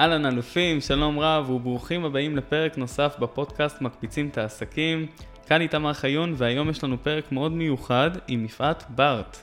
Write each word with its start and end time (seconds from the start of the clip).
אהלן 0.00 0.26
אלופים, 0.26 0.80
שלום 0.80 1.18
רב 1.18 1.50
וברוכים 1.50 2.04
הבאים 2.04 2.36
לפרק 2.36 2.78
נוסף 2.78 3.16
בפודקאסט 3.18 3.80
מקפיצים 3.80 4.28
את 4.28 4.38
העסקים. 4.38 5.06
כאן 5.46 5.60
איתמר 5.60 5.92
חיון 5.92 6.34
והיום 6.36 6.70
יש 6.70 6.84
לנו 6.84 7.02
פרק 7.02 7.32
מאוד 7.32 7.52
מיוחד 7.52 8.10
עם 8.28 8.44
יפעת 8.44 8.84
בארט. 8.88 9.36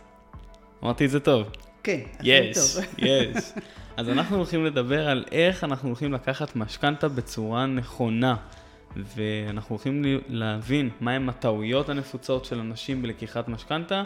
אמרתי 0.83 1.05
את 1.05 1.09
זה 1.09 1.19
טוב. 1.19 1.49
כן, 1.83 1.99
יש, 2.23 2.57
טוב. 2.57 2.83
יש. 2.97 3.51
אז 3.97 4.09
אנחנו 4.09 4.37
הולכים 4.37 4.65
לדבר 4.65 5.09
על 5.09 5.25
איך 5.31 5.63
אנחנו 5.63 5.89
הולכים 5.89 6.13
לקחת 6.13 6.55
משכנתה 6.55 7.07
בצורה 7.07 7.65
נכונה. 7.65 8.35
ואנחנו 8.95 9.75
הולכים 9.75 10.03
להבין 10.27 10.89
מהם 11.01 11.29
הטעויות 11.29 11.89
הנפוצות 11.89 12.45
של 12.45 12.59
אנשים 12.59 13.01
בלקיחת 13.01 13.47
משכנתה, 13.47 14.03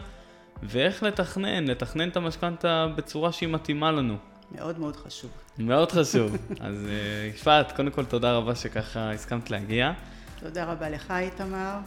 ואיך 0.63 1.03
לתכנן, 1.03 1.67
לתכנן 1.67 2.09
את 2.09 2.17
המשכנתה 2.17 2.87
בצורה 2.95 3.31
שהיא 3.31 3.49
מתאימה 3.49 3.91
לנו. 3.91 4.30
מאוד 4.55 4.79
מאוד 4.79 4.95
חשוב. 4.95 5.31
מאוד 5.57 5.91
חשוב. 5.91 6.35
אז 6.59 6.87
אה, 6.89 7.27
יפעת, 7.27 7.71
קודם 7.71 7.91
כל 7.91 8.05
תודה 8.05 8.33
רבה 8.33 8.55
שככה 8.55 9.11
הסכמת 9.11 9.51
להגיע. 9.51 9.91
תודה 10.39 10.71
רבה 10.71 10.89
לך, 10.89 11.11
איתמר. 11.11 11.77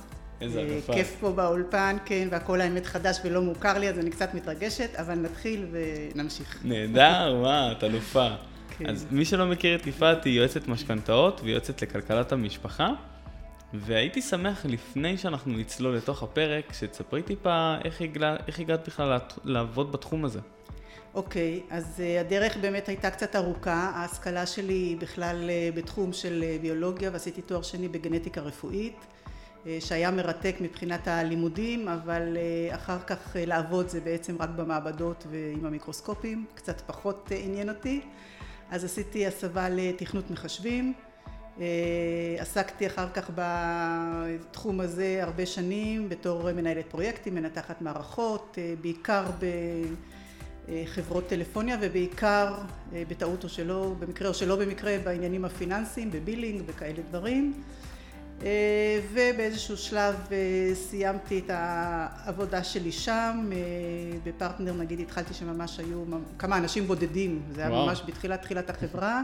איזה 0.41 0.59
אה, 0.59 0.65
אלופה. 0.65 0.93
כיף 0.93 1.17
פה 1.21 1.33
באולפן, 1.33 1.97
כן, 2.05 2.29
והכל 2.31 2.61
האמת 2.61 2.87
חדש 2.87 3.17
ולא 3.25 3.43
מוכר 3.43 3.79
לי, 3.79 3.89
אז 3.89 3.99
אני 3.99 4.11
קצת 4.11 4.35
מתרגשת, 4.35 4.95
אבל 4.95 5.15
נתחיל 5.15 5.67
ונמשיך. 5.71 6.61
נהדר, 6.65 7.35
מה, 7.43 7.73
את 7.73 7.85
אלופה. 7.85 8.29
כן. 8.79 8.87
אז 8.87 9.07
מי 9.11 9.25
שלא 9.25 9.47
מכיר 9.47 9.77
את 9.77 9.87
יפעת, 9.87 10.25
היא 10.25 10.39
יועצת 10.39 10.69
משכנתאות 10.69 11.41
ויועצת 11.45 11.83
לכלכלת 11.83 12.33
המשפחה. 12.33 12.89
והייתי 13.75 14.23
שמח 14.23 14.67
לפני 14.67 15.19
שאנחנו 15.19 15.53
נצלול 15.53 15.97
לתוך 15.97 16.23
הפרק, 16.23 16.73
שתספרי 16.73 17.23
טיפה 17.23 17.77
איך, 17.85 18.01
הגלה, 18.01 18.37
איך 18.47 18.61
הגעת 18.61 18.87
בכלל 18.87 19.19
לעבוד 19.45 19.93
בתחום 19.93 20.25
הזה. 20.25 20.41
אוקיי, 21.15 21.61
אז 21.71 22.01
אה, 22.01 22.21
הדרך 22.21 22.57
באמת 22.57 22.89
הייתה 22.89 23.11
קצת 23.11 23.37
ארוכה. 23.37 23.93
ההשכלה 23.95 24.47
שלי 24.47 24.73
היא 24.73 24.99
בכלל 24.99 25.51
אה, 25.51 25.71
בתחום 25.75 26.13
של 26.13 26.45
אה, 26.47 26.57
ביולוגיה, 26.61 27.11
ועשיתי 27.13 27.43
תואר 27.43 27.63
שני 27.63 27.89
בגנטיקה 27.89 28.41
רפואית, 28.41 28.97
שהיה 29.81 30.11
מרתק 30.11 30.57
מבחינת 30.61 31.09
הלימודים, 31.09 31.89
אבל 31.89 32.37
אחר 32.71 32.99
כך 33.07 33.37
לעבוד 33.47 33.89
זה 33.89 34.01
בעצם 34.01 34.37
רק 34.43 34.49
במעבדות 34.49 35.27
ועם 35.31 35.67
המיקרוסקופים, 35.67 36.47
קצת 36.55 36.81
פחות 36.81 37.33
עניין 37.45 37.69
אותי. 37.69 38.01
אז 38.71 38.85
עשיתי 38.85 39.27
הסבה 39.27 39.69
לתכנות 39.69 40.31
מחשבים. 40.31 40.93
עסקתי 42.39 42.87
אחר 42.87 43.09
כך 43.15 43.31
בתחום 43.35 44.81
הזה 44.81 45.19
הרבה 45.23 45.47
שנים 45.47 46.09
בתור 46.09 46.53
מנהלת 46.53 46.87
פרויקטים, 46.91 47.35
מנתחת 47.35 47.83
מערכות, 47.83 48.59
בעיקר 48.81 49.25
בחברות 50.69 51.29
טלפוניה 51.29 51.77
ובעיקר 51.81 52.55
אה, 52.93 53.03
בטעות 53.09 53.45
או 53.45 53.49
שלא, 53.49 53.95
במקרה 53.99 54.29
או 54.29 54.35
שלא 54.35 54.57
במקרה 54.57 54.97
בעניינים 55.05 55.45
הפיננסיים, 55.45 56.11
בבילינג 56.11 56.63
וכאלה 56.67 57.03
דברים. 57.11 57.63
אה, 58.43 59.01
ובאיזשהו 59.13 59.77
שלב 59.77 60.15
אה, 60.33 60.75
סיימתי 60.75 61.39
את 61.39 61.51
העבודה 61.55 62.65
שלי 62.65 62.93
שם, 62.93 63.51
אה, 63.53 63.59
בפרטנר 64.25 64.73
נגיד 64.73 65.01
התחלתי 65.01 65.35
שממש 65.35 65.79
היו 65.79 66.05
כמה 66.39 66.59
אנשים 66.59 66.87
בודדים, 66.87 67.43
זה 67.55 67.61
היה 67.61 67.71
וואו. 67.71 67.87
ממש 67.87 68.03
בתחילת 68.07 68.43
תחילת 68.43 68.71
החברה, 68.71 69.23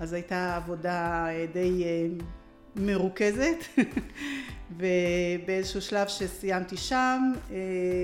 אז 0.00 0.12
הייתה 0.12 0.56
עבודה 0.56 1.26
אה, 1.28 1.46
די 1.52 1.84
אה, 1.84 2.24
מרוכזת, 2.76 3.64
ובאיזשהו 4.76 5.82
שלב 5.82 6.08
שסיימתי 6.08 6.76
שם, 6.76 7.32
אה, 7.50 7.56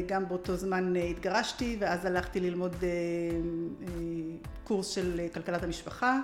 גם 0.07 0.29
באותו 0.29 0.57
זמן 0.57 0.97
אה, 0.97 1.05
התגרשתי, 1.05 1.77
ואז 1.81 2.05
הלכתי 2.05 2.41
ללמוד 2.41 2.77
אה, 2.83 2.89
קורס 4.65 4.89
של 4.89 5.21
כלכלת 5.35 5.63
המשפחה. 5.63 6.21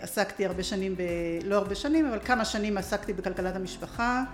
עסקתי 0.00 0.46
הרבה 0.46 0.62
שנים, 0.62 0.96
ב... 0.96 1.02
לא 1.44 1.56
הרבה 1.56 1.74
שנים, 1.74 2.06
אבל 2.06 2.18
כמה 2.24 2.44
שנים 2.44 2.78
עסקתי 2.78 3.12
בכלכלת 3.12 3.56
המשפחה, 3.56 4.24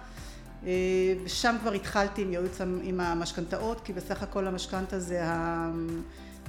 ושם 1.25 1.57
כבר 1.61 1.73
התחלתי 1.73 2.23
עם 2.23 2.33
ייעוץ 2.33 2.61
עם 2.61 3.01
המשכנתאות, 3.01 3.81
כי 3.85 3.93
בסך 3.93 4.23
הכל 4.23 4.47
המשכנתה 4.47 5.01
זה 5.01 5.21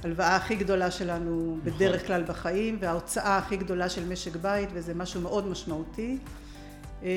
ההלוואה 0.04 0.36
הכי 0.36 0.56
גדולה 0.56 0.90
שלנו 0.90 1.58
בדרך 1.64 2.06
כלל 2.06 2.22
בחיים, 2.22 2.76
וההוצאה 2.80 3.36
הכי 3.38 3.56
גדולה 3.56 3.88
של 3.88 4.08
משק 4.08 4.36
בית, 4.36 4.68
וזה 4.72 4.94
משהו 4.94 5.20
מאוד 5.20 5.46
משמעותי. 5.46 6.18
אה, 7.02 7.08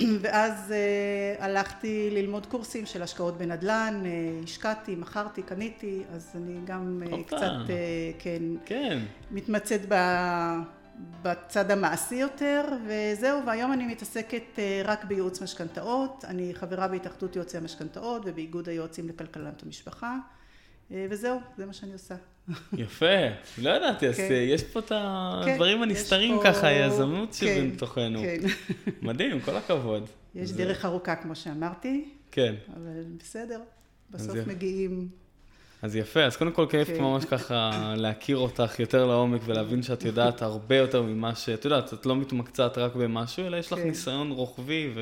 ואז 0.22 0.72
אה, 0.72 1.44
הלכתי 1.44 2.10
ללמוד 2.12 2.46
קורסים 2.46 2.86
של 2.86 3.02
השקעות 3.02 3.38
בנדל"ן, 3.38 4.02
אה, 4.06 4.10
השקעתי, 4.44 4.94
מכרתי, 4.94 5.42
קניתי, 5.42 6.02
אז 6.14 6.30
אני 6.34 6.58
גם 6.64 7.02
הופה. 7.10 7.36
קצת, 7.36 7.70
אה, 7.70 8.10
כן, 8.18 8.42
כן, 8.64 8.98
מתמצאת 9.30 9.80
ב- 9.88 10.58
בצד 11.22 11.70
המעשי 11.70 12.14
יותר, 12.14 12.64
וזהו, 12.86 13.46
והיום 13.46 13.72
אני 13.72 13.86
מתעסקת 13.86 14.58
רק 14.84 15.04
בייעוץ 15.04 15.42
משכנתאות, 15.42 16.24
אני 16.28 16.54
חברה 16.54 16.88
בהתאחדות 16.88 17.36
יועצי 17.36 17.56
המשכנתאות 17.56 18.22
ובאיגוד 18.24 18.68
היועצים 18.68 19.08
לכלכלת 19.08 19.62
המשפחה, 19.62 20.16
וזהו, 21.10 21.40
זה 21.58 21.66
מה 21.66 21.72
שאני 21.72 21.92
עושה. 21.92 22.14
יפה. 22.72 23.06
לא 23.58 23.70
ידעתי, 23.70 24.08
אז 24.08 24.16
כן. 24.16 24.28
אה, 24.30 24.36
יש 24.36 24.62
פה 24.62 24.80
את 24.80 24.88
כן, 24.88 24.94
הדברים 25.52 25.76
יש 25.82 25.82
הנסתרים 25.88 26.36
פה- 26.36 26.44
ככה, 26.44 26.66
היזמות 26.66 27.36
כן, 27.40 27.68
שבתוכנו. 27.70 28.18
כן. 28.22 28.38
מדהים, 29.02 29.40
כל 29.40 29.56
הכבוד. 29.56 30.04
יש 30.34 30.48
זה- 30.48 30.56
דרך 30.64 30.84
ארוכה 30.84 31.14
כמו 31.16 31.34
שאמרתי, 31.34 32.08
כן. 32.32 32.54
אבל 32.76 32.90
בסדר, 33.18 33.60
אז 34.14 34.26
בסוף 34.26 34.36
יפה. 34.36 34.50
מגיעים, 34.50 35.08
אז 35.82 35.96
יפה, 35.96 36.24
אז 36.24 36.36
קודם 36.36 36.52
כל 36.52 36.66
כיף 36.70 36.88
כן. 36.88 37.00
ממש 37.00 37.24
ככה 37.24 37.70
להכיר 37.96 38.36
אותך 38.36 38.80
יותר 38.80 39.06
לעומק 39.06 39.40
ולהבין 39.44 39.82
שאת 39.82 40.04
יודעת 40.04 40.42
הרבה 40.42 40.76
יותר 40.76 41.02
ממה 41.02 41.34
ש... 41.34 41.48
את 41.48 41.64
יודעת, 41.64 41.94
את 41.94 42.06
לא 42.06 42.16
מתמקצעת 42.16 42.78
רק 42.78 42.94
במשהו, 42.94 43.46
אלא 43.46 43.56
יש 43.56 43.72
לך 43.72 43.78
כן. 43.78 43.88
ניסיון 43.88 44.30
רוחבי 44.30 44.90
ו... 44.94 45.00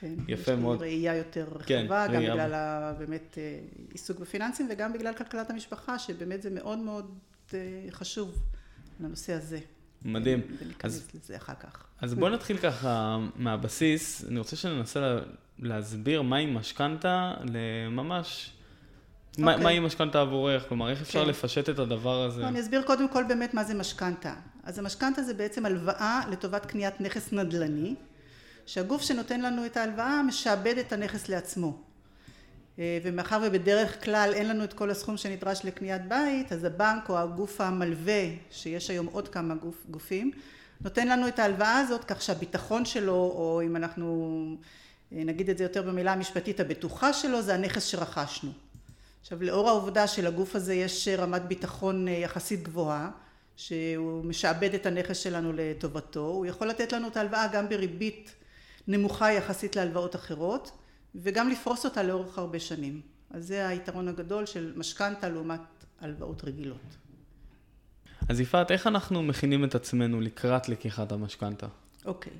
כן, 0.00 0.14
יפה 0.28 0.52
יש 0.52 0.58
מאוד. 0.58 0.80
ראייה 0.80 1.16
יותר 1.16 1.46
כן, 1.66 1.80
רחבה, 1.84 2.06
גם 2.06 2.14
ראייה. 2.14 2.32
בגלל 2.34 2.54
ה- 2.54 2.92
באמת 2.98 3.38
אה, 3.38 3.58
עיסוק 3.92 4.18
בפיננסים 4.18 4.68
וגם 4.70 4.92
בגלל 4.92 5.14
כלכלת 5.14 5.50
המשפחה, 5.50 5.98
שבאמת 5.98 6.42
זה 6.42 6.50
מאוד 6.50 6.78
מאוד 6.78 7.14
אה, 7.54 7.58
חשוב 7.90 8.42
לנושא 9.00 9.32
הזה. 9.32 9.58
מדהים. 10.04 10.40
וניכנס 10.62 10.92
אז- 10.94 11.08
לזה 11.14 11.36
אחר 11.36 11.52
כך. 11.60 11.84
אז 12.00 12.14
בוא 12.14 12.28
נתחיל 12.30 12.56
ככה 12.58 13.18
מהבסיס. 13.36 14.24
אני 14.28 14.38
רוצה 14.38 14.56
שננסה 14.56 15.00
לה- 15.00 15.20
להסביר 15.58 16.22
מהי 16.22 16.46
משכנתה 16.46 17.34
לממש... 17.44 18.52
מה- 19.38 19.50
אוקיי. 19.52 19.64
מהי 19.64 19.80
משכנתה 19.80 20.20
עבורך? 20.20 20.68
כלומר, 20.68 20.90
איך 20.90 21.00
אפשר 21.02 21.22
כן. 21.24 21.28
לפשט 21.30 21.68
את 21.68 21.78
הדבר 21.78 22.22
הזה? 22.22 22.42
לא, 22.42 22.48
אני 22.48 22.60
אסביר 22.60 22.82
קודם 22.82 23.08
כל 23.08 23.24
באמת 23.28 23.54
מה 23.54 23.64
זה 23.64 23.74
משכנתה. 23.74 24.34
אז 24.64 24.78
המשכנתה 24.78 25.22
זה 25.22 25.34
בעצם 25.34 25.66
הלוואה 25.66 26.20
לטובת 26.30 26.66
קניית 26.66 27.00
נכס 27.00 27.32
נדל"ני, 27.32 27.94
שהגוף 28.68 29.02
שנותן 29.02 29.40
לנו 29.40 29.66
את 29.66 29.76
ההלוואה 29.76 30.22
משעבד 30.22 30.78
את 30.78 30.92
הנכס 30.92 31.28
לעצמו. 31.28 31.78
אה, 32.78 32.98
ומאחר 33.02 33.40
ובדרך 33.42 34.04
כלל 34.04 34.30
אין 34.34 34.48
לנו 34.48 34.64
את 34.64 34.72
כל 34.72 34.90
הסכום 34.90 35.16
שנדרש 35.16 35.64
לקניית 35.64 36.08
בית, 36.08 36.52
אז 36.52 36.64
הבנק 36.64 37.08
או 37.08 37.18
הגוף 37.18 37.60
המלווה, 37.60 38.22
שיש 38.50 38.90
היום 38.90 39.06
עוד 39.06 39.28
כמה 39.28 39.54
גוף, 39.54 39.86
גופים, 39.90 40.30
נותן 40.80 41.08
לנו 41.08 41.28
את 41.28 41.38
ההלוואה 41.38 41.78
הזאת 41.78 42.04
כך 42.04 42.22
שהביטחון 42.22 42.84
שלו, 42.84 43.14
או 43.14 43.62
אם 43.66 43.76
אנחנו 43.76 44.56
אה, 45.12 45.24
נגיד 45.24 45.50
את 45.50 45.58
זה 45.58 45.64
יותר 45.64 45.82
במילה 45.82 46.12
המשפטית, 46.12 46.60
הבטוחה 46.60 47.12
שלו 47.12 47.42
זה 47.42 47.54
הנכס 47.54 47.84
שרכשנו. 47.84 48.50
עכשיו 49.20 49.42
לאור 49.42 49.68
העובדה 49.68 50.06
שלגוף 50.06 50.56
הזה 50.56 50.74
יש 50.74 51.08
רמת 51.08 51.42
ביטחון 51.42 52.08
אה, 52.08 52.12
יחסית 52.12 52.62
גבוהה, 52.62 53.10
שהוא 53.56 54.24
משעבד 54.24 54.74
את 54.74 54.86
הנכס 54.86 55.18
שלנו 55.18 55.52
לטובתו, 55.54 56.26
הוא 56.26 56.46
יכול 56.46 56.66
לתת 56.66 56.92
לנו 56.92 57.08
את 57.08 57.16
ההלוואה 57.16 57.46
גם 57.52 57.68
בריבית 57.68 58.34
נמוכה 58.88 59.32
יחסית 59.32 59.76
להלוואות 59.76 60.16
אחרות, 60.16 60.72
וגם 61.14 61.48
לפרוס 61.48 61.84
אותה 61.84 62.02
לאורך 62.02 62.38
הרבה 62.38 62.60
שנים. 62.60 63.00
אז 63.30 63.46
זה 63.46 63.68
היתרון 63.68 64.08
הגדול 64.08 64.46
של 64.46 64.72
משכנתה 64.76 65.28
לעומת 65.28 65.60
הלוואות 66.00 66.44
רגילות. 66.44 66.96
אז 68.28 68.40
יפעת, 68.40 68.70
איך 68.70 68.86
אנחנו 68.86 69.22
מכינים 69.22 69.64
את 69.64 69.74
עצמנו 69.74 70.20
לקראת 70.20 70.68
לקיחת 70.68 71.12
המשכנתה? 71.12 71.66
אוקיי. 72.04 72.32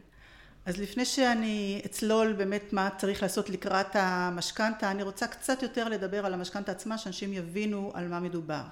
אז 0.66 0.78
לפני 0.78 1.04
שאני 1.04 1.82
אצלול 1.86 2.32
באמת 2.32 2.72
מה 2.72 2.88
צריך 2.96 3.22
לעשות 3.22 3.50
לקראת 3.50 3.86
המשכנתה, 3.94 4.90
אני 4.90 5.02
רוצה 5.02 5.26
קצת 5.26 5.62
יותר 5.62 5.88
לדבר 5.88 6.26
על 6.26 6.34
המשכנתה 6.34 6.72
עצמה, 6.72 6.98
שאנשים 6.98 7.32
יבינו 7.32 7.90
על 7.94 8.08
מה 8.08 8.20
מדובר. 8.20 8.62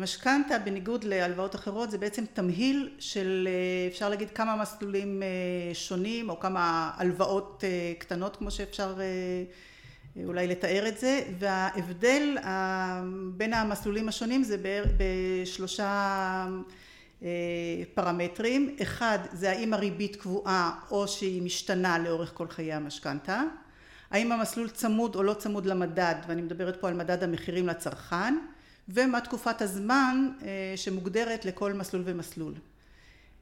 המשכנתה 0.00 0.58
בניגוד 0.58 1.04
להלוואות 1.04 1.54
אחרות 1.54 1.90
זה 1.90 1.98
בעצם 1.98 2.24
תמהיל 2.32 2.90
של 2.98 3.48
אפשר 3.88 4.08
להגיד 4.08 4.30
כמה 4.30 4.56
מסלולים 4.56 5.22
שונים 5.74 6.30
או 6.30 6.40
כמה 6.40 6.90
הלוואות 6.96 7.64
קטנות 7.98 8.36
כמו 8.36 8.50
שאפשר 8.50 8.94
אולי 10.24 10.46
לתאר 10.46 10.88
את 10.88 10.98
זה. 10.98 11.22
וההבדל 11.38 12.36
בין 13.36 13.54
המסלולים 13.54 14.08
השונים 14.08 14.42
זה 14.42 14.56
בשלושה 14.96 16.46
פרמטרים. 17.94 18.76
אחד 18.82 19.18
זה 19.32 19.50
האם 19.50 19.74
הריבית 19.74 20.16
קבועה 20.16 20.80
או 20.90 21.08
שהיא 21.08 21.42
משתנה 21.42 21.98
לאורך 21.98 22.30
כל 22.34 22.48
חיי 22.48 22.72
המשכנתה. 22.72 23.42
האם 24.10 24.32
המסלול 24.32 24.68
צמוד 24.68 25.16
או 25.16 25.22
לא 25.22 25.34
צמוד 25.34 25.66
למדד 25.66 26.14
ואני 26.28 26.42
מדברת 26.42 26.80
פה 26.80 26.88
על 26.88 26.94
מדד 26.94 27.24
המחירים 27.24 27.66
לצרכן 27.66 28.34
ומה 28.88 29.20
תקופת 29.20 29.62
הזמן 29.62 30.30
שמוגדרת 30.76 31.44
לכל 31.44 31.72
מסלול 31.72 32.02
ומסלול. 32.06 32.54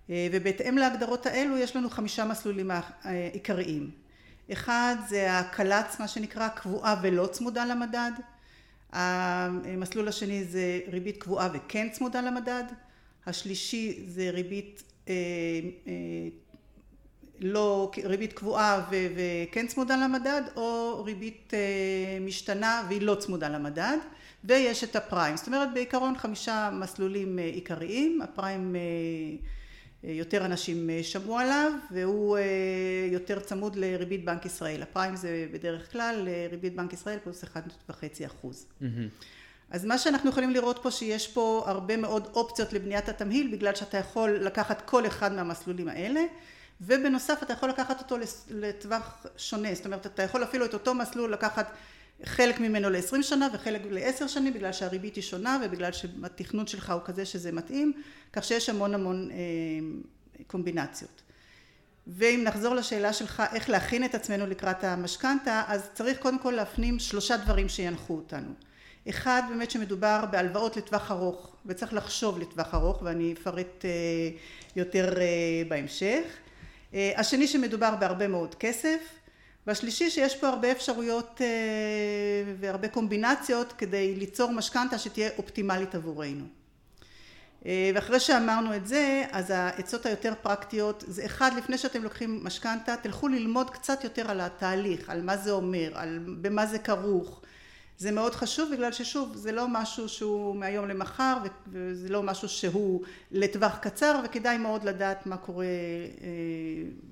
ובהתאם 0.08 0.79
להגדרות 0.79 1.26
האלו 1.26 1.58
יש 1.58 1.76
לנו 1.76 1.90
חמישה 1.90 2.25
מסלולים 2.25 2.70
עיקריים. 3.32 3.90
אחד 4.52 4.96
זה 5.08 5.38
הקל"צ 5.38 6.00
מה 6.00 6.08
שנקרא 6.08 6.49
קבועה 6.49 7.00
ולא 7.02 7.26
צמודה 7.26 7.64
למדד. 7.64 8.11
המסלול 8.93 10.08
השני 10.08 10.44
זה 10.44 10.81
ריבית 10.88 11.17
קבועה 11.23 11.49
וכן 11.52 11.88
צמודה 11.93 12.20
למדד. 12.20 12.64
השלישי 13.26 14.05
זה 14.06 14.31
ריבית 14.31 14.82
לא 17.41 17.91
ריבית 18.05 18.32
קבועה 18.32 18.91
וכן 18.91 19.67
צמודה 19.67 19.96
למדד 19.96 20.43
או 20.56 21.02
ריבית 21.05 21.52
משתנה 22.20 22.82
והיא 22.88 23.02
לא 23.02 23.14
צמודה 23.14 23.49
למדד 23.49 23.96
ויש 24.44 24.85
את 24.85 24.96
הפריים. 24.96 25.37
זאת 25.37 25.46
אומרת 25.46 25.75
בעיקרון 25.75 26.19
חמישה 26.19 26.70
מסלולים 26.73 27.38
עיקריים. 27.38 28.23
הפריים 28.23 28.76
יותר 30.02 30.44
אנשים 30.44 30.90
שמעו 31.02 31.38
עליו 31.38 31.73
והוא 31.90 32.38
יותר 33.12 33.40
צמוד 33.40 33.76
לריבית 33.76 34.25
בנק 34.25 34.46
ישראל. 34.46 34.82
הפריים 34.82 35.17
זה 35.17 35.46
בדרך 35.52 35.93
כלל 35.93 36.29
ריבית 36.50 36.76
בנק 36.76 36.93
ישראל 36.93 37.19
פלוס 37.25 37.44
אחד 37.44 37.62
וחצי 37.88 38.26
אחוז. 38.26 38.67
אז 39.70 39.85
מה 39.85 39.99
שאנחנו 39.99 40.31
יכולים 40.31 40.50
לראות 40.50 40.79
פה 40.82 40.91
שיש 40.91 41.29
פה 41.29 41.64
הרבה 41.67 41.96
מאוד 41.96 42.29
אופציות 42.32 42.73
לבניית 42.73 43.08
התמהיל 43.08 43.52
בגלל 43.52 43.75
שאתה 43.75 43.96
יכול 43.96 44.31
לקחת 44.31 44.82
כל 44.84 45.06
אחד 45.06 45.32
מהמסלולים 45.32 45.88
האלה 45.88 46.20
ובנוסף 46.81 47.43
אתה 47.43 47.52
יכול 47.52 47.69
לקחת 47.69 48.00
אותו 48.00 48.17
לטווח 48.50 49.26
שונה. 49.37 49.75
זאת 49.75 49.87
אומרת 49.87 50.06
אתה 50.06 50.23
יכול 50.23 50.43
אפילו 50.44 50.64
את 50.64 50.75
אותו 50.75 50.94
מסלול 50.94 51.32
לקחת 51.32 51.73
חלק 52.25 52.61
ממנו 52.61 52.91
לעשרים 52.91 53.23
שנה 53.23 53.49
וחלק 53.53 53.82
לעשר 53.91 54.26
שנים 54.26 54.55
בגלל 54.55 54.73
שהריבית 54.73 55.17
היא 55.17 55.23
שונה 55.23 55.61
ובגלל 55.65 55.93
שהתכנון 55.93 56.67
שלך 56.67 56.91
הוא 56.91 57.00
כזה 57.05 57.25
שזה 57.25 57.53
מתאים 57.53 57.93
כך 58.32 58.44
שיש 58.44 58.69
המון 58.69 58.94
המון 58.94 59.31
קומבינציות. 60.47 61.23
ואם 62.06 62.41
נחזור 62.44 62.75
לשאלה 62.75 63.12
שלך 63.12 63.43
איך 63.55 63.70
להכין 63.70 64.05
את 64.05 64.15
עצמנו 64.15 64.47
לקראת 64.47 64.85
המשכנתה 64.85 65.62
אז 65.67 65.91
צריך 65.94 66.19
קודם 66.19 66.38
כל 66.38 66.50
להפנים 66.50 66.99
שלושה 66.99 67.37
דברים 67.37 67.69
שינחו 67.69 68.15
אותנו. 68.15 68.50
אחד 69.09 69.43
באמת 69.49 69.70
שמדובר 69.70 70.25
בהלוואות 70.31 70.76
לטווח 70.76 71.11
ארוך 71.11 71.56
וצריך 71.67 71.94
לחשוב 71.94 72.38
לטווח 72.38 72.75
ארוך 72.75 73.03
ואני 73.03 73.32
אפרט 73.32 73.85
יותר 74.76 75.15
בהמשך. 75.69 76.23
השני 76.94 77.47
שמדובר 77.47 77.97
בהרבה 77.97 78.29
מאוד 78.29 78.55
כסף 78.55 78.99
והשלישי 79.69 80.11
שיש 80.11 80.37
פה 80.37 80.49
הרבה 80.49 80.73
אפשרויות 80.73 81.41
והרבה 82.61 82.88
קומבינציות 82.88 83.73
כדי 83.79 84.15
ליצור 84.15 84.53
משכנתה 84.53 84.99
שתהיה 84.99 85.31
אופטימלית 85.38 85.94
עבורנו. 85.94 86.44
ואחרי 87.94 88.20
שאמרנו 88.20 88.76
את 88.76 88.87
זה 88.87 89.25
אז 89.31 89.50
העצות 89.50 90.06
היותר 90.06 90.32
פרקטיות 90.43 91.05
זה 91.06 91.25
אחד 91.25 91.50
לפני 91.56 91.79
שאתם 91.79 92.03
לוקחים 92.03 92.44
משכנתה 92.44 92.97
תלכו 92.97 93.29
ללמוד 93.29 93.70
קצת 93.70 94.05
יותר 94.05 94.31
על 94.31 94.41
התהליך 94.41 95.11
על 95.11 95.23
מה 95.23 95.37
זה 95.37 95.50
אומר 95.50 95.91
על 95.94 96.19
במה 96.41 96.67
זה 96.67 96.79
כרוך 96.79 97.41
זה 97.99 98.11
מאוד 98.11 98.35
חשוב 98.35 98.73
בגלל 98.73 98.93
ששוב 98.93 99.33
זה 99.35 99.53
לא 99.53 99.67
משהו 99.69 100.09
שהוא 100.09 100.56
מהיום 100.56 100.89
למחר 100.89 101.37
וזה 101.73 102.09
לא 102.09 102.23
משהו 102.23 102.49
שהוא 102.49 103.03
לטווח 103.33 103.77
קצר 103.81 104.21
וכדאי 104.25 104.59
מאוד 104.59 104.85
לדעת 104.85 105.27
מה 105.27 105.37
קורה 105.37 105.67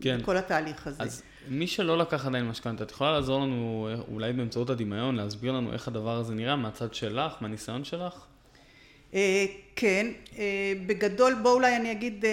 בכל 0.01 0.37
התהליך 0.37 0.87
הזה. 0.87 1.03
אז 1.03 1.23
מי 1.49 1.67
שלא 1.67 1.99
לקח 1.99 2.27
עדיין 2.27 2.49
משכנתה 2.49 2.85
את 2.85 2.91
יכולה 2.91 3.13
לעזור 3.13 3.41
לנו 3.41 3.89
אולי 4.13 4.33
באמצעות 4.33 4.71
הדמיון 4.71 5.17
להסביר 5.17 5.53
לנו 5.53 5.73
איך 5.73 5.89
הדבר 5.89 6.17
הזה 6.17 6.35
נראה 6.35 6.57
מהצד 6.57 6.95
שלך 6.95 7.33
מהניסיון 7.41 7.85
שלך? 7.85 8.27
כן 9.77 10.07
בגדול 10.87 11.35
בוא 11.43 11.53
אולי 11.53 11.77
אני 11.77 11.93
אגיד 11.93 12.25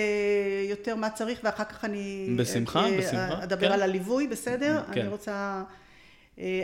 יותר 0.69 0.95
מה 0.95 1.09
צריך 1.09 1.39
ואחר 1.43 1.63
כך 1.63 1.85
אני 1.85 2.35
בשמחה 2.37 2.85
בשמחה 2.99 3.43
אדבר 3.43 3.73
על 3.73 3.81
הליווי 3.81 4.27
בסדר? 4.27 4.81
אני 4.89 5.07
רוצה 5.07 5.63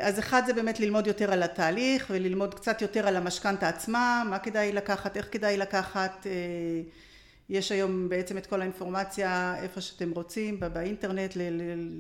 אז 0.01 0.19
אחד 0.19 0.42
זה 0.45 0.54
באמת 0.54 0.80
ללמוד 0.80 1.07
יותר 1.07 1.31
על 1.31 1.44
התהליך 1.44 2.07
וללמוד 2.10 2.54
קצת 2.54 2.81
יותר 2.81 3.07
על 3.07 3.16
המשכנתה 3.16 3.68
עצמה 3.68 4.24
מה 4.30 4.39
כדאי 4.39 4.71
לקחת 4.71 5.18
איך 5.18 5.27
כדאי 5.31 5.57
לקחת 5.57 6.27
יש 7.50 7.71
היום 7.71 8.10
בעצם 8.10 8.38
את 8.38 8.45
כל 8.45 8.62
האינפורמציה 8.62 9.56
איפה 9.62 9.81
שאתם 9.81 10.12
רוצים 10.12 10.60
באינטרנט 10.74 11.38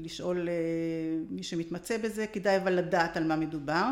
לשאול 0.03 0.47
מי 1.29 1.43
שמתמצא 1.43 1.97
בזה 1.97 2.27
כדאי 2.27 2.57
אבל 2.57 2.73
לדעת 2.73 3.17
על 3.17 3.23
מה 3.23 3.35
מדובר. 3.35 3.85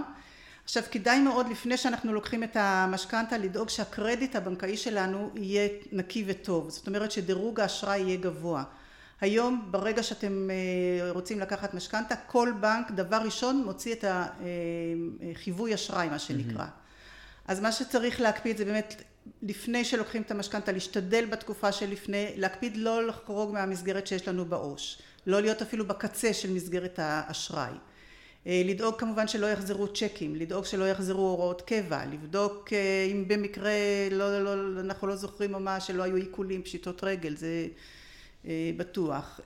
עכשיו 0.64 0.84
כדאי 0.92 1.20
מאוד 1.20 1.50
לפני 1.50 1.78
שאנחנו 1.78 2.14
לוקחים 2.14 2.44
את 2.44 2.58
המשכנתה 2.60 3.38
לדאוג 3.38 3.70
שהקרדיט 3.70 4.36
הבנקאי 4.36 4.78
שלנו 4.78 5.32
יהיה 5.36 5.70
נקי 5.92 6.24
וטוב. 6.28 6.70
זאת 6.70 6.88
אומרת 6.88 7.12
שדירוג 7.12 7.60
האשראי 7.60 8.00
יהיה 8.00 8.18
גבוה 8.18 8.64
היום 9.22 9.68
ברגע 9.72 10.04
שאתם 10.04 10.50
רוצים 11.10 11.40
לקחת 11.40 11.74
משכנתה 11.74 12.16
כל 12.16 12.54
בנק 12.60 12.92
דבר 12.92 13.18
ראשון 13.18 13.64
מוציא 13.66 13.94
את 13.94 14.06
החיווי 14.08 15.74
אשראי 15.74 16.10
מה 16.10 16.20
שנקרא. 16.20 16.66
אז 17.48 17.60
מה 17.60 17.72
שצריך 17.72 18.22
להקפיד 18.22 18.58
זה 18.58 18.66
באמת 18.66 19.04
לפני 19.42 19.86
שלוקחים 19.86 20.22
את 20.22 20.32
המשכנתה 20.32 20.72
להשתדל 20.72 21.26
בתקופה 21.26 21.72
שלפני 21.72 22.34
להקפיד 22.36 22.78
לא 22.78 23.08
לחרוג 23.08 23.54
מהמסגרת 23.54 24.08
שיש 24.08 24.28
לנו 24.28 24.46
בעו"ש. 24.46 24.98
לא 25.28 25.42
להיות 25.42 25.62
אפילו 25.62 25.88
בקצה 25.88 26.34
של 26.34 26.54
מסגרת 26.54 27.00
האשראי. 27.02 27.72
לדאוג 28.46 28.96
כמובן 29.00 29.28
שלא 29.28 29.48
יחזרו 29.48 29.88
צ'קים 29.88 30.36
לדאוג 30.36 30.66
שלא 30.66 30.90
יחזרו 30.90 31.22
הוראות 31.22 31.62
קבע 31.62 32.06
לבדוק 32.06 32.70
אם 33.12 33.24
במקרה 33.28 33.72
אנחנו 34.80 35.08
לא 35.08 35.16
זוכרים 35.16 35.54
או 35.54 35.60
מה 35.60 35.80
שלא 35.80 36.04
היו 36.04 36.16
עיקולים 36.16 36.64
פשיטות 36.64 37.04
רגל 37.04 37.36
זה 37.36 37.68
בטוח. 38.78 39.40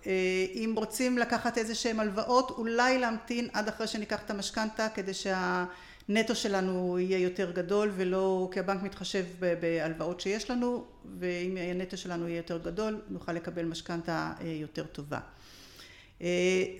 אם 0.53 0.73
רוצים 0.75 1.17
לקחת 1.17 1.57
איזה 1.57 1.75
שהם 1.75 1.99
הלוואות 1.99 2.51
אולי 2.51 2.99
להמתין 2.99 3.47
עד 3.53 3.67
אחרי 3.67 3.87
שניקח 3.87 4.19
את 4.25 4.29
המשכנתה 4.31 4.87
כדי 4.89 5.11
שהנטו 5.13 6.35
שלנו 6.35 6.99
יהיה 6.99 7.19
יותר 7.19 7.51
גדול 7.51 7.91
ולא 7.95 8.49
כי 8.51 8.59
הבנק 8.59 8.83
מתחשב 8.83 9.25
בהלוואות 9.39 10.19
שיש 10.19 10.51
לנו 10.51 10.85
ואם 11.19 11.57
הנטו 11.57 11.97
שלנו 11.97 12.27
יהיה 12.27 12.37
יותר 12.37 12.57
גדול 12.57 13.01
נוכל 13.09 13.33
לקבל 13.33 13.65
משכנתה 13.65 14.33
יותר 14.61 14.83
טובה. 14.83 15.19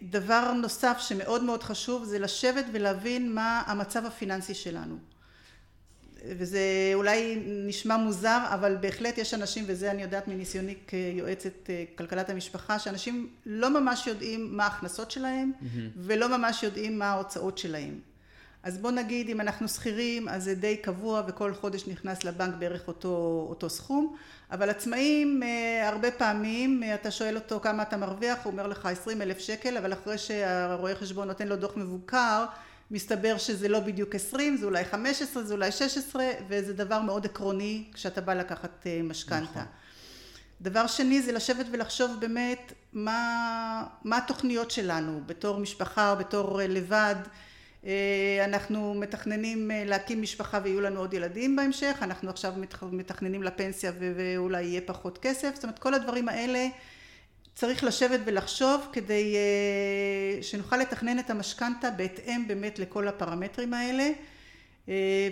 דבר 0.09 0.53
נוסף 0.53 0.97
שמאוד 0.99 1.43
מאוד 1.43 1.63
חשוב 1.63 2.03
זה 2.03 2.19
לשבת 2.19 2.65
ולהבין 2.73 3.35
מה 3.35 3.63
המצב 3.65 4.05
הפיננסי 4.05 4.53
שלנו 4.53 4.97
וזה 6.25 6.91
אולי 6.93 7.43
נשמע 7.45 7.97
מוזר 7.97 8.39
אבל 8.53 8.77
בהחלט 8.79 9.17
יש 9.17 9.33
אנשים 9.33 9.63
וזה 9.67 9.91
אני 9.91 10.01
יודעת 10.01 10.27
מניסיוני 10.27 10.75
כיועצת 10.87 11.69
כלכלת 11.97 12.29
המשפחה 12.29 12.79
שאנשים 12.79 13.29
לא 13.45 13.81
ממש 13.81 14.07
יודעים 14.07 14.57
מה 14.57 14.63
ההכנסות 14.63 15.11
שלהם 15.11 15.51
ולא 15.97 16.37
ממש 16.37 16.63
יודעים 16.63 16.99
מה 16.99 17.05
ההוצאות 17.05 17.57
שלהם. 17.57 17.99
אז 18.63 18.77
בוא 18.77 18.91
נגיד 18.91 19.29
אם 19.29 19.41
אנחנו 19.41 19.67
שכירים 19.67 20.29
אז 20.29 20.43
זה 20.43 20.55
די 20.55 20.77
קבוע 20.77 21.21
וכל 21.27 21.53
חודש 21.53 21.87
נכנס 21.87 22.23
לבנק 22.23 22.55
בערך 22.59 22.87
אותו 22.87 23.45
אותו 23.49 23.69
סכום. 23.69 24.15
אבל 24.51 24.69
עצמאים 24.69 25.41
הרבה 25.83 26.11
פעמים 26.11 26.83
אתה 26.93 27.11
שואל 27.11 27.35
אותו 27.35 27.59
כמה 27.59 27.83
אתה 27.83 27.97
מרוויח? 27.97 28.37
הוא 28.43 28.51
אומר 28.51 28.67
לך 28.67 28.85
עשרים 28.85 29.21
אלף 29.21 29.39
שקל 29.39 29.77
אבל 29.77 29.93
אחרי 29.93 30.17
שהרואה 30.17 30.95
חשבון 30.95 31.27
נותן 31.27 31.47
לו 31.47 31.55
דוח 31.55 31.77
מבוקר 31.77 32.45
מסתבר 32.91 33.37
שזה 33.37 33.67
לא 33.67 33.79
בדיוק 33.79 34.15
עשרים 34.15 34.57
זה 34.57 34.65
אולי 34.65 34.85
חמש 34.85 35.21
עשרה 35.21 35.43
זה 35.43 35.53
אולי 35.53 35.71
שש 35.71 35.97
עשרה 35.97 36.29
וזה 36.47 36.73
דבר 36.73 37.01
מאוד 37.01 37.25
עקרוני 37.25 37.83
כשאתה 37.93 38.21
בא 38.21 38.33
לקחת 38.33 38.87
משכנתה. 39.03 39.63
דבר 40.61 40.87
שני 40.87 41.21
זה 41.21 41.31
לשבת 41.31 41.65
ולחשוב 41.71 42.11
באמת 42.19 42.73
מה 42.93 44.17
התוכניות 44.17 44.71
שלנו. 44.71 45.21
בתור 45.25 45.59
משפחה 45.59 46.11
או 46.11 46.15
בתור 46.17 46.59
לבד 46.61 47.15
אנחנו 48.45 48.93
מתכננים 48.93 49.71
להקים 49.85 50.21
משפחה 50.21 50.59
ויהיו 50.63 50.81
לנו 50.81 50.99
עוד 50.99 51.13
ילדים 51.13 51.55
בהמשך. 51.55 51.97
אנחנו 52.01 52.29
עכשיו 52.29 52.53
מתכננים 52.91 53.43
לפנסיה 53.43 53.91
ואולי 53.99 54.63
יהיה 54.63 54.81
פחות 54.85 55.17
כסף. 55.17 55.55
זאת 55.55 55.63
אומרת 55.63 55.79
כל 55.79 55.93
הדברים 55.93 56.29
האלה 56.29 56.67
צריך 57.55 57.83
לשבת 57.83 58.19
ולחשוב 58.25 58.87
כדי 58.93 59.35
שנוכל 60.41 60.77
לתכנן 60.77 61.19
את 61.19 61.29
המשכנתה 61.29 61.91
בהתאם 61.91 62.47
באמת 62.47 62.79
לכל 62.79 63.07
הפרמטרים 63.07 63.73
האלה 63.73 64.09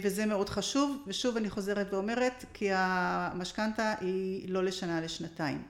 וזה 0.02 0.26
מאוד 0.26 0.50
חשוב, 0.50 1.04
ושוב 1.08 1.38
אני 1.38 1.50
חוזרת 1.50 1.94
ואומרת, 1.94 2.46
כי 2.54 2.70
המשכנתה 2.72 3.94
היא 4.02 4.50
לא 4.54 4.64
לשנה, 4.64 5.02
לשנתיים. 5.02 5.64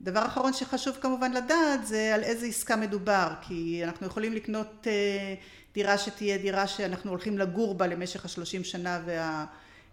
דבר 0.00 0.26
אחרון 0.26 0.52
שחשוב 0.52 0.96
כמובן 1.00 1.32
לדעת 1.32 1.86
זה 1.86 2.14
על 2.14 2.22
איזה 2.22 2.46
עסקה 2.46 2.76
מדובר, 2.76 3.28
כי 3.42 3.80
אנחנו 3.84 4.06
יכולים 4.06 4.32
לקנות 4.32 4.86
דירה 5.74 5.98
שתהיה 5.98 6.38
דירה 6.38 6.66
שאנחנו 6.66 7.10
הולכים 7.10 7.38
לגור 7.38 7.74
בה 7.74 7.86
למשך 7.86 8.24
השלושים 8.24 8.64
שנה 8.64 9.00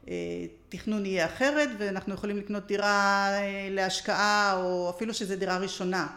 והתכנון 0.07 1.05
יהיה 1.05 1.25
אחרת, 1.25 1.69
ואנחנו 1.77 2.13
יכולים 2.13 2.37
לקנות 2.37 2.67
דירה 2.67 3.29
להשקעה 3.71 4.53
או 4.63 4.89
אפילו 4.89 5.13
שזו 5.13 5.35
דירה 5.35 5.57
ראשונה. 5.57 6.07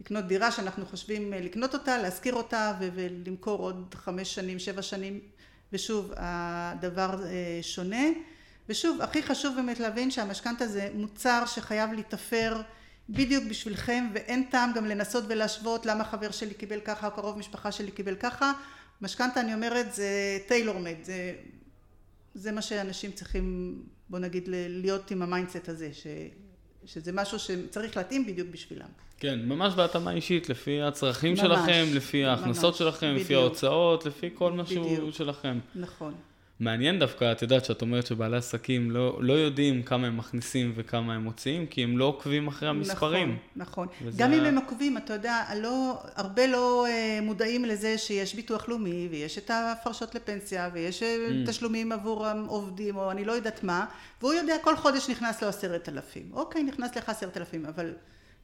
לקנות 0.00 0.24
דירה 0.24 0.50
שאנחנו 0.50 0.86
חושבים 0.86 1.32
לקנות 1.32 1.74
אותה, 1.74 1.98
להשכיר 1.98 2.34
אותה 2.34 2.74
ולמכור 2.80 3.58
עוד 3.58 3.94
חמש 3.94 4.34
שנים, 4.34 4.58
שבע 4.58 4.82
שנים, 4.82 5.20
ושוב 5.72 6.12
הדבר 6.16 7.20
שונה. 7.62 8.06
ושוב, 8.68 9.02
הכי 9.02 9.22
חשוב 9.22 9.56
באמת 9.56 9.80
להבין 9.80 10.10
שהמשכנתה 10.10 10.66
זה 10.66 10.88
מוצר 10.94 11.42
שחייב 11.46 11.92
להיתפר 11.92 12.62
בדיוק 13.08 13.44
בשבילכם 13.44 14.06
ואין 14.14 14.44
טעם 14.50 14.72
גם 14.72 14.86
לנסות 14.86 15.24
ולהשוות 15.28 15.86
למה 15.86 16.04
חבר 16.04 16.30
שלי 16.30 16.54
קיבל 16.54 16.80
ככה 16.80 17.06
או 17.06 17.12
קרוב 17.12 17.38
משפחה 17.38 17.72
שלי 17.72 17.90
קיבל 17.90 18.14
ככה. 18.14 18.52
משכנתה 19.00 19.40
אני 19.40 19.54
אומרת 19.54 19.94
זה 19.94 20.38
tailor 20.48 20.78
made, 20.78 20.96
זה, 21.02 21.34
זה 22.36 22.52
מה 22.52 22.62
שאנשים 22.62 23.12
צריכים 23.12 23.76
בוא 24.08 24.18
נגיד 24.18 24.48
להיות 24.68 25.10
עם 25.10 25.22
ה 25.22 25.28
mindset 25.28 25.68
הזה, 25.68 25.90
ש, 25.92 26.06
שזה 26.84 27.12
משהו 27.12 27.38
שצריך 27.38 27.96
להתאים 27.96 28.26
בדיוק 28.26 28.48
בשבילם. 28.50 28.88
כן, 29.18 29.48
ממש 29.48 29.74
בהתאמה 29.74 30.12
אישית, 30.12 30.48
לפי 30.48 30.82
הצרכים 30.82 31.30
ממש, 31.30 31.40
שלכם, 31.40 31.84
לפי 31.94 32.24
ההכנסות 32.24 32.64
ממש, 32.64 32.78
שלכם, 32.78 33.06
בדיוק. 33.06 33.24
לפי 33.24 33.34
ההוצאות, 33.34 34.06
לפי 34.06 34.30
כל 34.34 34.52
משהו 34.52 34.84
בדיוק. 34.84 35.10
שלכם. 35.14 35.58
נכון. 35.74 36.14
מעניין 36.60 36.98
דווקא, 36.98 37.32
את 37.32 37.42
יודעת 37.42 37.64
שאת 37.64 37.82
אומרת 37.82 38.06
שבעלי 38.06 38.36
עסקים 38.36 38.90
לא, 38.90 39.18
לא 39.22 39.32
יודעים 39.32 39.82
כמה 39.82 40.06
הם 40.06 40.16
מכניסים 40.16 40.72
וכמה 40.76 41.14
הם 41.14 41.22
מוציאים, 41.22 41.66
כי 41.66 41.84
הם 41.84 41.98
לא 41.98 42.04
עוקבים 42.04 42.48
אחרי 42.48 42.68
המספרים. 42.68 43.38
נכון, 43.56 43.88
נכון. 43.88 44.06
וזה... 44.06 44.22
גם 44.22 44.32
אם 44.32 44.44
הם 44.44 44.56
עוקבים, 44.56 44.96
אתה 44.96 45.12
יודע, 45.12 45.42
לא, 45.56 45.98
הרבה 46.14 46.46
לא 46.46 46.86
uh, 46.86 47.24
מודעים 47.24 47.64
לזה 47.64 47.98
שיש 47.98 48.34
ביטוח 48.34 48.68
לאומי, 48.68 49.08
ויש 49.10 49.38
את 49.38 49.50
ההפרשות 49.50 50.14
לפנסיה, 50.14 50.70
ויש 50.72 51.02
אה, 51.02 51.16
mm. 51.28 51.48
תשלומים 51.48 51.92
עבור 51.92 52.26
העובדים, 52.26 52.96
או 52.96 53.10
אני 53.10 53.24
לא 53.24 53.32
יודעת 53.32 53.64
מה, 53.64 53.86
והוא 54.20 54.32
יודע, 54.32 54.56
כל 54.62 54.76
חודש 54.76 55.10
נכנס 55.10 55.42
לו 55.42 55.48
עשרת 55.48 55.88
אלפים. 55.88 56.30
אוקיי, 56.32 56.62
נכנס 56.62 56.96
לך 56.96 57.08
עשרת 57.08 57.36
אלפים, 57.36 57.66
אבל 57.66 57.92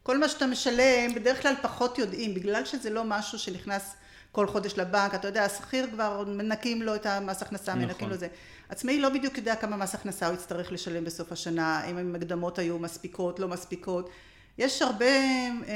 כל 0.03 0.19
מה 0.19 0.29
שאתה 0.29 0.47
משלם, 0.47 1.15
בדרך 1.15 1.43
כלל 1.43 1.55
פחות 1.63 1.99
יודעים, 1.99 2.35
בגלל 2.35 2.65
שזה 2.65 2.91
לא 2.91 3.05
משהו 3.05 3.39
שנכנס... 3.39 3.95
כל 4.33 4.47
חודש 4.47 4.79
לבנק, 4.79 5.15
אתה 5.15 5.29
יודע, 5.29 5.45
השכיר 5.45 5.87
כבר 5.93 6.25
מנקים 6.27 6.83
לו 6.83 6.95
את 6.95 7.07
המס 7.07 7.43
הכנסה, 7.43 7.75
נכון. 7.75 7.85
מנקים 7.85 8.09
לו 8.09 8.17
זה. 8.17 8.29
עצמאי 8.69 9.01
לא 9.01 9.09
בדיוק 9.09 9.39
יודע 9.39 9.57
כמה 9.57 9.77
מס 9.77 9.95
הכנסה 9.95 10.27
הוא 10.27 10.35
יצטרך 10.35 10.73
לשלם 10.73 11.05
בסוף 11.05 11.33
השנה, 11.33 11.85
אם 11.91 11.99
המקדמות 11.99 12.59
היו 12.59 12.79
מספיקות, 12.79 13.39
לא 13.39 13.49
מספיקות. 13.49 14.11
יש 14.59 14.83
הרבה 14.83 15.07
אה, 15.07 15.73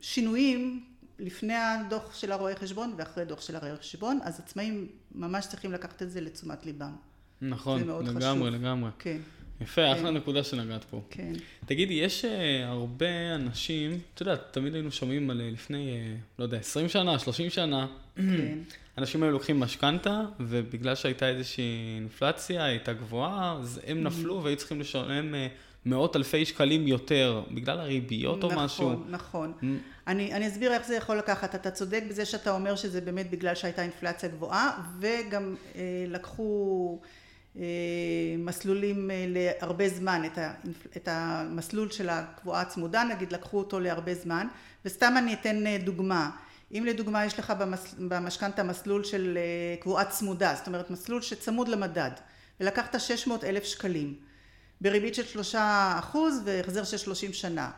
שינויים 0.00 0.84
לפני 1.18 1.54
הדוח 1.54 2.14
של 2.14 2.32
הרואה 2.32 2.56
חשבון 2.56 2.94
ואחרי 2.96 3.24
דוח 3.24 3.40
של 3.40 3.56
הרואה 3.56 3.76
חשבון, 3.76 4.18
אז 4.22 4.40
עצמאים 4.40 4.88
ממש 5.14 5.46
צריכים 5.46 5.72
לקחת 5.72 6.02
את 6.02 6.10
זה 6.10 6.20
לתשומת 6.20 6.66
ליבם. 6.66 6.92
נכון, 7.42 7.80
לגמרי, 7.80 8.06
חשוב. 8.06 8.46
לגמרי. 8.46 8.90
כן. 8.98 9.18
יפה, 9.60 9.82
כן. 9.82 9.92
אחלה 9.92 10.10
נקודה 10.10 10.44
שנגעת 10.44 10.84
פה. 10.84 11.00
כן. 11.10 11.32
תגידי, 11.66 11.94
יש 11.94 12.24
uh, 12.24 12.28
הרבה 12.64 13.34
אנשים, 13.34 13.98
את 14.14 14.20
יודעת, 14.20 14.40
תמיד 14.50 14.74
היינו 14.74 14.92
שומעים 14.92 15.30
על 15.30 15.40
uh, 15.40 15.52
לפני, 15.52 15.98
uh, 15.98 16.20
לא 16.38 16.44
יודע, 16.44 16.58
20 16.58 16.88
שנה, 16.88 17.18
30 17.18 17.50
שנה, 17.50 17.86
כן. 18.16 18.22
אנשים 18.98 19.22
היו 19.22 19.32
לוקחים 19.32 19.60
משכנתה, 19.60 20.22
ובגלל 20.40 20.94
שהייתה 20.94 21.28
איזושהי 21.28 21.94
אינפלציה, 21.96 22.64
הייתה 22.64 22.92
גבוהה, 22.92 23.56
אז 23.60 23.80
הם 23.86 23.98
mm-hmm. 23.98 24.00
נפלו 24.00 24.42
והיו 24.44 24.56
צריכים 24.56 24.80
לשלם 24.80 25.34
uh, 25.34 25.36
מאות 25.86 26.16
אלפי 26.16 26.44
שקלים 26.44 26.88
יותר, 26.88 27.42
בגלל 27.50 27.80
הריביות 27.80 28.38
נכון, 28.38 28.52
או 28.52 28.64
משהו. 28.64 28.90
נכון, 28.90 29.06
נכון. 29.10 29.52
Mm. 29.60 29.64
אני, 30.06 30.32
אני 30.32 30.48
אסביר 30.48 30.72
איך 30.72 30.86
זה 30.86 30.96
יכול 30.96 31.18
לקחת. 31.18 31.54
אתה 31.54 31.70
צודק 31.70 32.02
בזה 32.08 32.24
שאתה 32.24 32.50
אומר 32.50 32.76
שזה 32.76 33.00
באמת 33.00 33.30
בגלל 33.30 33.54
שהייתה 33.54 33.82
אינפלציה 33.82 34.28
גבוהה, 34.28 34.80
וגם 35.00 35.54
uh, 35.72 35.76
לקחו... 36.08 37.00
מסלולים 38.38 39.10
אה, 39.10 39.26
להרבה 39.28 39.88
זמן, 39.88 40.22
את 40.96 41.08
המסלול 41.08 41.90
של 41.90 42.08
הקבועה 42.08 42.60
הצמודה 42.60 43.04
נגיד 43.04 43.32
לקחו 43.32 43.58
אותו 43.58 43.80
להרבה 43.80 44.14
זמן. 44.14 44.46
וסתם 44.84 45.14
אני 45.18 45.34
אתן 45.34 45.66
אה, 45.66 45.78
דוגמה. 45.84 46.30
אם 46.72 46.84
לדוגמה 46.86 47.24
יש 47.24 47.38
לך 47.38 47.52
במשכנתה 47.98 48.62
מסלול 48.62 49.04
של 49.04 49.38
אה, 49.40 49.76
קבועה 49.80 50.04
צמודה 50.04 50.54
זאת 50.54 50.66
אומרת 50.66 50.90
מסלול 50.90 51.22
שצמוד 51.22 51.68
למדד 51.68 52.10
ולקחת 52.60 53.00
600 53.00 53.44
אלף 53.44 53.64
שקלים 53.64 54.14
בריבית 54.80 55.14
של 55.14 55.24
שלושה 55.24 55.94
אחוז 55.98 56.40
והחזר 56.44 56.84
של 56.84 56.96
שלושים 56.96 57.32
שנה 57.32 57.70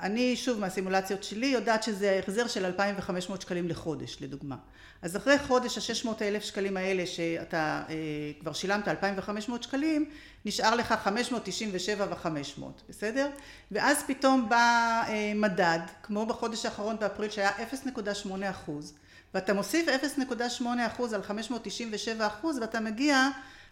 אני 0.00 0.36
שוב 0.36 0.60
מהסימולציות 0.60 1.24
שלי 1.24 1.46
יודעת 1.46 1.82
שזה 1.82 2.18
החזר 2.22 2.46
של 2.46 2.64
2,500 2.64 3.40
שקלים 3.42 3.68
לחודש 3.68 4.16
לדוגמה. 4.20 4.56
אז 5.02 5.16
אחרי 5.16 5.38
חודש 5.38 5.78
ה-600 5.90 6.22
אלף 6.22 6.42
שקלים 6.42 6.76
האלה 6.76 7.06
שאתה 7.06 7.82
אה, 7.88 7.94
כבר 8.40 8.52
שילמת 8.52 8.88
2,500 8.88 9.62
שקלים 9.62 10.10
נשאר 10.44 10.74
לך 10.74 10.94
597 11.04 12.06
ו-500 12.10 12.62
בסדר? 12.88 13.30
ואז 13.72 14.02
פתאום 14.06 14.48
בא 14.48 15.02
אה, 15.08 15.32
מדד 15.34 15.78
כמו 16.02 16.26
בחודש 16.26 16.64
האחרון 16.64 16.96
באפריל 16.98 17.30
שהיה 17.30 17.50
0.8 17.50 18.30
אחוז 18.50 18.94
ואתה 19.34 19.54
מוסיף 19.54 19.88
0.8 20.18 20.64
אחוז 20.86 21.12
על 21.12 21.22
597 21.22 22.26
אחוז 22.26 22.58
ואתה 22.58 22.80
מגיע 22.80 23.28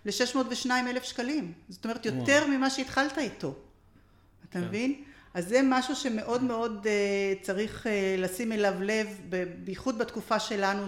ל-602 0.07 0.71
אלף 0.71 1.03
שקלים 1.03 1.53
זאת 1.69 1.85
אומרת 1.85 2.07
יותר 2.07 2.39
וואו. 2.43 2.49
ממה 2.49 2.71
שהתחלת 2.71 3.19
איתו 3.19 3.55
אתה 4.51 4.59
כן. 4.59 4.65
מבין? 4.65 5.05
אז 5.37 5.49
זה 5.49 5.61
משהו 5.65 5.97
שמאוד 5.97 6.43
מאוד 6.43 6.87
uh, 6.87 6.89
צריך 7.45 7.87
uh, 7.87 7.89
לשים 8.21 8.53
אליו 8.53 8.75
לב, 8.81 9.07
בייחוד 9.65 9.99
בתקופה 9.99 10.41
שלנו 10.41 10.87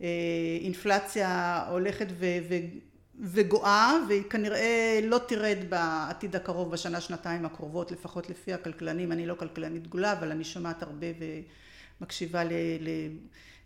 שהאינפלציה 0.00 1.62
הולכת 1.70 2.06
ו- 2.10 2.38
ו- 2.48 2.54
וגואה 3.20 3.92
והיא 4.08 4.22
כנראה 4.30 5.00
לא 5.02 5.18
תרד 5.28 5.56
בעתיד 5.68 6.36
הקרוב 6.36 6.70
בשנה 6.70 7.00
שנתיים 7.00 7.46
הקרובות 7.46 7.92
לפחות 7.92 8.30
לפי 8.30 8.52
הכלכלנים. 8.52 9.12
אני 9.12 9.26
לא 9.26 9.34
כלכלנית 9.34 9.82
דגולה 9.82 10.12
אבל 10.12 10.30
אני 10.30 10.44
שומעת 10.44 10.82
הרבה 10.82 11.06
ומקשיבה 12.00 12.42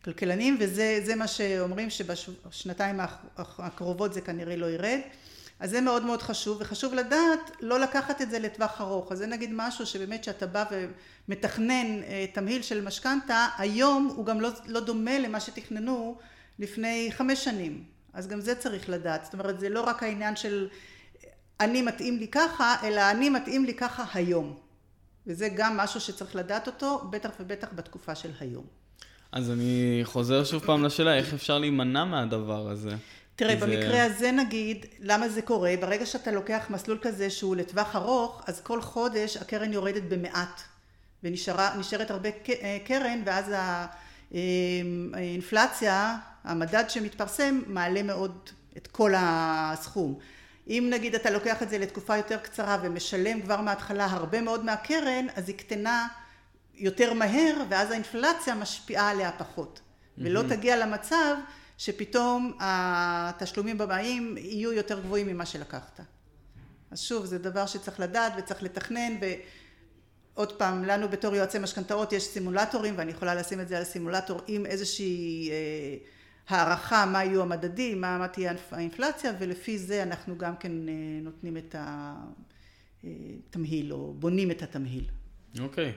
לכלכלנים 0.00 0.56
וזה 0.60 1.14
מה 1.16 1.26
שאומרים 1.26 1.90
שבשנתיים 1.90 3.00
הקרובות 3.36 4.14
זה 4.14 4.20
כנראה 4.20 4.56
לא 4.56 4.66
ירד 4.66 5.00
אז 5.60 5.70
זה 5.70 5.80
מאוד 5.80 6.04
מאוד 6.04 6.22
חשוב, 6.22 6.58
וחשוב 6.60 6.94
לדעת 6.94 7.50
לא 7.60 7.80
לקחת 7.80 8.22
את 8.22 8.30
זה 8.30 8.38
לטווח 8.38 8.80
ארוך. 8.80 9.12
אז 9.12 9.18
זה 9.18 9.26
נגיד 9.26 9.50
משהו 9.52 9.86
שבאמת 9.86 10.24
שאתה 10.24 10.46
בא 10.46 10.64
ומתכנן 11.28 12.02
אה, 12.02 12.26
תמהיל 12.32 12.62
של 12.62 12.84
משכנתה, 12.84 13.48
היום 13.58 14.12
הוא 14.16 14.26
גם 14.26 14.40
לא, 14.40 14.50
לא 14.66 14.80
דומה 14.80 15.18
למה 15.18 15.40
שתכננו 15.40 16.18
לפני 16.58 17.10
חמש 17.12 17.44
שנים. 17.44 17.84
אז 18.12 18.28
גם 18.28 18.40
זה 18.40 18.54
צריך 18.54 18.88
לדעת. 18.88 19.24
זאת 19.24 19.32
אומרת, 19.32 19.60
זה 19.60 19.68
לא 19.68 19.80
רק 19.80 20.02
העניין 20.02 20.36
של 20.36 20.68
אני 21.60 21.82
מתאים 21.82 22.18
לי 22.18 22.28
ככה, 22.28 22.74
אלא 22.82 23.10
אני 23.10 23.30
מתאים 23.30 23.64
לי 23.64 23.74
ככה 23.74 24.04
היום. 24.14 24.56
וזה 25.26 25.48
גם 25.56 25.76
משהו 25.76 26.00
שצריך 26.00 26.36
לדעת 26.36 26.66
אותו, 26.66 27.08
בטח 27.10 27.30
ובטח 27.40 27.68
בתקופה 27.74 28.14
של 28.14 28.30
היום. 28.40 28.64
אז 29.32 29.50
אני 29.50 30.00
חוזר 30.04 30.44
שוב 30.44 30.62
פעם 30.64 30.84
לשאלה, 30.84 31.16
איך 31.16 31.34
אפשר 31.34 31.58
להימנע 31.58 32.04
מהדבר 32.04 32.68
הזה? 32.68 32.96
תראה, 33.40 33.56
זה... 33.56 33.66
במקרה 33.66 34.04
הזה 34.04 34.32
נגיד, 34.32 34.86
למה 34.98 35.28
זה 35.28 35.42
קורה? 35.42 35.74
ברגע 35.80 36.06
שאתה 36.06 36.30
לוקח 36.30 36.66
מסלול 36.70 36.98
כזה 37.02 37.30
שהוא 37.30 37.56
לטווח 37.56 37.96
ארוך, 37.96 38.42
אז 38.46 38.60
כל 38.60 38.82
חודש 38.82 39.36
הקרן 39.36 39.72
יורדת 39.72 40.02
במעט, 40.02 40.60
ונשארת 41.24 42.10
הרבה 42.10 42.28
אה, 42.48 42.78
קרן, 42.84 43.22
ואז 43.24 43.52
אה, 43.52 43.86
האינפלציה, 45.14 46.16
המדד 46.44 46.84
שמתפרסם, 46.88 47.60
מעלה 47.66 48.02
מאוד 48.02 48.50
את 48.76 48.86
כל 48.86 49.12
הסכום. 49.16 50.18
אם 50.68 50.88
נגיד 50.90 51.14
אתה 51.14 51.30
לוקח 51.30 51.62
את 51.62 51.70
זה 51.70 51.78
לתקופה 51.78 52.16
יותר 52.16 52.36
קצרה 52.36 52.78
ומשלם 52.82 53.42
כבר 53.42 53.60
מההתחלה 53.60 54.04
הרבה 54.04 54.40
מאוד 54.40 54.64
מהקרן, 54.64 55.26
אז 55.34 55.48
היא 55.48 55.56
קטנה 55.56 56.08
יותר 56.74 57.12
מהר, 57.12 57.54
ואז 57.68 57.90
האינפלציה 57.90 58.54
משפיעה 58.54 59.10
עליה 59.10 59.32
פחות. 59.32 59.80
ולא 60.18 60.42
תגיע 60.48 60.86
למצב 60.86 61.36
שפתאום 61.80 62.52
התשלומים 62.60 63.78
בבאים 63.78 64.36
יהיו 64.38 64.72
יותר 64.72 65.00
גבוהים 65.00 65.26
ממה 65.26 65.46
שלקחת. 65.46 66.00
אז 66.90 67.00
שוב, 67.00 67.24
זה 67.24 67.38
דבר 67.38 67.66
שצריך 67.66 68.00
לדעת 68.00 68.32
וצריך 68.38 68.62
לתכנן 68.62 69.12
ועוד 70.34 70.52
פעם, 70.58 70.84
לנו 70.84 71.08
בתור 71.08 71.34
יועצי 71.34 71.58
משכנתאות 71.58 72.12
יש 72.12 72.22
סימולטורים 72.24 72.94
ואני 72.96 73.10
יכולה 73.10 73.34
לשים 73.34 73.60
את 73.60 73.68
זה 73.68 73.78
על 73.78 73.84
סימולטור 73.84 74.40
עם 74.46 74.66
איזושהי 74.66 75.50
אה, 75.50 75.96
הערכה 76.48 77.06
מה 77.06 77.24
יהיו 77.24 77.42
המדדים, 77.42 78.00
מה, 78.00 78.18
מה 78.18 78.28
תהיה 78.28 78.52
האינפלציה 78.70 79.32
ולפי 79.38 79.78
זה 79.78 80.02
אנחנו 80.02 80.38
גם 80.38 80.56
כן 80.56 80.88
אה, 80.88 80.94
נותנים 81.22 81.56
את 81.56 81.74
התמהיל 83.04 83.92
או 83.92 84.14
בונים 84.14 84.50
את 84.50 84.62
התמהיל. 84.62 85.04
אוקיי, 85.60 85.92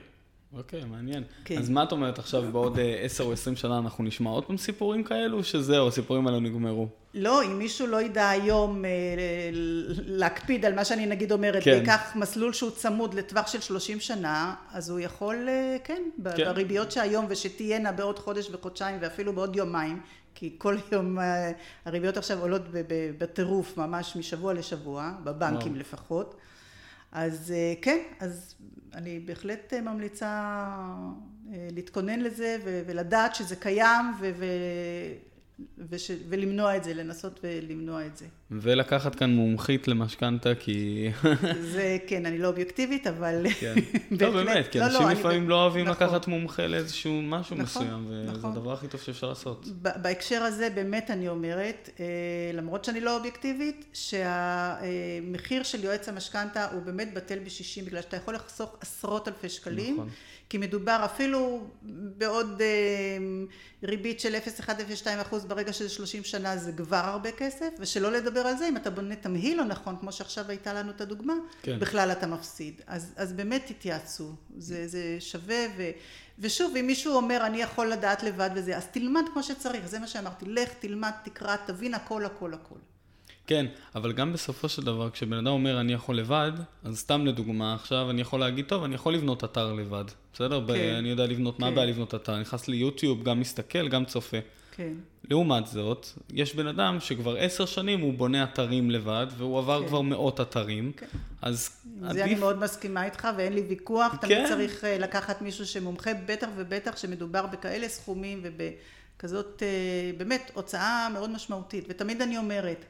אוקיי, 0.56 0.82
okay, 0.82 0.86
מעניין. 0.86 1.22
כן. 1.44 1.58
אז 1.58 1.68
מה 1.68 1.82
את 1.82 1.92
אומרת 1.92 2.18
עכשיו, 2.18 2.44
בעוד 2.52 2.78
10 3.00 3.24
או 3.24 3.32
20 3.32 3.56
שנה 3.56 3.78
אנחנו 3.78 4.04
נשמע 4.04 4.30
עוד 4.30 4.44
פעם 4.44 4.56
סיפורים 4.56 5.04
כאלו, 5.04 5.44
שזהו, 5.44 5.88
הסיפורים 5.88 6.26
האלו 6.26 6.40
נגמרו? 6.40 6.88
לא, 7.14 7.44
אם 7.44 7.58
מישהו 7.58 7.86
לא 7.86 8.02
ידע 8.02 8.28
היום 8.28 8.84
אה, 8.84 8.90
להקפיד 10.06 10.64
על 10.64 10.74
מה 10.74 10.84
שאני 10.84 11.06
נגיד 11.06 11.32
אומרת, 11.32 11.62
כן. 11.62 11.78
ויקח 11.80 12.12
מסלול 12.14 12.52
שהוא 12.52 12.70
צמוד 12.70 13.14
לטווח 13.14 13.46
של 13.46 13.60
30 13.60 14.00
שנה, 14.00 14.54
אז 14.72 14.90
הוא 14.90 15.00
יכול, 15.00 15.48
אה, 15.48 15.76
כן, 15.84 16.02
כן, 16.36 16.44
בריביות 16.52 16.92
שהיום 16.92 17.26
ושתהיינה 17.28 17.92
בעוד 17.92 18.18
חודש 18.18 18.48
וחודשיים 18.52 18.98
ואפילו 19.00 19.32
בעוד 19.32 19.56
יומיים, 19.56 20.00
כי 20.34 20.54
כל 20.58 20.76
יום 20.92 21.18
אה, 21.18 21.52
הריביות 21.84 22.16
עכשיו 22.16 22.40
עולות 22.40 22.62
בטירוף 23.18 23.76
ממש 23.76 24.16
משבוע 24.16 24.54
לשבוע, 24.54 25.12
בבנקים 25.24 25.72
וואו. 25.72 25.80
לפחות. 25.80 26.34
אז 27.14 27.54
כן, 27.82 27.98
אז 28.20 28.54
אני 28.94 29.20
בהחלט 29.20 29.74
ממליצה 29.74 30.54
להתכונן 31.50 32.20
לזה 32.20 32.56
ולדעת 32.64 33.34
שזה 33.34 33.56
קיים 33.56 34.06
ו... 34.20 34.44
וש... 35.90 36.10
ולמנוע 36.28 36.76
את 36.76 36.84
זה, 36.84 36.94
לנסות 36.94 37.40
ולמנוע 37.42 38.06
את 38.06 38.16
זה. 38.16 38.26
ולקחת 38.50 39.14
כאן 39.14 39.30
מומחית 39.30 39.88
למשכנתה, 39.88 40.54
כי... 40.54 41.08
זה, 41.60 41.98
כן, 42.06 42.26
אני 42.26 42.38
לא 42.38 42.48
אובייקטיבית, 42.48 43.06
אבל... 43.06 43.46
כן. 43.60 43.74
לא, 44.20 44.30
באמת, 44.30 44.68
כי 44.72 44.78
לא, 44.78 44.84
אנשים 44.84 45.00
לא, 45.02 45.12
לפעמים 45.12 45.40
אני... 45.40 45.48
לא 45.48 45.62
אוהבים 45.62 45.88
נכון. 45.88 46.06
לקחת 46.06 46.26
מומחה 46.26 46.66
לאיזשהו 46.66 47.22
משהו 47.22 47.56
נכון, 47.56 47.82
מסוים, 47.82 48.06
וזה 48.08 48.32
נכון. 48.32 48.52
הדבר 48.52 48.72
הכי 48.72 48.88
טוב 48.88 49.00
שאפשר 49.00 49.28
לעשות. 49.28 49.66
בהקשר 49.82 50.42
הזה, 50.42 50.70
באמת 50.70 51.10
אני 51.10 51.28
אומרת, 51.28 51.90
אה, 52.00 52.04
למרות 52.54 52.84
שאני 52.84 53.00
לא 53.00 53.16
אובייקטיבית, 53.16 53.86
שהמחיר 53.92 55.62
של 55.62 55.84
יועץ 55.84 56.08
המשכנתה 56.08 56.70
הוא 56.72 56.82
באמת 56.82 57.14
בטל 57.14 57.38
בשישים, 57.38 57.84
בגלל 57.84 58.02
שאתה 58.02 58.16
יכול 58.16 58.34
לחסוך 58.34 58.76
עשרות 58.80 59.28
אלפי 59.28 59.48
שקלים. 59.48 59.94
נכון. 59.94 60.08
כי 60.48 60.58
מדובר 60.58 61.00
אפילו 61.04 61.66
בעוד 62.18 62.62
אה, 62.62 62.66
ריבית 63.82 64.20
של 64.20 64.34
0.102 64.34 65.06
אחוז 65.22 65.44
ברגע 65.44 65.72
שזה 65.72 65.88
30 65.88 66.24
שנה 66.24 66.56
זה 66.56 66.72
כבר 66.72 66.96
הרבה 66.96 67.32
כסף 67.32 67.68
ושלא 67.78 68.12
לדבר 68.12 68.40
על 68.40 68.56
זה 68.56 68.68
אם 68.68 68.76
אתה 68.76 68.90
בונה 68.90 69.16
תמהיל 69.16 69.58
לא 69.58 69.64
נכון 69.64 69.96
כמו 70.00 70.12
שעכשיו 70.12 70.44
הייתה 70.48 70.72
לנו 70.72 70.90
את 70.90 71.00
הדוגמה 71.00 71.34
כן. 71.62 71.78
בכלל 71.78 72.12
אתה 72.12 72.26
מפסיד. 72.26 72.82
אז, 72.86 73.12
אז 73.16 73.32
באמת 73.32 73.62
תתייעצו 73.66 74.32
זה, 74.58 74.88
זה 74.88 75.16
שווה 75.20 75.66
ו, 75.76 75.90
ושוב 76.38 76.76
אם 76.76 76.86
מישהו 76.86 77.14
אומר 77.14 77.46
אני 77.46 77.62
יכול 77.62 77.86
לדעת 77.86 78.22
לבד 78.22 78.50
וזה 78.54 78.76
אז 78.76 78.86
תלמד 78.86 79.22
כמו 79.32 79.42
שצריך. 79.42 79.86
זה 79.86 79.98
מה 79.98 80.06
שאמרתי. 80.06 80.44
לך 80.48 80.68
תלמד 80.80 81.12
תקרא 81.24 81.56
תבין 81.66 81.94
הכל 81.94 82.24
הכל 82.24 82.54
הכל 82.54 82.78
כן, 83.46 83.66
אבל 83.94 84.12
גם 84.12 84.32
בסופו 84.32 84.68
של 84.68 84.82
דבר, 84.82 85.10
כשבן 85.10 85.36
אדם 85.36 85.46
אומר 85.46 85.80
אני 85.80 85.92
יכול 85.92 86.16
לבד, 86.18 86.52
אז 86.84 86.98
סתם 86.98 87.26
לדוגמה, 87.26 87.74
עכשיו 87.74 88.10
אני 88.10 88.20
יכול 88.20 88.40
להגיד, 88.40 88.64
טוב, 88.64 88.84
אני 88.84 88.94
יכול 88.94 89.14
לבנות 89.14 89.44
אתר 89.44 89.72
לבד, 89.72 90.04
בסדר? 90.32 90.60
כן. 90.60 90.66
ב- 90.66 90.70
אני 90.70 91.08
יודע 91.08 91.26
לבנות, 91.26 91.56
כן. 91.56 91.62
מה 91.62 91.68
הבעיה 91.68 91.86
לבנות 91.86 92.14
אתר? 92.14 92.32
אני 92.32 92.40
נכנס 92.40 92.68
ליוטיוב, 92.68 93.22
גם 93.22 93.40
מסתכל, 93.40 93.88
גם 93.88 94.04
צופה. 94.04 94.36
כן. 94.76 94.92
לעומת 95.30 95.66
זאת, 95.66 96.06
יש 96.32 96.54
בן 96.54 96.66
אדם 96.66 97.00
שכבר 97.00 97.36
עשר 97.36 97.66
שנים 97.66 98.00
הוא 98.00 98.14
בונה 98.14 98.44
אתרים 98.44 98.90
לבד, 98.90 99.26
והוא 99.36 99.58
עבר 99.58 99.82
כן. 99.82 99.88
כבר 99.88 100.00
מאות 100.00 100.40
אתרים, 100.40 100.92
כן. 100.96 101.06
אז 101.42 101.70
זה 102.00 102.08
עדיף... 102.08 102.22
אני 102.22 102.34
מאוד 102.34 102.58
מסכימה 102.58 103.04
איתך 103.04 103.28
ואין 103.36 103.52
לי 103.52 103.60
ויכוח, 103.60 104.12
כן. 104.12 104.16
תמיד 104.16 104.38
צריך 104.48 104.84
אה, 104.84 104.98
לקחת 104.98 105.42
מישהו 105.42 105.66
שמומחה, 105.66 106.10
בטח 106.26 106.48
ובטח 106.56 106.96
שמדובר 106.96 107.46
בכאלה 107.46 107.88
סכומים 107.88 108.42
ובכזאת, 108.42 109.62
אה, 109.62 110.10
באמת, 110.16 110.50
הוצאה 110.54 111.08
מאוד 111.12 111.30
משמעותית. 111.30 111.84
ותמיד 111.88 112.22
אני 112.22 112.38
אומרת, 112.38 112.84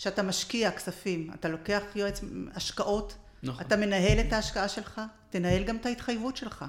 שאתה 0.00 0.22
משקיע 0.22 0.70
כספים, 0.70 1.30
אתה 1.34 1.48
לוקח 1.48 1.82
יועץ 1.94 2.20
השקעות, 2.54 3.16
נכון. 3.42 3.66
אתה 3.66 3.76
מנהל 3.76 4.20
את 4.20 4.32
ההשקעה 4.32 4.68
שלך, 4.68 5.00
תנהל 5.30 5.64
גם 5.64 5.76
את 5.76 5.86
ההתחייבות 5.86 6.36
שלך. 6.36 6.64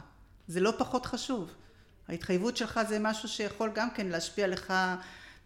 זה 0.47 0.59
לא 0.59 0.73
פחות 0.77 1.05
חשוב. 1.05 1.51
ההתחייבות 2.07 2.57
שלך 2.57 2.79
זה 2.89 2.99
משהו 2.99 3.29
שיכול 3.29 3.71
גם 3.75 3.87
כן 3.91 4.07
להשפיע 4.07 4.47
לך, 4.47 4.73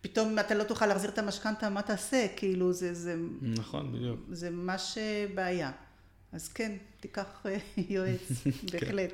פתאום 0.01 0.39
אתה 0.39 0.55
לא 0.55 0.63
תוכל 0.63 0.85
להחזיר 0.85 1.09
את 1.09 1.17
המשכנתה, 1.17 1.69
מה 1.69 1.81
תעשה? 1.81 2.27
כאילו 2.35 2.73
זה, 2.73 2.93
זה... 2.93 3.15
נכון, 3.41 3.91
בדיוק. 3.91 4.19
זה 4.31 4.49
ממש 4.49 4.97
אה, 4.97 5.25
בעיה. 5.35 5.71
אז 6.31 6.47
כן, 6.47 6.71
תיקח 6.99 7.45
אה, 7.45 7.57
יועץ, 7.89 8.31
כן. 8.43 8.51
בהחלט. 8.71 9.11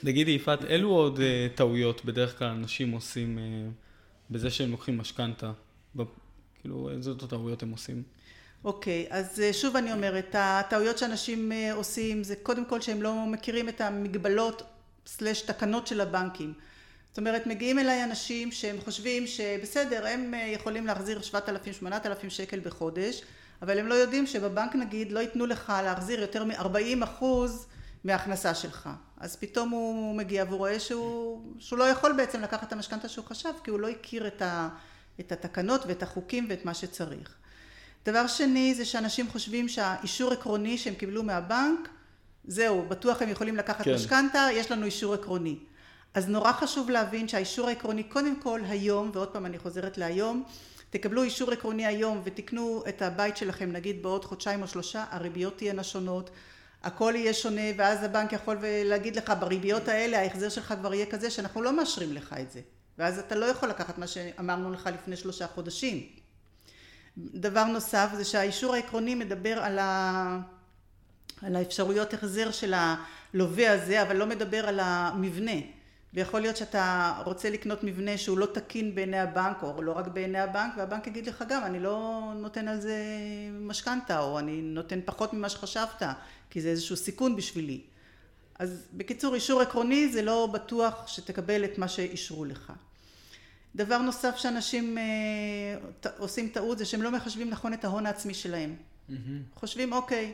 תגידי, 0.00 0.30
יפעת, 0.30 0.64
אילו 0.64 0.90
עוד 0.90 1.18
uh, 1.18 1.56
טעויות 1.56 2.04
בדרך 2.04 2.38
כלל 2.38 2.48
אנשים 2.48 2.92
עושים 2.92 3.38
בזה 4.30 4.50
שהם 4.50 4.70
לוקחים 4.70 4.98
משכנתה? 4.98 5.52
כאילו, 6.66 6.90
איזה 6.90 7.10
טעויות 7.28 7.62
הם 7.62 7.70
עושים? 7.70 8.02
אוקיי, 8.64 9.06
okay, 9.08 9.14
אז 9.14 9.40
אה, 9.40 9.52
שוב 9.52 9.76
אני 9.76 9.92
אומרת, 9.92 10.34
הטעויות 10.38 10.98
שאנשים 10.98 11.52
אה, 11.52 11.72
עושים 11.72 12.24
זה 12.24 12.34
קודם 12.42 12.64
כל 12.64 12.80
שהם 12.80 13.02
לא 13.02 13.26
מכירים 13.26 13.68
את 13.68 13.80
המגבלות 13.80 14.62
סלש 15.06 15.42
תקנות 15.42 15.86
של 15.86 16.00
הבנקים. 16.00 16.52
זאת 17.08 17.18
אומרת, 17.18 17.46
מגיעים 17.46 17.78
אליי 17.78 18.04
אנשים 18.04 18.52
שהם 18.52 18.76
חושבים 18.84 19.26
שבסדר, 19.26 20.06
הם 20.06 20.34
אה, 20.34 20.46
יכולים 20.54 20.86
להחזיר 20.86 21.20
7,000-8,000 21.20 22.28
שקל 22.28 22.60
בחודש, 22.60 23.22
אבל 23.62 23.78
הם 23.78 23.86
לא 23.86 23.94
יודעים 23.94 24.26
שבבנק 24.26 24.74
נגיד 24.74 25.12
לא 25.12 25.20
ייתנו 25.20 25.46
לך 25.46 25.72
להחזיר 25.84 26.20
יותר 26.20 26.44
מ-40 26.44 27.04
אחוז 27.04 27.66
מההכנסה 28.04 28.54
שלך. 28.54 28.88
אז 29.20 29.36
פתאום 29.36 29.70
הוא 29.70 30.16
מגיע 30.16 30.44
והוא 30.48 30.58
רואה 30.58 30.80
שהוא, 30.80 31.42
שהוא 31.58 31.78
לא 31.78 31.84
יכול 31.84 32.12
בעצם 32.12 32.42
לקחת 32.42 32.68
את 32.68 32.72
המשכנתה 32.72 33.08
שהוא 33.08 33.24
חשב, 33.24 33.50
כי 33.64 33.70
הוא 33.70 33.80
לא 33.80 33.88
הכיר 33.88 34.26
את 34.26 34.42
ה... 34.42 34.68
את 35.20 35.32
התקנות 35.32 35.80
ואת 35.86 36.02
החוקים 36.02 36.46
ואת 36.48 36.64
מה 36.64 36.74
שצריך. 36.74 37.34
דבר 38.06 38.26
שני 38.26 38.74
זה 38.74 38.84
שאנשים 38.84 39.28
חושבים 39.28 39.68
שהאישור 39.68 40.32
עקרוני 40.32 40.78
שהם 40.78 40.94
קיבלו 40.94 41.22
מהבנק 41.22 41.88
זהו 42.44 42.84
בטוח 42.88 43.22
הם 43.22 43.28
יכולים 43.28 43.56
לקחת 43.56 43.84
כן. 43.84 43.94
משכנתה 43.94 44.48
יש 44.52 44.72
לנו 44.72 44.86
אישור 44.86 45.14
עקרוני 45.14 45.58
אז 46.14 46.28
נורא 46.28 46.52
חשוב 46.52 46.90
להבין 46.90 47.28
שהאישור 47.28 47.68
העקרוני 47.68 48.02
קודם 48.02 48.40
כל 48.40 48.60
היום 48.68 49.10
ועוד 49.14 49.28
פעם 49.28 49.46
אני 49.46 49.58
חוזרת 49.58 49.98
להיום 49.98 50.44
תקבלו 50.90 51.22
אישור 51.22 51.52
עקרוני 51.52 51.86
היום 51.86 52.20
ותקנו 52.24 52.82
את 52.88 53.02
הבית 53.02 53.36
שלכם 53.36 53.72
נגיד 53.72 54.02
בעוד 54.02 54.24
חודשיים 54.24 54.62
או 54.62 54.68
שלושה 54.68 55.04
הריביות 55.10 55.58
תהיינה 55.58 55.84
שונות 55.84 56.30
הכל 56.82 57.12
יהיה 57.16 57.34
שונה 57.34 57.70
ואז 57.76 58.02
הבנק 58.02 58.32
יכול 58.32 58.56
להגיד 58.62 59.16
לך 59.16 59.32
בריביות 59.40 59.88
האלה 59.88 60.18
ההחזר 60.18 60.48
שלך 60.48 60.74
כבר 60.80 60.94
יהיה 60.94 61.06
כזה 61.06 61.30
שאנחנו 61.30 61.62
לא 61.62 61.76
מאשרים 61.76 62.12
לך 62.12 62.34
את 62.40 62.50
זה 62.50 62.60
ואז 62.98 63.18
אתה 63.18 63.34
לא 63.34 63.46
יכול 63.46 63.68
לקחת 63.68 63.98
מה 63.98 64.06
שאמרנו 64.06 64.72
לך 64.72 64.90
לפני 64.94 65.16
שלושה 65.16 65.46
חודשים. 65.46 66.06
דבר 67.18 67.64
נוסף 67.64 68.08
זה 68.16 68.24
שהאישור 68.24 68.74
העקרוני 68.74 69.14
מדבר 69.14 69.58
על, 69.58 69.78
ה... 69.78 70.40
על 71.42 71.56
האפשרויות 71.56 72.14
החזר 72.14 72.50
של 72.50 72.74
הלווה 72.76 73.72
הזה 73.72 74.02
אבל 74.02 74.16
לא 74.16 74.26
מדבר 74.26 74.68
על 74.68 74.80
המבנה 74.82 75.60
ויכול 76.14 76.40
להיות 76.40 76.56
שאתה 76.56 77.14
רוצה 77.24 77.50
לקנות 77.50 77.84
מבנה 77.84 78.18
שהוא 78.18 78.38
לא 78.38 78.46
תקין 78.46 78.94
בעיני 78.94 79.18
הבנק 79.18 79.62
או 79.62 79.82
לא 79.82 79.92
רק 79.92 80.06
בעיני 80.06 80.38
הבנק 80.38 80.72
והבנק 80.76 81.06
יגיד 81.06 81.26
לך 81.26 81.44
גם 81.48 81.64
אני 81.64 81.80
לא 81.80 82.22
נותן 82.36 82.68
על 82.68 82.80
זה 82.80 82.96
משכנתה 83.60 84.20
או 84.20 84.38
אני 84.38 84.62
נותן 84.62 85.00
פחות 85.04 85.32
ממה 85.32 85.48
שחשבת 85.48 86.02
כי 86.50 86.60
זה 86.60 86.68
איזשהו 86.68 86.96
סיכון 86.96 87.36
בשבילי 87.36 87.80
אז 88.58 88.88
בקיצור 88.92 89.34
אישור 89.34 89.60
עקרוני 89.60 90.08
זה 90.08 90.22
לא 90.22 90.48
בטוח 90.52 91.08
שתקבל 91.08 91.64
את 91.64 91.78
מה 91.78 91.88
שאישרו 91.88 92.44
לך 92.44 92.72
דבר 93.76 93.98
נוסף 93.98 94.36
שאנשים 94.36 94.98
אה, 94.98 95.04
עושים 96.18 96.48
טעות 96.48 96.78
זה 96.78 96.84
שהם 96.84 97.02
לא 97.02 97.10
מחשבים 97.10 97.50
נכון 97.50 97.72
את 97.72 97.84
ההון 97.84 98.06
העצמי 98.06 98.34
שלהם. 98.34 98.74
Mm-hmm. 99.10 99.14
חושבים 99.54 99.92
אוקיי, 99.92 100.32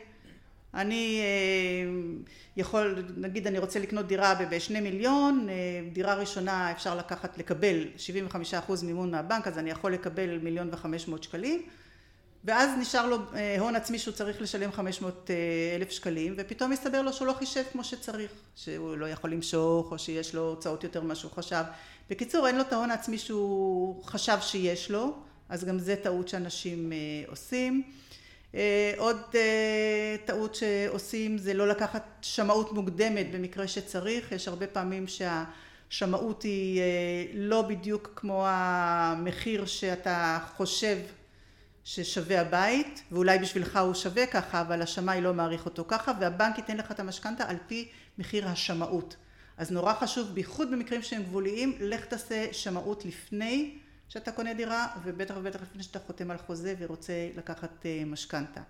אני 0.74 1.20
אה, 1.20 2.24
יכול, 2.56 3.04
נגיד 3.16 3.46
אני 3.46 3.58
רוצה 3.58 3.78
לקנות 3.78 4.06
דירה 4.06 4.34
בשני 4.50 4.80
מיליון, 4.80 5.48
אה, 5.48 5.54
דירה 5.92 6.14
ראשונה 6.14 6.70
אפשר 6.70 6.96
לקחת, 6.96 7.38
לקבל 7.38 7.86
75% 8.68 8.84
מימון 8.84 9.10
מהבנק, 9.10 9.46
אז 9.46 9.58
אני 9.58 9.70
יכול 9.70 9.92
לקבל 9.92 10.38
מיליון 10.38 10.68
וחמש 10.72 11.08
מאות 11.08 11.22
שקלים, 11.22 11.62
ואז 12.44 12.70
נשאר 12.78 13.06
לו 13.06 13.16
הון 13.58 13.76
עצמי 13.76 13.98
שהוא 13.98 14.14
צריך 14.14 14.42
לשלם 14.42 14.72
500 14.72 15.30
אלף 15.76 15.90
שקלים, 15.90 16.34
ופתאום 16.36 16.70
מסתבר 16.70 17.02
לו 17.02 17.12
שהוא 17.12 17.26
לא 17.26 17.32
חישב 17.32 17.62
כמו 17.72 17.84
שצריך, 17.84 18.30
שהוא 18.56 18.96
לא 18.96 19.08
יכול 19.08 19.32
למשוך, 19.32 19.92
או 19.92 19.98
שיש 19.98 20.34
לו 20.34 20.48
הוצאות 20.48 20.84
יותר 20.84 21.00
ממה 21.00 21.14
שהוא 21.14 21.32
חשב. 21.32 21.62
בקיצור 22.10 22.46
אין 22.46 22.56
לו 22.56 22.60
את 22.60 22.72
ההון 22.72 22.90
העצמי 22.90 23.18
שהוא 23.18 24.04
חשב 24.04 24.38
שיש 24.40 24.90
לו 24.90 25.14
אז 25.52 25.64
גם 25.64 25.78
זה 25.78 25.96
טעות 25.96 26.28
שאנשים 26.28 26.92
אה, 26.92 26.98
עושים 27.28 27.82
אה, 28.54 28.92
עוד 28.96 29.16
אה, 29.34 30.16
טעות 30.24 30.54
שעושים 30.54 31.38
זה 31.38 31.54
לא 31.54 31.68
לקחת 31.68 32.04
שמאות 32.22 32.72
מוקדמת 32.72 33.30
במקרה 33.32 33.68
שצריך 33.68 34.32
יש 34.32 34.48
הרבה 34.48 34.66
פעמים 34.66 35.04
שהשמאות 35.08 36.42
היא 36.42 36.82
לא 37.34 37.62
בדיוק 37.62 38.12
כמו 38.16 38.44
המחיר 38.46 39.66
שאתה 39.66 40.38
חושב 40.56 40.98
ששווה 41.84 42.40
הבית 42.40 43.02
ואולי 43.12 43.38
בשבילך 43.38 43.76
הוא 43.76 43.94
שווה 43.94 44.26
ככה 44.26 44.60
אבל 44.60 44.82
השמאי 44.82 45.20
לא 45.20 45.34
מעריך 45.34 45.64
אותו 45.64 45.84
ככה 45.88 46.12
והבנק 46.20 46.58
ייתן 46.58 46.76
לך 46.76 46.90
את 46.90 47.00
המשכנתה 47.00 47.48
על 47.48 47.56
פי 47.66 47.88
מחיר 48.18 48.48
השמאות 48.48 49.16
אז 49.56 49.70
נורא 49.70 49.94
חשוב, 49.94 50.28
בייחוד 50.28 50.70
במקרים 50.70 51.02
שהם 51.02 51.22
גבוליים, 51.22 51.76
לך 51.80 52.04
תעשה 52.04 52.52
שמאות 52.52 53.04
לפני 53.04 53.78
שאתה 54.08 54.32
קונה 54.32 54.54
דירה, 54.54 54.86
ובטח 55.04 55.34
ובטח 55.36 55.62
לפני 55.62 55.82
שאתה 55.82 55.98
חותם 55.98 56.30
על 56.30 56.38
חוזה 56.38 56.74
ורוצה 56.78 57.12
לקחת 57.36 57.86
אה, 57.86 58.02
משכנתה. 58.06 58.60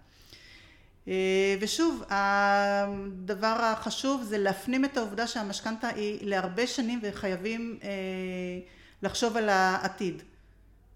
אה, 1.09 1.57
ושוב, 1.61 2.05
הדבר 2.09 3.57
החשוב 3.63 4.23
זה 4.23 4.39
להפנים 4.39 4.85
את 4.85 4.97
העובדה 4.97 5.27
שהמשכנתה 5.27 5.89
היא 5.89 6.27
להרבה 6.27 6.67
שנים 6.67 7.01
וחייבים 7.03 7.79
אה, 7.83 7.89
לחשוב 9.03 9.37
על 9.37 9.49
העתיד. 9.49 10.23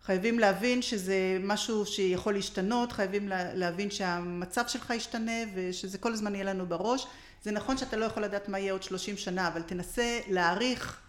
חייבים 0.07 0.39
להבין 0.39 0.83
שזה 0.83 1.39
משהו 1.41 1.87
שיכול 1.87 2.35
להשתנות, 2.35 2.93
חייבים 2.93 3.29
להבין 3.55 3.91
שהמצב 3.91 4.63
שלך 4.69 4.93
ישתנה 4.97 5.33
ושזה 5.55 5.99
כל 5.99 6.13
הזמן 6.13 6.35
יהיה 6.35 6.45
לנו 6.45 6.67
בראש. 6.67 7.07
זה 7.43 7.53
נכון 7.53 7.79
שאתה 7.79 7.97
לא 7.97 8.05
יכול 8.05 8.25
לדעת 8.25 8.49
מה 8.49 8.59
יהיה 8.59 8.73
עוד 8.73 8.83
שלושים 8.83 9.17
שנה, 9.17 9.49
אבל 9.49 9.63
תנסה 9.63 10.21
להעריך 10.29 11.01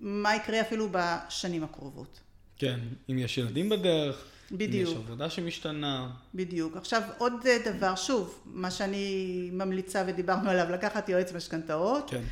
מה 0.00 0.36
יקרה 0.36 0.60
אפילו 0.60 0.88
בשנים 0.92 1.64
הקרובות. 1.64 2.20
כן, 2.56 2.80
אם 3.10 3.18
יש 3.18 3.38
ילדים 3.38 3.68
בדרך, 3.68 4.24
בדיוק. 4.52 4.88
אם 4.88 4.92
יש 4.92 4.98
עבודה 5.04 5.30
שמשתנה. 5.30 6.10
בדיוק. 6.34 6.76
עכשיו 6.76 7.02
עוד 7.18 7.32
דבר, 7.64 7.94
שוב, 7.94 8.40
מה 8.44 8.70
שאני 8.70 9.50
ממליצה 9.52 10.04
ודיברנו 10.06 10.50
עליו, 10.50 10.66
לקחת 10.70 11.08
יועץ 11.08 11.32
משכנתאות. 11.32 12.10
כן. 12.10 12.22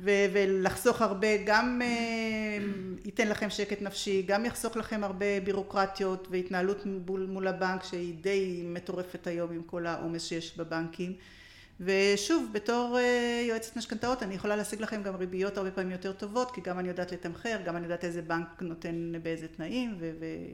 ו- 0.00 0.26
ולחסוך 0.32 1.02
הרבה, 1.02 1.28
גם 1.46 1.80
uh, 1.82 3.06
ייתן 3.06 3.28
לכם 3.28 3.50
שקט 3.50 3.82
נפשי, 3.82 4.22
גם 4.22 4.44
יחסוך 4.44 4.76
לכם 4.76 5.04
הרבה 5.04 5.40
בירוקרטיות 5.44 6.28
והתנהלות 6.30 6.86
מול, 6.86 7.26
מול 7.26 7.46
הבנק 7.46 7.84
שהיא 7.84 8.14
די 8.20 8.62
מטורפת 8.64 9.26
היום 9.26 9.52
עם 9.52 9.62
כל 9.62 9.86
העומס 9.86 10.24
שיש 10.24 10.58
בבנקים. 10.58 11.12
ושוב, 11.80 12.48
בתור 12.52 12.98
uh, 12.98 13.48
יועצת 13.48 13.76
משכנתאות 13.76 14.22
אני 14.22 14.34
יכולה 14.34 14.56
להשיג 14.56 14.80
לכם 14.80 15.02
גם 15.02 15.16
ריביות 15.16 15.56
הרבה 15.56 15.70
פעמים 15.70 15.90
יותר 15.90 16.12
טובות, 16.12 16.50
כי 16.50 16.60
גם 16.60 16.78
אני 16.78 16.88
יודעת 16.88 17.12
לתמחר, 17.12 17.58
גם 17.64 17.76
אני 17.76 17.84
יודעת 17.84 18.04
איזה 18.04 18.22
בנק 18.22 18.46
נותן 18.60 19.12
באיזה 19.22 19.48
תנאים 19.48 19.96
ו... 20.00 20.10
ו- 20.20 20.52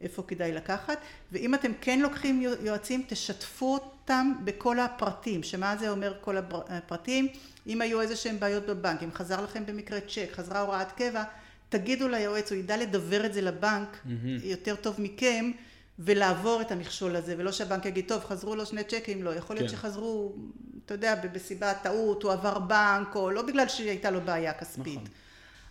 איפה 0.00 0.22
כדאי 0.28 0.52
לקחת, 0.52 0.98
ואם 1.32 1.54
אתם 1.54 1.72
כן 1.80 1.98
לוקחים 2.00 2.42
יועצים, 2.60 3.02
תשתפו 3.08 3.74
אותם 3.74 4.32
בכל 4.44 4.80
הפרטים, 4.80 5.42
שמה 5.42 5.76
זה 5.76 5.90
אומר 5.90 6.14
כל 6.20 6.36
הפרטים, 6.52 7.28
אם 7.66 7.80
היו 7.80 8.00
איזה 8.00 8.16
שהם 8.16 8.40
בעיות 8.40 8.66
בבנק, 8.66 9.02
אם 9.02 9.12
חזר 9.12 9.40
לכם 9.40 9.66
במקרה 9.66 10.00
צ'ק, 10.00 10.28
חזרה 10.32 10.60
הוראת 10.60 10.92
קבע, 10.92 11.24
תגידו 11.68 12.08
ליועץ, 12.08 12.52
הוא 12.52 12.58
ידע 12.58 12.76
לדבר 12.76 13.26
את 13.26 13.34
זה 13.34 13.42
לבנק 13.42 13.88
mm-hmm. 13.88 14.44
יותר 14.44 14.76
טוב 14.76 14.94
מכם, 14.98 15.50
ולעבור 15.98 16.60
את 16.60 16.72
המכשול 16.72 17.16
הזה, 17.16 17.34
ולא 17.38 17.52
שהבנק 17.52 17.86
יגיד, 17.86 18.08
טוב, 18.08 18.24
חזרו 18.24 18.56
לו 18.56 18.66
שני 18.66 18.84
צ'קים, 18.84 19.22
לא, 19.22 19.34
יכול 19.34 19.56
להיות 19.56 19.70
כן. 19.70 19.76
שחזרו, 19.76 20.36
אתה 20.84 20.94
יודע, 20.94 21.14
בסיבה 21.14 21.74
טעות, 21.74 22.22
הוא 22.22 22.32
עבר 22.32 22.58
בנק, 22.58 23.14
או 23.16 23.30
לא 23.30 23.42
בגלל 23.42 23.68
שהייתה 23.68 24.10
לו 24.10 24.20
בעיה 24.20 24.52
כספית. 24.52 25.00
נכון. 25.02 25.25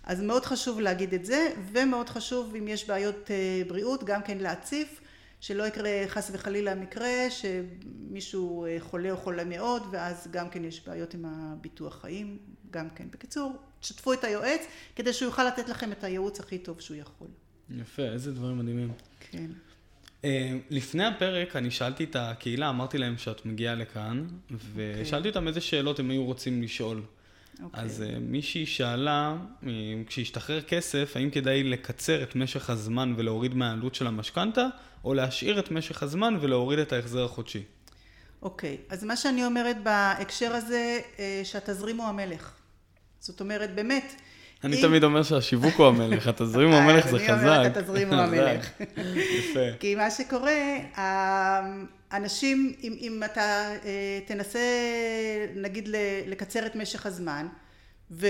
אז 0.05 0.21
מאוד 0.21 0.45
חשוב 0.45 0.79
להגיד 0.79 1.13
את 1.13 1.25
זה, 1.25 1.47
ומאוד 1.71 2.09
חשוב 2.09 2.55
אם 2.55 2.67
יש 2.67 2.87
בעיות 2.87 3.31
אה, 3.31 3.61
בריאות 3.67 4.03
גם 4.03 4.21
כן 4.21 4.37
להציף, 4.37 5.01
שלא 5.39 5.63
יקרה 5.63 5.89
חס 6.07 6.31
וחלילה 6.33 6.75
מקרה 6.75 7.27
שמישהו 7.29 8.65
אה, 8.65 8.77
חולה 8.79 9.11
או 9.11 9.17
חולה 9.17 9.43
מאוד, 9.43 9.83
ואז 9.91 10.27
גם 10.31 10.49
כן 10.49 10.63
יש 10.63 10.87
בעיות 10.87 11.13
עם 11.13 11.25
הביטוח 11.25 12.01
חיים, 12.01 12.37
גם 12.71 12.89
כן. 12.89 13.07
בקיצור, 13.11 13.53
תשתפו 13.79 14.13
את 14.13 14.23
היועץ, 14.23 14.61
כדי 14.95 15.13
שהוא 15.13 15.25
יוכל 15.25 15.47
לתת 15.47 15.69
לכם 15.69 15.91
את 15.91 16.03
הייעוץ 16.03 16.39
הכי 16.39 16.57
טוב 16.57 16.81
שהוא 16.81 16.97
יכול. 16.97 17.27
יפה, 17.69 18.03
איזה 18.03 18.31
דברים 18.31 18.57
מדהימים. 18.57 18.91
כן. 19.31 19.47
Uh, 20.21 20.25
לפני 20.69 21.05
הפרק 21.05 21.55
אני 21.55 21.71
שאלתי 21.71 22.03
את 22.03 22.15
הקהילה, 22.15 22.69
אמרתי 22.69 22.97
להם 22.97 23.17
שאת 23.17 23.45
מגיעה 23.45 23.75
לכאן, 23.75 24.27
ושאלתי. 24.75 25.15
אוקיי. 25.15 25.29
אותם 25.29 25.47
איזה 25.47 25.61
שאלות 25.61 25.99
הם 25.99 26.09
היו 26.09 26.25
רוצים 26.25 26.61
לשאול. 26.63 27.01
Okay. 27.57 27.63
אוקיי. 27.63 27.83
אז 27.83 28.03
uh, 28.07 28.19
מישהי 28.19 28.65
שאלה, 28.65 29.37
uh, 29.61 29.65
כשהשתחרר 30.07 30.61
כסף, 30.61 31.11
האם 31.15 31.29
כדאי 31.29 31.63
לקצר 31.63 32.23
את 32.23 32.35
משך 32.35 32.69
הזמן 32.69 33.13
ולהוריד 33.17 33.53
מהעלות 33.53 33.95
של 33.95 34.07
המשכנתה, 34.07 34.67
או 35.03 35.13
להשאיר 35.13 35.59
את 35.59 35.71
משך 35.71 36.03
הזמן 36.03 36.37
ולהוריד 36.41 36.79
את 36.79 36.93
ההחזר 36.93 37.25
החודשי? 37.25 37.63
אוקיי, 38.41 38.77
okay. 38.77 38.93
אז 38.93 39.03
מה 39.03 39.15
שאני 39.15 39.45
אומרת 39.45 39.83
בהקשר 39.83 40.51
הזה, 40.51 40.99
uh, 41.15 41.19
שהתזרים 41.43 41.97
הוא 41.97 42.05
המלך. 42.05 42.51
זאת 43.19 43.39
אומרת, 43.39 43.75
באמת, 43.75 44.21
אני 44.65 44.81
תמיד 44.81 45.03
אומר 45.03 45.23
שהשיווק 45.23 45.75
הוא 45.75 45.87
המלך, 45.87 46.27
התזרים 46.27 46.69
הוא 46.69 46.77
המלך 46.77 47.07
זה 47.07 47.19
חזק. 47.19 47.29
אני 47.29 47.41
אומרת, 47.41 47.77
התזרים 47.77 48.13
הוא 48.13 48.21
המלך. 48.23 48.69
יפה. 49.05 49.59
כי 49.79 49.95
מה 49.95 50.11
שקורה, 50.11 50.51
אנשים, 52.13 52.73
אם, 52.83 52.95
אם 52.99 53.21
אתה 53.25 53.41
אה, 53.85 54.19
תנסה 54.25 54.59
נגיד 55.55 55.89
לקצר 56.27 56.65
את 56.65 56.75
משך 56.75 57.05
הזמן 57.05 57.47
ו, 58.11 58.27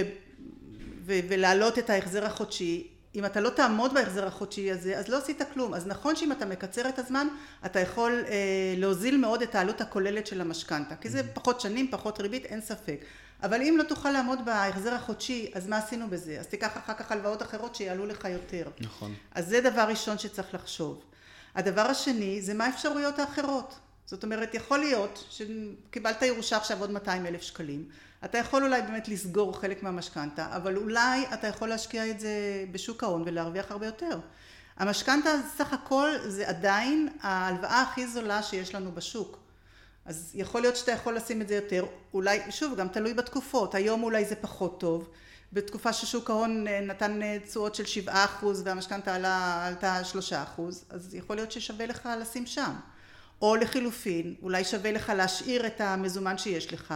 ו, 1.05 1.13
ולהעלות 1.27 1.79
את 1.79 1.89
ההחזר 1.89 2.25
החודשי, 2.25 2.87
אם 3.15 3.25
אתה 3.25 3.41
לא 3.41 3.49
תעמוד 3.49 3.93
בהחזר 3.93 4.27
החודשי 4.27 4.71
הזה, 4.71 4.97
אז 4.97 5.07
לא 5.07 5.17
עשית 5.17 5.41
כלום. 5.53 5.73
אז 5.73 5.87
נכון 5.87 6.15
שאם 6.15 6.31
אתה 6.31 6.45
מקצר 6.45 6.89
את 6.89 6.99
הזמן, 6.99 7.27
אתה 7.65 7.79
יכול 7.79 8.23
אה, 8.27 8.35
להוזיל 8.77 9.17
מאוד 9.17 9.41
את 9.41 9.55
העלות 9.55 9.81
הכוללת 9.81 10.27
של 10.27 10.41
המשכנתה, 10.41 10.95
כי 10.95 11.09
זה 11.09 11.19
mm-hmm. 11.19 11.33
פחות 11.33 11.61
שנים, 11.61 11.87
פחות 11.91 12.19
ריבית, 12.19 12.45
אין 12.45 12.61
ספק. 12.61 13.05
אבל 13.45 13.61
אם 13.61 13.75
לא 13.77 13.83
תוכל 13.83 14.11
לעמוד 14.11 14.45
בהחזר 14.45 14.93
החודשי, 14.93 15.51
אז 15.53 15.67
מה 15.67 15.77
עשינו 15.77 16.09
בזה? 16.09 16.39
אז 16.39 16.47
תיקח 16.47 16.77
אחר 16.77 16.93
כך 16.93 17.11
הלוואות 17.11 17.41
אחרות 17.41 17.75
שיעלו 17.75 18.05
לך 18.05 18.25
יותר. 18.25 18.69
נכון. 18.79 19.13
אז 19.31 19.47
זה 19.47 19.61
דבר 19.61 19.81
ראשון 19.81 20.17
שצריך 20.17 20.53
לחשוב. 20.53 21.03
הדבר 21.55 21.81
השני 21.81 22.41
זה 22.41 22.53
מה 22.53 22.65
האפשרויות 22.65 23.19
האחרות. 23.19 23.75
זאת 24.05 24.23
אומרת, 24.23 24.53
יכול 24.53 24.79
להיות 24.79 25.25
שקיבלת 25.29 26.21
ירושה 26.21 26.57
עכשיו 26.57 26.79
עוד 26.79 26.91
200 26.91 27.25
אלף 27.25 27.41
שקלים, 27.41 27.89
אתה 28.25 28.37
יכול 28.37 28.63
אולי 28.63 28.81
באמת 28.81 29.07
לסגור 29.07 29.59
חלק 29.59 29.83
מהמשכנתה, 29.83 30.55
אבל 30.55 30.77
אולי 30.77 31.25
אתה 31.33 31.47
יכול 31.47 31.69
להשקיע 31.69 32.09
את 32.09 32.19
זה 32.19 32.65
בשוק 32.71 33.03
ההון 33.03 33.23
ולהרוויח 33.25 33.71
הרבה 33.71 33.85
יותר. 33.85 34.19
המשכנתה 34.77 35.29
סך 35.57 35.73
הכל 35.73 36.09
זה 36.27 36.49
עדיין 36.49 37.09
ההלוואה 37.21 37.81
הכי 37.81 38.07
זולה 38.07 38.43
שיש 38.43 38.75
לנו 38.75 38.91
בשוק. 38.91 39.44
אז 40.05 40.31
יכול 40.35 40.61
להיות 40.61 40.75
שאתה 40.75 40.91
יכול 40.91 41.15
לשים 41.15 41.41
את 41.41 41.47
זה 41.47 41.55
יותר, 41.55 41.85
אולי, 42.13 42.39
שוב, 42.49 42.75
גם 42.75 42.87
תלוי 42.87 43.13
בתקופות, 43.13 43.75
היום 43.75 44.03
אולי 44.03 44.25
זה 44.25 44.35
פחות 44.35 44.79
טוב, 44.79 45.09
בתקופה 45.53 45.93
ששוק 45.93 46.29
ההון 46.29 46.67
אה, 46.67 46.81
נתן 46.81 47.23
אה, 47.23 47.37
תשואות 47.47 47.75
של 47.75 47.85
שבעה 47.85 48.25
אחוז 48.25 48.61
והמשכנתה 48.65 49.15
עלה, 49.15 49.67
עלתה 49.67 50.03
שלושה 50.03 50.43
אחוז, 50.43 50.85
אז 50.89 51.15
יכול 51.15 51.35
להיות 51.35 51.51
ששווה 51.51 51.85
לך 51.85 52.09
לשים 52.21 52.45
שם. 52.45 52.73
או 53.41 53.55
לחילופין, 53.55 54.35
אולי 54.41 54.63
שווה 54.63 54.91
לך 54.91 55.11
להשאיר 55.15 55.67
את 55.67 55.81
המזומן 55.81 56.37
שיש 56.37 56.73
לך 56.73 56.93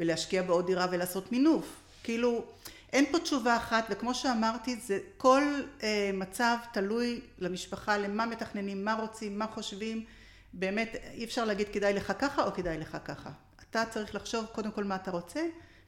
ולהשקיע 0.00 0.42
בעוד 0.42 0.66
דירה 0.66 0.86
ולעשות 0.90 1.32
מינוף. 1.32 1.66
כאילו, 2.02 2.44
אין 2.92 3.04
פה 3.12 3.18
תשובה 3.18 3.56
אחת, 3.56 3.84
וכמו 3.90 4.14
שאמרתי, 4.14 4.76
זה 4.76 4.98
כל 5.16 5.42
אה, 5.82 6.10
מצב 6.14 6.56
תלוי 6.72 7.20
למשפחה, 7.38 7.98
למה 7.98 8.26
מתכננים, 8.26 8.84
מה 8.84 8.94
רוצים, 8.94 9.38
מה 9.38 9.46
חושבים. 9.46 10.04
באמת 10.52 10.96
אי 11.14 11.24
אפשר 11.24 11.44
להגיד 11.44 11.68
כדאי 11.68 11.92
לך 11.92 12.12
ככה 12.18 12.44
או 12.44 12.52
כדאי 12.52 12.78
לך 12.78 12.96
ככה. 13.04 13.30
אתה 13.70 13.84
צריך 13.90 14.14
לחשוב 14.14 14.46
קודם 14.52 14.70
כל 14.70 14.84
מה 14.84 14.96
אתה 14.96 15.10
רוצה, 15.10 15.40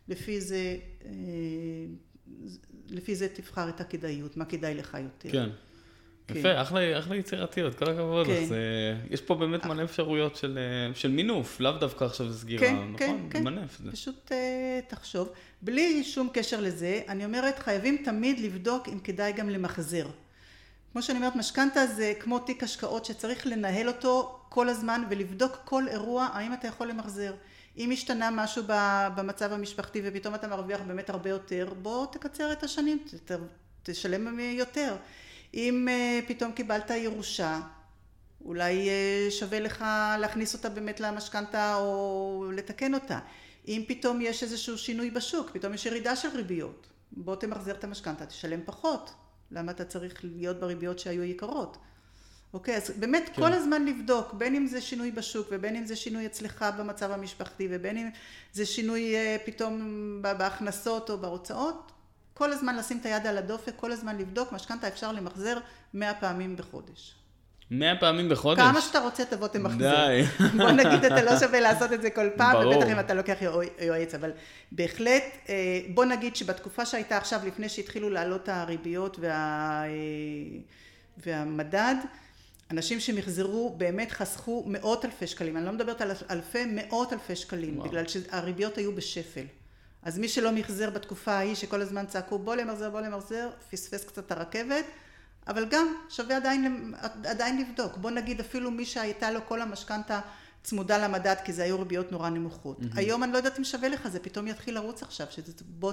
לפי 0.09 0.41
זה, 0.41 0.77
אה, 1.05 1.11
לפי 2.89 3.15
זה 3.15 3.29
תבחר 3.29 3.69
את 3.69 3.81
הכדאיות, 3.81 4.37
מה 4.37 4.45
כדאי 4.45 4.75
לך 4.75 4.97
יותר. 5.03 5.31
כן. 5.33 5.49
כן. 6.27 6.39
יפה, 6.39 6.63
אחלה, 6.63 6.99
אחלה 6.99 7.17
יצירתיות, 7.17 7.75
כל 7.75 7.91
הכבוד 7.91 8.27
כן. 8.27 8.45
זה, 8.45 8.61
יש 9.11 9.21
פה 9.21 9.35
באמת 9.35 9.67
מלא 9.67 9.83
אפשרויות 9.83 10.37
של, 10.37 10.59
אה, 10.59 10.95
של 10.95 11.11
מינוף, 11.11 11.61
לאו 11.61 11.73
דווקא 11.73 12.05
עכשיו 12.05 12.33
סגירה, 12.33 12.61
כן, 12.61 12.75
נכון? 12.75 12.97
כן, 12.97 13.17
כן. 13.31 13.45
מנף. 13.45 13.79
זה. 13.85 13.93
פשוט 13.93 14.33
uh, 14.33 14.91
תחשוב. 14.91 15.29
בלי 15.63 16.05
שום 16.05 16.29
קשר 16.33 16.61
לזה, 16.61 17.03
אני 17.09 17.25
אומרת, 17.25 17.59
חייבים 17.59 18.03
תמיד 18.05 18.41
לבדוק 18.41 18.89
אם 18.89 18.99
כדאי 18.99 19.33
גם 19.33 19.51
למחזר. 19.51 20.07
כמו 20.95 21.03
שאני 21.03 21.19
אומרת, 21.19 21.37
משכנתה 21.37 21.87
זה 21.87 22.13
כמו 22.21 22.39
תיק 22.39 22.63
השקעות 22.63 23.05
שצריך 23.05 23.47
לנהל 23.47 23.89
אותו 23.89 24.41
כל 24.49 24.69
הזמן 24.69 25.05
ולבדוק 25.11 25.53
כל 25.65 25.89
אירוע, 25.89 26.29
האם 26.33 26.53
אתה 26.53 26.69
יכול 26.69 26.89
למחזר. 26.89 27.35
אם 27.79 27.91
השתנה 27.91 28.31
משהו 28.31 28.63
במצב 29.17 29.53
המשפחתי 29.53 30.01
ופתאום 30.05 30.35
אתה 30.35 30.49
מרוויח 30.49 30.81
באמת 30.81 31.11
הרבה 31.11 31.31
יותר, 31.31 31.73
בוא 31.83 32.07
תקצר 32.07 32.53
את 32.53 32.63
השנים, 32.63 33.05
תשלם 33.83 34.39
יותר. 34.41 34.97
אם 35.55 35.89
אה, 35.89 36.21
פתאום 36.27 36.53
קיבלת 36.53 36.91
ירושה, 36.91 37.61
אולי 38.45 38.89
אה, 38.89 39.31
שווה 39.31 39.61
לך 39.61 39.85
להכניס 40.21 40.55
אותה 40.55 40.69
באמת 40.69 41.01
למשכנתה 41.01 41.77
או 41.77 42.45
לתקן 42.53 42.95
אותה. 42.95 43.19
אם 43.69 43.83
פתאום 43.89 44.21
יש 44.21 44.43
איזשהו 44.43 44.79
שינוי 44.79 45.11
בשוק, 45.11 45.51
פתאום 45.53 45.75
יש 45.75 45.87
ירידה 45.87 46.17
של 46.17 46.29
ריביות, 46.29 46.87
בוא 47.13 47.37
תמחזר 47.37 47.73
את 47.73 47.85
המשכנתה, 47.85 48.27
תשלם 48.27 48.61
פחות. 48.65 49.24
למה 49.55 49.73
אתה 49.73 49.85
צריך 49.85 50.21
להיות 50.25 50.61
בריביות 50.61 50.99
שהיו 50.99 51.23
יקרות? 51.23 51.77
אוקיי, 52.55 52.77
אז 52.77 52.91
באמת 52.91 53.31
כן. 53.35 53.43
כל 53.43 53.53
הזמן 53.53 53.85
לבדוק, 53.85 54.33
בין 54.33 54.55
אם 54.55 54.67
זה 54.67 54.81
שינוי 54.81 55.11
בשוק 55.11 55.49
ובין 55.51 55.77
אם 55.77 55.87
זה 55.87 55.97
שינוי 55.97 56.27
אצלך 56.27 56.65
במצב 56.79 57.11
המשפחתי 57.11 57.69
ובין 57.71 57.99
אם 57.99 58.11
זה 58.53 58.67
שינוי 58.67 59.15
אה, 59.15 59.37
פתאום 59.45 60.19
בהכנסות 60.23 61.11
או 61.11 61.19
בהוצאות, 61.19 61.93
כל 62.35 62.53
הזמן 62.53 62.77
לשים 62.77 62.99
את 62.99 63.07
היד 63.07 63.27
על 63.27 63.39
הדופק, 63.39 63.73
כל 63.77 63.93
הזמן 63.93 64.19
לבדוק, 64.19 64.53
משכנתה 64.53 64.89
אפשר 64.89 65.13
למחזר 65.13 65.59
מאה 65.95 66.15
פעמים 66.15 66.57
בחודש. 66.57 67.15
מאה 67.71 67.97
פעמים 68.01 68.29
בחודש? 68.29 68.61
כמה 68.61 68.81
שאתה 68.81 68.99
רוצה 68.99 69.25
תבוא 69.25 69.49
תמחזר. 69.49 69.77
די. 69.79 70.23
בוא 70.59 70.71
נגיד, 70.71 71.05
אתה 71.05 71.23
לא 71.23 71.39
שווה 71.39 71.61
לעשות 71.61 71.93
את 71.93 72.03
זה 72.03 72.11
כל 72.11 72.29
פעם, 72.37 72.53
ברור. 72.53 72.77
ובטח 72.77 72.91
אם 72.93 73.01
אתה 73.01 73.15
לוקח 73.15 73.37
יועץ, 73.81 74.15
אבל 74.15 74.31
בהחלט, 74.73 75.25
אה, 75.49 75.81
בוא 75.95 76.05
נגיד 76.05 76.37
שבתקופה 76.37 76.87
שהייתה 76.87 77.17
עכשיו, 77.17 77.41
לפני 77.47 77.69
שהתחילו 77.69 78.11
לעלות 78.11 78.49
הריביות 78.49 79.17
וה... 79.21 79.83
אה, 79.85 79.89
והמדד, 81.17 81.95
אנשים 82.71 83.01
שמחזרו 83.01 83.75
באמת 83.77 84.13
חסכו 84.13 84.65
מאות 84.67 85.05
אלפי 85.05 85.27
שקלים, 85.27 85.57
אני 85.57 85.67
לא 85.67 85.73
מדברת 85.73 86.01
על 86.01 86.11
אלפי, 86.31 86.65
מאות 86.67 87.13
אלפי 87.13 87.37
שקלים, 87.37 87.79
וואו. 87.79 87.89
בגלל 87.89 88.07
שהריביות 88.07 88.79
היו 88.79 88.95
בשפל. 88.95 89.45
אז 90.03 90.19
מי 90.19 90.29
שלא 90.29 90.53
מחזר 90.53 90.91
בתקופה 90.91 91.33
ההיא, 91.33 91.55
שכל 91.55 91.81
הזמן 91.81 92.07
צעקו 92.07 92.39
בוא 92.39 92.55
למחזר, 92.55 92.91
בוא 92.91 93.01
למחזר, 93.01 93.49
פספס 93.71 94.05
קצת 94.05 94.33
הרכבת, 94.33 94.85
אבל 95.49 95.65
גם 95.71 95.87
שווה 96.09 96.37
עדיין, 96.37 96.95
עדיין 97.25 97.61
לבדוק. 97.61 97.97
בוא 97.97 98.11
נגיד 98.11 98.41
אפילו 98.41 98.71
מי 98.71 98.85
שהייתה 98.85 99.31
לו 99.31 99.41
כל 99.47 99.63
המשכנתה 99.63 100.21
צמודה 100.63 100.99
למדד, 100.99 101.37
כי 101.45 101.53
זה 101.53 101.63
היו 101.63 101.79
ריביות 101.79 102.13
נורא 102.13 102.29
נמוכות. 102.29 102.81
Mm-hmm. 102.81 102.97
היום 102.99 103.25
אני 103.25 103.33
לא 103.33 103.37
יודעת 103.37 103.59
אם 103.59 103.65
שווה 103.65 103.89
לך, 103.89 104.09
זה 104.09 104.21
פתאום 104.21 104.47
יתחיל 104.47 104.75
לרוץ 104.75 105.03
עכשיו, 105.03 105.27
שבוא 105.31 105.93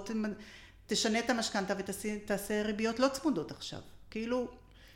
תשנה 0.88 1.20
את 1.20 1.30
המשכנתה 1.30 1.74
ותעשה 1.78 2.62
ריביות 2.62 3.00
לא 3.00 3.08
צמודות 3.08 3.52
עכשיו. 3.52 3.80
כאילו... 4.10 4.48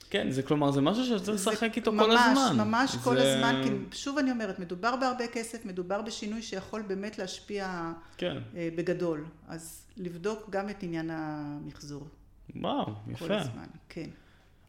כן, 0.10 0.32
זה 0.32 0.44
כלומר, 0.44 0.72
זה 0.72 0.82
משהו 0.82 1.06
שצריך 1.06 1.48
לשחק 1.48 1.78
איתו 1.78 1.92
ממש, 1.92 2.06
כל 2.06 2.12
הזמן. 2.12 2.58
ממש, 2.58 2.68
ממש 2.68 2.92
זה... 2.92 2.98
כל 3.04 3.18
הזמן, 3.18 3.62
כי 3.64 3.98
שוב 3.98 4.18
אני 4.18 4.32
אומרת, 4.32 4.60
מדובר 4.60 4.96
בהרבה 4.96 5.28
כסף, 5.28 5.66
מדובר 5.66 6.02
בשינוי 6.02 6.42
שיכול 6.42 6.82
באמת 6.82 7.18
להשפיע 7.18 7.92
כן. 8.18 8.38
אה, 8.56 8.70
בגדול. 8.76 9.26
אז 9.48 9.86
לבדוק 9.98 10.50
גם 10.50 10.70
את 10.70 10.84
עניין 10.84 11.10
המחזור. 11.14 12.08
וואו, 12.56 12.94
יפה. 13.08 13.28
כל 13.28 13.34
הזמן, 13.34 13.66
כן. 13.90 14.10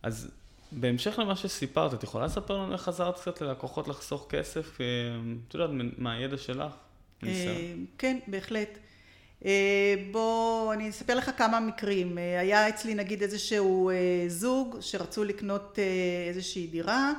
אז 0.06 0.30
בהמשך 0.72 1.18
למה 1.18 1.36
שסיפרת, 1.36 1.94
את 1.94 2.02
יכולה 2.02 2.26
לספר 2.26 2.56
לנו 2.56 2.72
איך 2.72 2.88
עזרת 2.88 3.20
קצת 3.20 3.40
ללקוחות 3.40 3.88
לחסוך 3.88 4.26
כסף, 4.28 4.80
אה, 4.80 4.86
את 5.48 5.54
יודעת, 5.54 5.70
מהידע 5.98 6.36
שלך? 6.36 6.72
אה, 7.24 7.72
כן, 7.98 8.18
בהחלט. 8.26 8.78
אה, 9.44 9.94
בוא, 10.10 10.74
אני 10.74 10.90
אספר 10.90 11.14
לך 11.14 11.30
כמה 11.36 11.60
מקרים. 11.60 12.18
היה 12.18 12.68
אצלי 12.68 12.94
נגיד 12.94 13.22
איזשהו 13.22 13.90
זוג 14.28 14.76
שרצו 14.80 15.24
לקנות 15.24 15.78
איזושהי 16.28 16.66
דירה, 16.66 17.12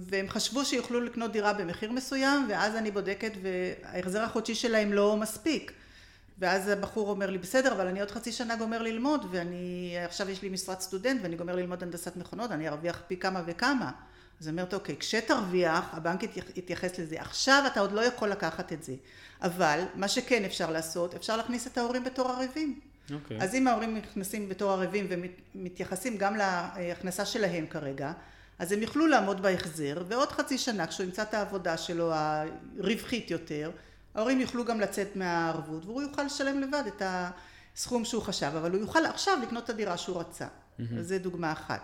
והם 0.00 0.28
חשבו 0.28 0.64
שיוכלו 0.64 1.00
לקנות 1.00 1.32
דירה 1.32 1.52
במחיר 1.52 1.92
מסוים, 1.92 2.46
ואז 2.48 2.76
אני 2.76 2.90
בודקת 2.90 3.32
וההחזר 3.42 4.22
החודשי 4.22 4.54
שלהם 4.54 4.92
לא 4.92 5.16
מספיק. 5.16 5.72
ואז 6.40 6.68
הבחור 6.68 7.10
אומר 7.10 7.30
לי, 7.30 7.38
בסדר, 7.38 7.72
אבל 7.72 7.86
אני 7.86 8.00
עוד 8.00 8.10
חצי 8.10 8.32
שנה 8.32 8.56
גומר 8.56 8.82
ללמוד, 8.82 9.26
ואני, 9.30 9.94
עכשיו 10.04 10.30
יש 10.30 10.42
לי 10.42 10.48
משרת 10.48 10.80
סטודנט, 10.80 11.20
ואני 11.22 11.36
גומר 11.36 11.56
ללמוד 11.56 11.82
הנדסת 11.82 12.16
מכונות, 12.16 12.50
אני 12.50 12.68
ארוויח 12.68 13.02
פי 13.06 13.16
כמה 13.16 13.42
וכמה. 13.46 13.90
אז 14.40 14.48
אני 14.48 14.52
אומרת, 14.52 14.74
אוקיי, 14.74 14.96
כשתרוויח, 14.96 15.84
הבנק 15.92 16.22
יתייחס 16.56 16.98
לזה. 16.98 17.20
עכשיו 17.20 17.62
אתה 17.66 17.80
עוד 17.80 17.92
לא 17.92 18.00
יכול 18.00 18.28
לקחת 18.28 18.72
את 18.72 18.82
זה. 18.82 18.94
אבל, 19.42 19.84
מה 19.94 20.08
שכן 20.08 20.44
אפשר 20.44 20.70
לעשות, 20.70 21.14
אפשר 21.14 21.36
להכניס 21.36 21.66
את 21.66 21.78
ההורים 21.78 22.04
בתור 22.04 22.30
ערבים. 22.30 22.80
אוקיי. 23.14 23.38
אז 23.40 23.54
אם 23.54 23.66
ההורים 23.66 23.96
נכנסים 23.96 24.48
בתור 24.48 24.72
ערבים 24.72 25.06
ומתייחסים 25.54 26.16
גם 26.16 26.36
להכנסה 26.36 27.24
שלהם 27.24 27.66
כרגע, 27.66 28.12
אז 28.58 28.72
הם 28.72 28.82
יוכלו 28.82 29.06
לעמוד 29.06 29.42
בהחזר, 29.42 30.02
ועוד 30.08 30.32
חצי 30.32 30.58
שנה, 30.58 30.86
כשהוא 30.86 31.04
ימצא 31.04 31.22
את 31.22 31.34
העבודה 31.34 31.76
שלו 31.76 32.12
הרווחית 32.12 33.30
יותר, 33.30 33.70
ההורים 34.14 34.40
יוכלו 34.40 34.64
גם 34.64 34.80
לצאת 34.80 35.16
מהערבות 35.16 35.84
והוא 35.84 36.02
יוכל 36.02 36.22
לשלם 36.22 36.60
לבד 36.60 36.82
את 36.86 37.02
הסכום 37.76 38.04
שהוא 38.04 38.22
חשב, 38.22 38.52
אבל 38.56 38.70
הוא 38.70 38.80
יוכל 38.80 39.06
עכשיו 39.06 39.38
לקנות 39.42 39.64
את 39.64 39.70
הדירה 39.70 39.96
שהוא 39.96 40.20
רצה. 40.20 40.46
Mm-hmm. 40.46 40.82
זו 41.00 41.18
דוגמה 41.18 41.52
אחת. 41.52 41.80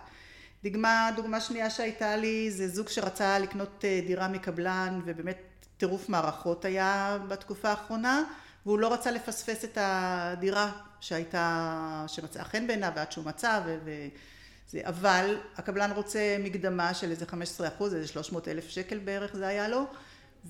דוגמה, 0.64 1.10
דוגמה 1.16 1.40
שנייה 1.40 1.70
שהייתה 1.70 2.16
לי 2.16 2.50
זה 2.50 2.68
זוג 2.68 2.88
שרצה 2.88 3.38
לקנות 3.38 3.84
אה, 3.84 4.00
דירה 4.06 4.28
מקבלן 4.28 5.00
ובאמת 5.04 5.38
טירוף 5.76 6.08
מערכות 6.08 6.64
היה 6.64 7.18
בתקופה 7.28 7.68
האחרונה 7.68 8.24
והוא 8.66 8.78
לא 8.78 8.92
רצה 8.92 9.10
לפספס 9.10 9.64
את 9.64 9.78
הדירה 9.80 10.72
שהייתה, 11.00 12.04
שמצאה 12.08 12.44
חן 12.44 12.66
בעיניו 12.66 12.92
ועד 12.96 13.12
שהוא 13.12 13.24
מצא 13.24 13.60
ו... 13.66 13.78
וזה, 13.84 14.80
אבל 14.84 15.38
הקבלן 15.56 15.90
רוצה 15.92 16.36
מקדמה 16.40 16.94
של 16.94 17.10
איזה 17.10 17.26
15 17.26 17.68
אחוז, 17.68 17.94
איזה 17.94 18.06
300 18.08 18.48
אלף 18.48 18.68
שקל 18.68 18.98
בערך 18.98 19.36
זה 19.36 19.46
היה 19.46 19.68
לו 19.68 19.86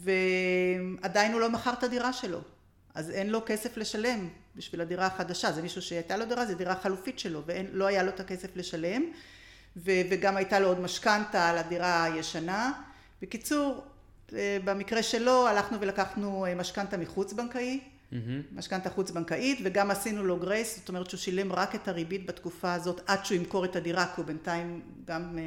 ועדיין 0.05 1.33
הוא 1.33 1.41
לא 1.41 1.51
מכר 1.51 1.73
את 1.73 1.83
הדירה 1.83 2.13
שלו. 2.13 2.41
אז 2.95 3.11
אין 3.11 3.31
לו 3.31 3.43
כסף 3.47 3.77
לשלם 3.77 4.29
בשביל 4.57 4.81
הדירה 4.81 5.07
החדשה. 5.07 5.53
זה 5.53 5.63
מישהו 5.63 5.83
שהייתה 5.83 6.17
לו 6.17 6.25
דירה, 6.25 6.47
זו 6.47 6.55
דירה 6.55 6.77
חלופית 6.77 7.19
שלו, 7.19 7.43
ולא 7.47 7.87
היה 7.87 8.03
לו 8.03 8.09
את 8.09 8.21
הכסף 8.21 8.57
לשלם. 8.57 9.03
ו- 9.77 10.03
וגם 10.11 10.37
הייתה 10.37 10.61
לו 10.61 10.69
עוד 10.69 10.81
משכנתה 10.81 11.49
על 11.49 11.59
הדירה 11.59 12.05
הישנה. 12.05 12.73
בקיצור, 13.23 13.85
אה, 14.33 14.59
במקרה 14.65 15.03
שלו 15.03 15.49
הלכנו 15.49 15.81
ולקחנו 15.81 16.47
אה, 16.47 16.55
משכנתה 16.55 16.97
מחוץ 16.97 17.33
בנקאי, 17.33 17.81
mm-hmm. 17.81 18.17
משכנתה 18.53 18.91
חוץ 18.91 19.11
בנקאית, 19.11 19.59
וגם 19.65 19.91
עשינו 19.91 20.25
לו 20.25 20.37
גרייס, 20.37 20.77
זאת 20.77 20.89
אומרת 20.89 21.11
שהוא 21.11 21.19
שילם 21.19 21.53
רק 21.53 21.75
את 21.75 21.89
הריבית 21.89 22.27
בתקופה 22.27 22.73
הזאת 22.73 23.01
עד 23.07 23.25
שהוא 23.25 23.39
ימכור 23.39 23.65
את 23.65 23.77
הדירה, 23.77 24.07
כי 24.07 24.13
הוא 24.17 24.27
בינתיים 24.27 24.83
גם 25.05 25.39
אה, 25.39 25.43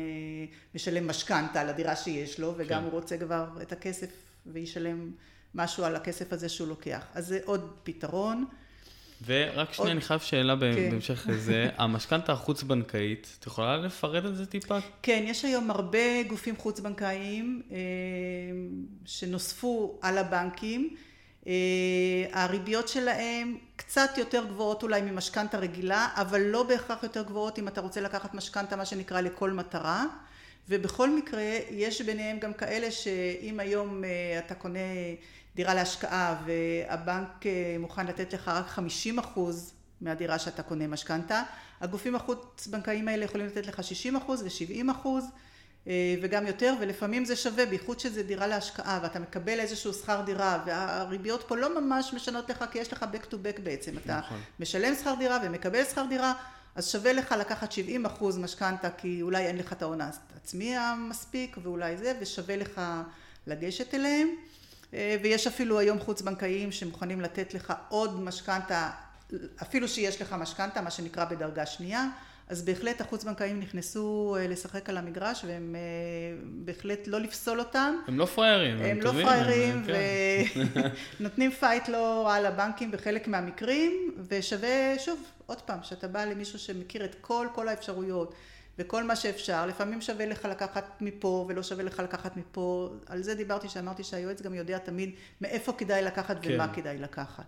משלם 0.76 1.08
משכנתה 1.08 1.62
על 1.62 1.70
הדירה 1.70 1.96
שיש 1.96 2.40
לו, 2.40 2.54
וגם 2.58 2.80
כן. 2.80 2.86
הוא 2.86 2.92
רוצה 2.92 3.18
כבר 3.18 3.48
את 3.62 3.72
הכסף 3.72 4.10
וישלם 4.46 5.12
משהו 5.56 5.84
על 5.84 5.96
הכסף 5.96 6.34
הזה 6.34 6.50
שהוא 6.50 6.68
לוקח. 6.68 7.06
אז 7.14 7.28
זה 7.28 7.40
עוד 7.46 7.72
פתרון. 7.84 8.46
ורק 9.26 9.74
שנייה, 9.74 9.92
אני 9.92 10.02
חייב 10.02 10.20
שאלה 10.20 10.54
כן. 10.54 10.90
בהמשך 10.90 11.28
לזה. 11.28 11.70
המשכנתה 11.78 12.32
החוץ-בנקאית, 12.32 13.38
את 13.40 13.46
יכולה 13.46 13.78
לפרט 13.78 14.26
את 14.26 14.36
זה 14.36 14.46
טיפה? 14.46 14.78
כן, 15.02 15.24
יש 15.28 15.46
היום 15.46 15.72
הרבה 15.72 16.24
גופים 16.28 16.58
חוץ-בנקאיים 16.58 17.62
אה, 17.72 17.78
שנוספו 19.06 20.00
על 20.02 20.18
הבנקים. 20.18 20.96
אה, 21.48 21.54
הריביות 22.32 22.88
שלהם 22.88 23.58
קצת 23.76 24.10
יותר 24.18 24.46
גבוהות 24.46 24.84
אולי 24.84 25.02
ממשכנתה 25.02 25.58
רגילה, 25.58 26.08
אבל 26.16 26.42
לא 26.42 26.64
בהכרח 26.64 27.04
יותר 27.04 27.24
גבוהות 27.24 27.60
אם 27.60 27.68
אתה 27.68 27.82
רוצה 27.82 28.02
לקחת 28.02 28.34
משכנתה, 28.34 28.76
מה 28.76 28.86
שנקרא, 28.86 29.22
לכל 29.22 29.52
מטרה. 29.52 30.06
ובכל 30.70 31.10
מקרה 31.10 31.58
יש 31.70 32.02
ביניהם 32.02 32.40
גם 32.40 32.54
כאלה 32.54 32.92
שאם 32.92 33.60
היום 33.60 34.04
אה, 34.04 34.40
אתה 34.40 34.56
קונה 34.56 34.80
דירה 35.56 35.74
להשקעה 35.74 36.42
והבנק 36.46 37.46
אה, 37.46 37.76
מוכן 37.80 38.08
לתת 38.08 38.34
לך 38.34 38.48
רק 38.48 38.68
50 38.68 39.20
אחוז 39.20 39.74
מהדירה 40.02 40.40
שאתה 40.40 40.64
קונה 40.64 40.88
משכנתה, 40.88 41.44
הגופים 41.82 42.16
החוץ 42.16 42.68
בנקאיים 42.68 43.08
האלה 43.08 43.26
יכולים 43.26 43.48
לתת 43.48 43.68
לך 43.68 43.84
60 43.84 44.16
אחוז 44.16 44.42
ו-70 44.42 44.92
אחוז 44.92 45.26
אה, 45.88 46.16
וגם 46.22 46.48
יותר 46.48 46.74
ולפעמים 46.80 47.26
זה 47.26 47.36
שווה 47.36 47.66
בייחוד 47.66 48.00
שזה 48.00 48.24
דירה 48.24 48.48
להשקעה 48.48 49.00
ואתה 49.04 49.20
מקבל 49.20 49.60
איזשהו 49.60 49.94
שכר 49.94 50.22
דירה 50.26 50.64
והריביות 50.66 51.44
פה 51.48 51.58
לא 51.58 51.82
ממש 51.82 52.14
משנות 52.14 52.50
לך 52.50 52.66
כי 52.72 52.80
יש 52.80 52.94
לך 52.94 53.06
back 53.14 53.26
to 53.32 53.34
back 53.34 53.62
בעצם 53.64 53.98
אתה 53.98 54.18
נכון. 54.20 54.40
משלם 54.60 54.96
שכר 54.96 55.14
דירה 55.20 55.40
ומקבל 55.44 55.84
שכר 55.84 56.06
דירה 56.10 56.34
אז 56.80 56.88
שווה 56.88 57.14
לך 57.14 57.32
לקחת 57.32 57.72
70 57.72 58.06
אחוז 58.06 58.38
משכנתה 58.38 58.90
כי 58.90 59.22
אולי 59.22 59.46
אין 59.46 59.58
לך 59.58 59.74
את 59.74 59.82
ההון 59.82 60.02
העצמי 60.02 60.78
המספיק 60.78 61.58
ואולי 61.64 61.98
זה 61.98 62.14
ושווה 62.22 62.56
לך 62.56 62.82
לגשת 63.48 63.94
אליהם. 63.94 64.28
אה, 64.94 65.16
ויש 65.24 65.48
אפילו 65.48 65.80
היום 65.80 66.00
חוץ 66.00 66.22
בנקאיים 66.22 66.72
שמוכנים 66.72 67.22
לתת 67.22 67.54
לך 67.54 67.74
עוד 67.90 68.20
משכנתה 68.20 68.92
אפילו 69.62 69.88
שיש 69.88 70.22
לך 70.22 70.34
משכנתה 70.34 70.82
מה 70.82 70.92
שנקרא 70.92 71.26
בדרגה 71.26 71.66
שנייה 71.66 72.08
אז 72.50 72.62
בהחלט 72.62 73.02
החוץ 73.02 73.24
בנקאיים 73.24 73.60
נכנסו 73.60 74.36
אה, 74.40 74.48
לשחק 74.48 74.90
על 74.90 74.98
המגרש 74.98 75.46
והם 75.48 75.76
אה, 75.76 75.82
בהחלט 76.44 77.08
לא 77.08 77.20
לפסול 77.20 77.60
אותם. 77.60 77.96
הם 78.08 78.20
לא 78.20 78.26
פראיירים, 78.26 78.78
הם, 78.78 78.86
הם 78.86 79.02
לא 79.02 79.12
פראיירים 79.12 79.84
ונותנים 81.20 81.52
כן. 81.52 81.58
fight 81.60 81.88
לא 81.88 82.24
רע 82.28 82.40
לבנקים 82.42 82.92
בחלק 82.92 83.28
מהמקרים 83.28 84.14
ושווה 84.28 85.00
שוב 85.00 85.24
עוד 85.46 85.62
פעם 85.62 85.80
שאתה 85.84 86.08
בא 86.08 86.26
למישהו 86.26 86.60
שמכיר 86.60 87.06
את 87.06 87.16
כל 87.22 87.48
כל 87.54 87.68
האפשרויות 87.68 88.34
וכל 88.80 89.04
מה 89.04 89.16
שאפשר 89.16 89.66
לפעמים 89.66 90.02
שווה 90.02 90.26
לך 90.26 90.46
לקחת 90.46 91.02
מפה 91.02 91.46
ולא 91.50 91.64
שווה 91.64 91.84
לך 91.84 92.00
לקחת 92.00 92.38
מפה 92.38 92.90
על 93.06 93.24
זה 93.24 93.36
דיברתי 93.36 93.70
שאמרתי 93.70 94.04
שהיועץ 94.04 94.42
גם 94.42 94.54
יודע 94.54 94.78
תמיד 94.78 95.12
מאיפה 95.42 95.74
כדאי 95.74 96.02
לקחת 96.02 96.38
כן. 96.42 96.54
ומה 96.54 96.74
כדאי 96.74 96.98
לקחת 96.98 97.46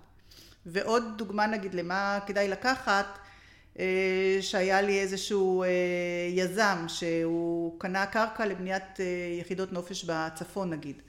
ועוד 0.66 1.04
דוגמה 1.18 1.48
נגיד 1.48 1.74
למה 1.74 2.20
כדאי 2.28 2.48
לקחת 2.48 3.06
אה, 3.06 3.31
שהיה 4.42 4.82
לי 4.82 5.00
איזשהו 5.00 5.64
אה, 5.64 5.68
יזם 6.30 6.86
שהוא 6.88 7.80
קנה 7.80 8.06
קרקע 8.06 8.46
לבניית 8.46 9.00
אה, 9.00 9.06
יחידות 9.40 9.74
נופש 9.74 10.04
בצפון 10.04 10.70
נגיד. 10.70 11.02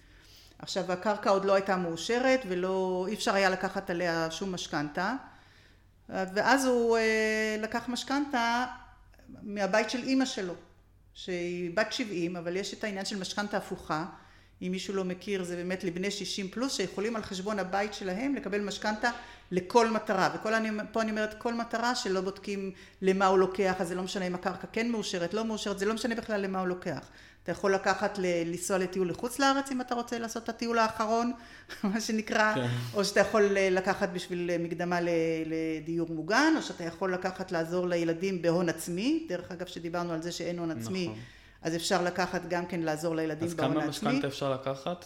עכשיו 0.58 0.92
הקרקע 0.92 1.30
עוד 1.30 1.44
לא 1.44 1.54
הייתה 1.54 1.76
מאושרת 1.76 2.40
ולא 2.48 3.06
אי 3.08 3.14
אפשר 3.14 3.34
היה 3.34 3.50
לקחת 3.50 3.90
עליה 3.90 4.30
שום 4.30 4.52
משכנתה 4.54 5.14
ואז 6.08 6.66
הוא 6.66 6.98
לקח 7.58 7.88
משכנתה 7.88 8.66
מהבית 9.42 9.90
של 9.90 10.02
אימא 10.02 10.24
שלו 10.24 10.54
שהיא 11.14 11.70
בת 11.74 11.92
70 11.92 12.36
אבל 12.36 12.56
יש 12.56 12.74
את 12.74 12.84
העניין 12.84 13.04
של 13.04 13.18
משכנתה 13.18 13.56
הפוכה 13.56 14.04
אם 14.62 14.68
מישהו 14.72 14.94
לא 14.94 15.04
מכיר 15.04 15.44
זה 15.44 15.56
באמת 15.56 15.84
לבני 15.84 16.10
60 16.10 16.48
פלוס 16.48 16.76
שיכולים 16.76 17.16
על 17.16 17.22
חשבון 17.22 17.58
הבית 17.58 17.94
שלהם 17.94 18.34
לקבל 18.34 18.60
משכנתה 18.60 19.10
לכל 19.50 19.90
מטרה 19.90 20.30
ופה 20.34 21.02
אני 21.02 21.10
אומרת 21.10 21.34
כל 21.38 21.54
מטרה 21.54 21.94
שלא 21.94 22.20
בודקים 22.20 22.70
למה 23.02 23.26
הוא 23.26 23.38
לוקח 23.38 23.74
אז 23.78 23.88
זה 23.88 23.94
לא 23.94 24.02
משנה 24.02 24.26
אם 24.26 24.34
הקרקע 24.34 24.66
כן 24.72 24.90
מאושרת 24.90 25.34
לא 25.34 25.44
מאושרת 25.44 25.78
זה 25.78 25.86
לא 25.86 25.94
משנה 25.94 26.14
בכלל 26.14 26.40
למה 26.40 26.60
הוא 26.60 26.68
לוקח 26.68 27.08
אתה 27.42 27.52
יכול 27.52 27.74
לקחת 27.74 28.18
לנסוע 28.22 28.78
לטיול 28.78 29.10
לחוץ 29.10 29.38
לארץ 29.38 29.70
אם 29.70 29.80
אתה 29.80 29.94
רוצה 29.94 30.18
לעשות 30.18 30.44
את 30.44 30.48
הטיול 30.48 30.78
האחרון 30.78 31.32
מה 31.84 32.00
שנקרא 32.00 32.54
כן. 32.54 32.66
או 32.94 33.04
שאתה 33.04 33.20
יכול 33.20 33.42
לקחת 33.60 34.08
בשביל 34.08 34.50
מקדמה 34.58 34.98
לדיור 35.46 36.08
מוגן 36.10 36.54
או 36.56 36.62
שאתה 36.62 36.84
יכול 36.84 37.14
לקחת 37.14 37.52
לעזור 37.52 37.88
לילדים 37.88 38.42
בהון 38.42 38.68
עצמי 38.68 39.26
דרך 39.28 39.52
אגב 39.52 39.66
שדיברנו 39.66 40.12
על 40.12 40.22
זה 40.22 40.32
שאין 40.32 40.58
הון 40.58 40.70
עצמי 40.70 41.04
נכון. 41.08 41.18
אז 41.62 41.76
אפשר 41.76 42.02
לקחת 42.02 42.42
גם 42.48 42.66
כן 42.66 42.80
לעזור 42.80 43.16
לילדים 43.16 43.48
אז 43.48 43.54
בהון 43.54 43.72
כמה 43.72 43.84
העצמי. 43.84 44.08
משכנתה 44.08 44.26
אפשר 44.26 44.52
לקחת? 44.52 45.04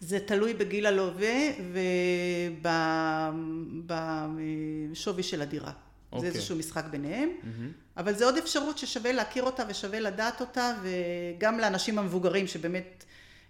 זה 0.00 0.18
תלוי 0.20 0.54
בגיל 0.54 0.86
הלווה 0.86 1.34
ובשווי 4.88 5.22
של 5.22 5.42
הדירה. 5.42 5.72
זה 6.10 6.16
אוקיי. 6.16 6.28
איזשהו 6.28 6.56
משחק 6.56 6.84
ביניהם, 6.90 7.28
מהמם. 7.42 7.72
אבל 7.96 8.14
זה 8.14 8.24
עוד 8.24 8.36
אפשרות 8.36 8.78
ששווה 8.78 9.12
להכיר 9.12 9.44
אותה 9.44 9.62
ושווה 9.68 10.00
לדעת 10.00 10.40
אותה, 10.40 10.74
וגם 10.82 11.58
לאנשים 11.58 11.98
המבוגרים 11.98 12.46
שבאמת 12.46 13.04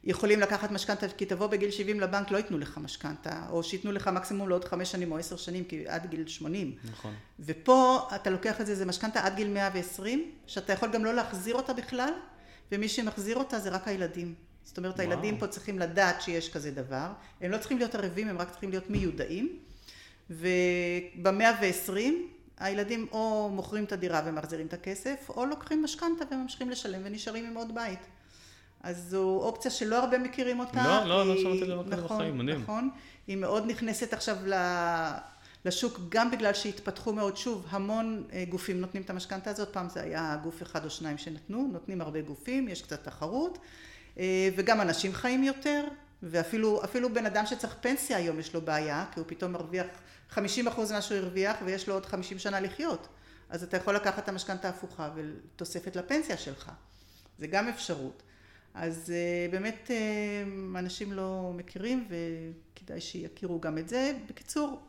יכולים 0.05 0.41
לקחת 0.41 0.71
משכנתה, 0.71 1.09
כי 1.09 1.27
תבוא 1.27 1.47
בגיל 1.47 1.71
70 1.71 2.01
לבנק 2.01 2.31
לא 2.31 2.37
ייתנו 2.37 2.59
לך 2.59 2.79
משכנתה, 2.79 3.47
או 3.51 3.63
שייתנו 3.63 3.93
לך 3.93 4.09
מקסימום 4.09 4.49
לעוד 4.49 4.65
חמש 4.65 4.93
שנים 4.93 5.13
או 5.13 5.19
עשר 5.19 5.37
שנים, 5.37 5.65
כי 5.65 5.85
עד 5.89 6.07
גיל 6.11 6.27
80. 6.27 6.75
נכון. 6.91 7.15
ופה 7.41 8.09
אתה 8.15 8.31
לוקח 8.31 8.61
את 8.61 8.67
זה, 8.67 8.75
זה 8.75 8.85
משכנתה 8.85 9.27
עד 9.27 9.37
גיל 9.37 9.49
120, 9.49 10.31
שאתה 10.47 10.73
יכול 10.73 10.89
גם 10.93 11.05
לא 11.05 11.15
להחזיר 11.15 11.55
אותה 11.55 11.73
בכלל, 11.73 12.11
ומי 12.73 12.89
שמחזיר 12.89 13.37
אותה 13.37 13.59
זה 13.59 13.69
רק 13.69 13.89
הילדים. 13.89 14.35
זאת 14.65 14.79
אומרת, 14.79 14.95
וואו. 14.95 15.09
הילדים 15.11 15.39
פה 15.39 15.47
צריכים 15.47 15.79
לדעת 15.79 16.23
שיש 16.23 16.53
כזה 16.53 16.71
דבר. 16.71 17.07
הם 17.41 17.51
לא 17.51 17.59
צריכים 17.59 17.79
להיות 17.79 17.95
ערבים, 17.95 18.29
הם 18.29 18.39
רק 18.39 18.51
צריכים 18.51 18.71
להיות 18.71 18.91
מיודעים. 18.91 19.59
ובמאה 20.31 21.53
ועשרים, 21.63 22.29
הילדים 22.59 23.07
או 23.13 23.51
מוכרים 23.53 23.85
את 23.85 23.93
הדירה 23.93 24.23
ומחזירים 24.27 24.67
את 24.67 24.73
הכסף, 24.73 25.29
או 25.29 25.47
לוקחים 25.47 25.83
משכנתה 25.83 26.25
וממשיכים 26.31 26.71
לשלם 26.71 27.01
ונשארים 27.05 27.45
עם 27.47 27.57
עוד 27.57 27.75
בית. 27.75 27.99
אז 28.83 29.07
זו 29.11 29.41
אופציה 29.43 29.71
שלא 29.71 29.99
הרבה 29.99 30.19
מכירים 30.19 30.61
אותה. 30.61 30.83
לא, 31.05 31.09
לא, 31.09 31.27
לא 31.27 31.33
היא- 31.33 31.43
שמעתי 31.43 31.67
דבר 31.67 31.85
כזה 31.87 31.97
נכון, 31.97 32.17
בחיים, 32.19 32.39
מדהים. 32.39 32.63
נכון. 32.63 32.91
היא 33.27 33.37
מאוד 33.37 33.67
נכנסת 33.67 34.13
עכשיו 34.13 34.37
ל- 34.47 35.13
לשוק, 35.67 36.01
גם 36.09 36.31
בגלל 36.31 36.55
שהתפתחו 36.55 37.13
מאוד, 37.13 37.37
שוב, 37.37 37.67
המון 37.71 38.25
אה, 38.33 38.45
גופים 38.49 38.81
נותנים 38.81 39.03
את 39.03 39.11
המשכנתה 39.11 39.51
הזאת, 39.51 39.69
פעם 39.73 39.89
זה 39.89 40.03
היה 40.03 40.37
גוף 40.43 40.63
אחד 40.63 40.85
או 40.85 40.91
שניים 40.91 41.19
שנתנו, 41.19 41.69
נותנים 41.73 42.01
הרבה 42.01 42.21
גופים, 42.21 42.69
יש 42.69 42.83
קצת 42.83 43.05
תחרות, 43.05 43.59
אה, 44.19 44.49
וגם 44.57 44.81
אנשים 44.81 45.13
חיים 45.13 45.43
יותר, 45.43 45.85
ואפילו 46.23 46.85
אפילו 46.85 47.15
בן 47.15 47.27
אדם 47.27 47.47
שצריך 47.47 47.77
פנסיה 47.81 48.17
היום 48.17 48.39
יש 48.39 48.55
לו 48.55 48.61
בעיה, 48.61 49.05
כי 49.15 49.21
הוא 49.21 49.27
פתאום 49.29 49.53
מרוויח 49.53 49.87
50 50.31 50.67
אחוז 50.69 50.93
ממה 50.93 51.03
שהוא 51.03 51.19
הרוויח, 51.19 51.57
ויש 51.65 51.89
לו 51.89 51.95
עוד 51.95 52.07
50 52.07 52.39
שנה 52.39 52.61
לחיות. 52.61 53.09
אז 53.51 53.63
אתה 53.63 53.77
יכול 53.77 53.97
לקחת 53.97 54.19
את 54.19 54.29
המשכנתה 54.29 54.69
ההפוכה 54.69 55.11
ותוספת 55.15 55.97
לפנסיה 55.97 56.37
שלך. 56.37 56.71
זה 57.39 57.47
גם 57.47 57.69
אפשרות. 57.69 58.23
אז 58.75 59.13
אה, 59.15 59.49
באמת 59.51 59.91
אנשים 60.77 61.13
לא 61.13 61.53
מכירים 61.57 62.09
וכדאי 62.09 63.01
שיכירו 63.01 63.61
גם 63.61 63.79
את 63.79 63.89
זה. 63.89 64.13
בקיצור, 64.29 64.81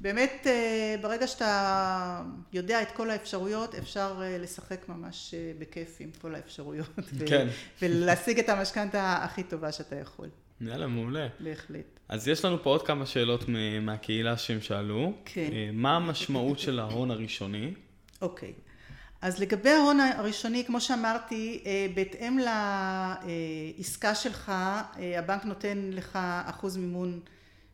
באמת 0.00 0.46
אה, 0.46 0.94
ברגע 1.00 1.26
שאתה 1.26 2.22
יודע 2.52 2.82
את 2.82 2.90
כל 2.90 3.10
האפשרויות 3.10 3.74
אפשר 3.74 4.20
אה, 4.22 4.38
לשחק 4.38 4.88
ממש 4.88 5.34
אה, 5.34 5.52
בכיף 5.58 5.96
עם 6.00 6.10
כל 6.20 6.34
האפשרויות. 6.34 6.98
כן. 7.28 7.48
ולהשיג 7.82 8.38
את 8.38 8.48
המשכנתה 8.48 9.18
הכי 9.22 9.42
טובה 9.42 9.72
שאתה 9.72 9.96
יכול, 9.96 10.28
יאללה, 10.60 10.86
מעולה. 10.86 11.26
בהחלט. 11.40 12.00
אז 12.08 12.28
יש 12.28 12.44
לנו 12.44 12.62
פה 12.62 12.70
עוד 12.70 12.86
כמה 12.86 13.06
שאלות 13.06 13.44
מהקהילה 13.82 14.36
שהם 14.36 14.60
שאלו. 14.60 15.12
כן. 15.24 15.50
מה 15.72 15.96
המשמעות 15.96 16.58
של 16.58 16.78
ההון 16.78 17.10
הראשוני? 17.10 17.74
אוקיי. 18.22 18.52
אז 19.22 19.40
לגבי 19.40 19.70
ההון 19.70 20.00
הראשוני, 20.00 20.64
כמו 20.64 20.80
שאמרתי, 20.80 21.64
בהתאם 21.94 22.38
לעסקה 23.78 24.14
שלך, 24.14 24.52
הבנק 25.18 25.44
נותן 25.44 25.90
לך 25.92 26.18
אחוז 26.44 26.76
מימון 26.76 27.20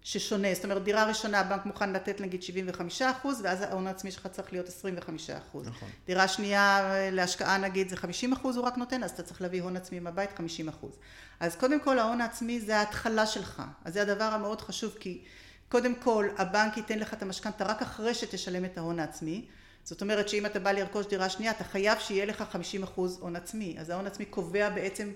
ששונה. 0.04 0.54
זאת 0.54 0.64
אומרת, 0.64 0.84
דירה 0.84 1.04
ראשונה 1.04 1.40
הבנק 1.40 1.66
מוכן 1.66 1.92
לתת 1.92 2.20
נגיד 2.20 2.42
75 2.42 3.02
אחוז, 3.02 3.40
ואז 3.44 3.62
ההון 3.62 3.86
העצמי 3.86 4.10
שלך 4.10 4.26
צריך 4.26 4.52
להיות 4.52 4.68
25 4.68 5.30
אחוז. 5.30 5.66
נכון. 5.66 5.88
דירה 6.06 6.28
שנייה 6.28 6.90
אה, 6.90 7.10
להשקעה 7.10 7.58
נגיד 7.58 7.88
זה 7.88 7.96
50 7.96 8.32
אחוז 8.32 8.56
הוא 8.56 8.64
רק 8.64 8.78
נותן, 8.78 9.02
אז 9.02 9.10
אתה 9.10 9.22
צריך 9.22 9.42
להביא 9.42 9.62
הון 9.62 9.76
עצמי 9.76 10.00
מהבית 10.00 10.30
50 10.36 10.68
אחוז. 10.68 10.98
אז 11.40 11.56
קודם 11.56 11.80
כל 11.80 11.98
ההון 11.98 12.20
העצמי 12.20 12.60
זה 12.60 12.76
ההתחלה 12.76 13.26
שלך. 13.26 13.62
אז 13.84 13.94
זה 13.94 14.02
הדבר 14.02 14.24
המאוד 14.24 14.60
חשוב, 14.60 14.94
כי 15.00 15.22
קודם 15.68 15.94
כל 15.94 16.28
הבנק 16.38 16.76
ייתן 16.76 16.98
לך 16.98 17.14
את 17.14 17.22
המשכנתה 17.22 17.64
רק 17.64 17.82
אחרי 17.82 18.14
שתשלם 18.14 18.64
את 18.64 18.78
ההון 18.78 18.98
העצמי. 18.98 19.44
זאת 19.84 20.02
אומרת 20.02 20.28
שאם 20.28 20.46
אתה 20.46 20.58
בא 20.58 20.72
לרכוש 20.72 21.06
דירה 21.06 21.28
שנייה, 21.28 21.52
אתה 21.52 21.64
חייב 21.64 21.98
שיהיה 21.98 22.24
לך 22.24 22.44
50 22.52 22.82
אחוז 22.82 23.18
הון 23.20 23.36
עצמי. 23.36 23.76
אז 23.78 23.90
ההון 23.90 24.06
עצמי 24.06 24.24
קובע 24.24 24.70
בעצם 24.70 25.10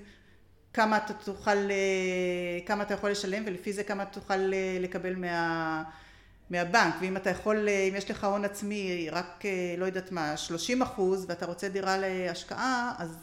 כמה 0.79 0.97
אתה 0.97 1.13
תוכל, 1.13 1.51
אה, 1.51 2.59
כמה 2.67 2.83
אתה 2.83 2.95
יכול 2.95 3.11
לשלם, 3.11 3.43
ולפי 3.47 3.73
זה 3.73 3.85
כמה 3.85 4.05
תוכל 4.05 4.53
אה, 4.55 4.79
לקבל 4.81 5.15
מה... 5.17 5.83
מהבנק, 6.51 6.95
ואם 7.01 7.17
אתה 7.17 7.31
יכול, 7.31 7.69
אה, 7.69 7.89
אם 7.89 7.95
יש 7.97 8.11
לך 8.11 8.25
הון 8.25 8.45
עצמי 8.45 9.09
רק, 9.13 9.45
לא 9.79 9.85
יודעת 9.85 10.13
מה, 10.13 10.37
30 10.37 10.83
אחוז, 10.83 11.25
ואתה 11.29 11.47
רוצה 11.47 11.69
דירה 11.69 11.99
להשקעה, 11.99 12.95
אז 12.99 13.17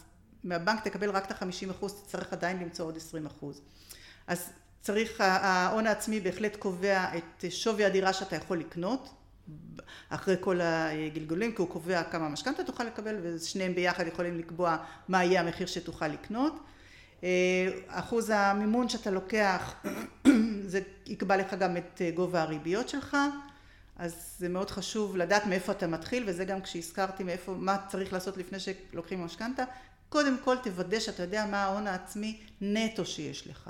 מהבנק 0.44 0.84
תקבל 0.84 1.10
רק 1.10 1.26
את 1.26 1.32
ה-50 1.32 1.72
אחוז, 1.72 1.94
תצטרך 1.94 2.34
עדיין 2.34 2.60
למצוא 2.60 2.86
עוד 2.86 2.98
20 2.98 3.26
אחוז. 3.26 3.62
אז 4.28 4.50
צריך, 4.82 5.22
ההון 5.22 5.88
העצמי 5.88 6.20
בהחלט 6.20 6.56
קובע 6.56 7.06
את 7.18 7.46
שווי 7.50 7.86
הדירה 7.86 8.14
שאתה 8.14 8.36
יכול 8.36 8.60
לקנות, 8.60 9.14
אחרי 10.10 10.36
כל 10.40 10.60
הגלגולים, 10.62 11.52
כי 11.52 11.62
הוא 11.62 11.70
קובע 11.70 12.04
כמה 12.04 12.30
משכנתה 12.30 12.64
תוכל 12.64 12.84
לקבל, 12.84 13.16
ושניהם 13.24 13.76
ביחד 13.76 14.08
יכולים 14.08 14.38
לקבוע 14.38 14.78
מה 15.08 15.24
יהיה 15.24 15.42
המחיר 15.42 15.68
שתוכל 15.68 16.08
לקנות. 16.08 16.54
אה, 17.26 17.70
אחוז 17.88 18.30
המימון 18.30 18.90
שאתה 18.90 19.12
לוקח, 19.12 19.74
זה 20.72 20.80
יקבע 21.06 21.38
לך 21.38 21.54
גם 21.54 21.78
את 21.78 22.02
אה, 22.02 22.12
גובה 22.12 22.42
הריביות 22.42 22.90
שלך, 22.90 23.18
אז 23.96 24.36
זה 24.38 24.50
מאוד 24.50 24.70
חשוב 24.72 25.18
לדעת 25.18 25.46
מאיפה 25.46 25.72
אתה 25.72 25.88
מתחיל, 25.88 26.24
וזה 26.28 26.46
גם 26.46 26.62
כשהזכרתי 26.62 27.24
מאיפה, 27.24 27.54
מה 27.54 27.78
צריך 27.88 28.14
לעשות 28.14 28.38
לפני 28.38 28.58
שלוקחים 28.60 29.26
משכנתה. 29.26 29.64
קודם 30.10 30.38
כל 30.44 30.56
תוודא 30.64 31.00
שאתה 31.00 31.24
יודע 31.24 31.46
מה 31.46 31.64
ההון 31.64 31.88
העצמי 31.88 32.42
נטו 32.62 33.06
שיש 33.06 33.48
לך. 33.48 33.70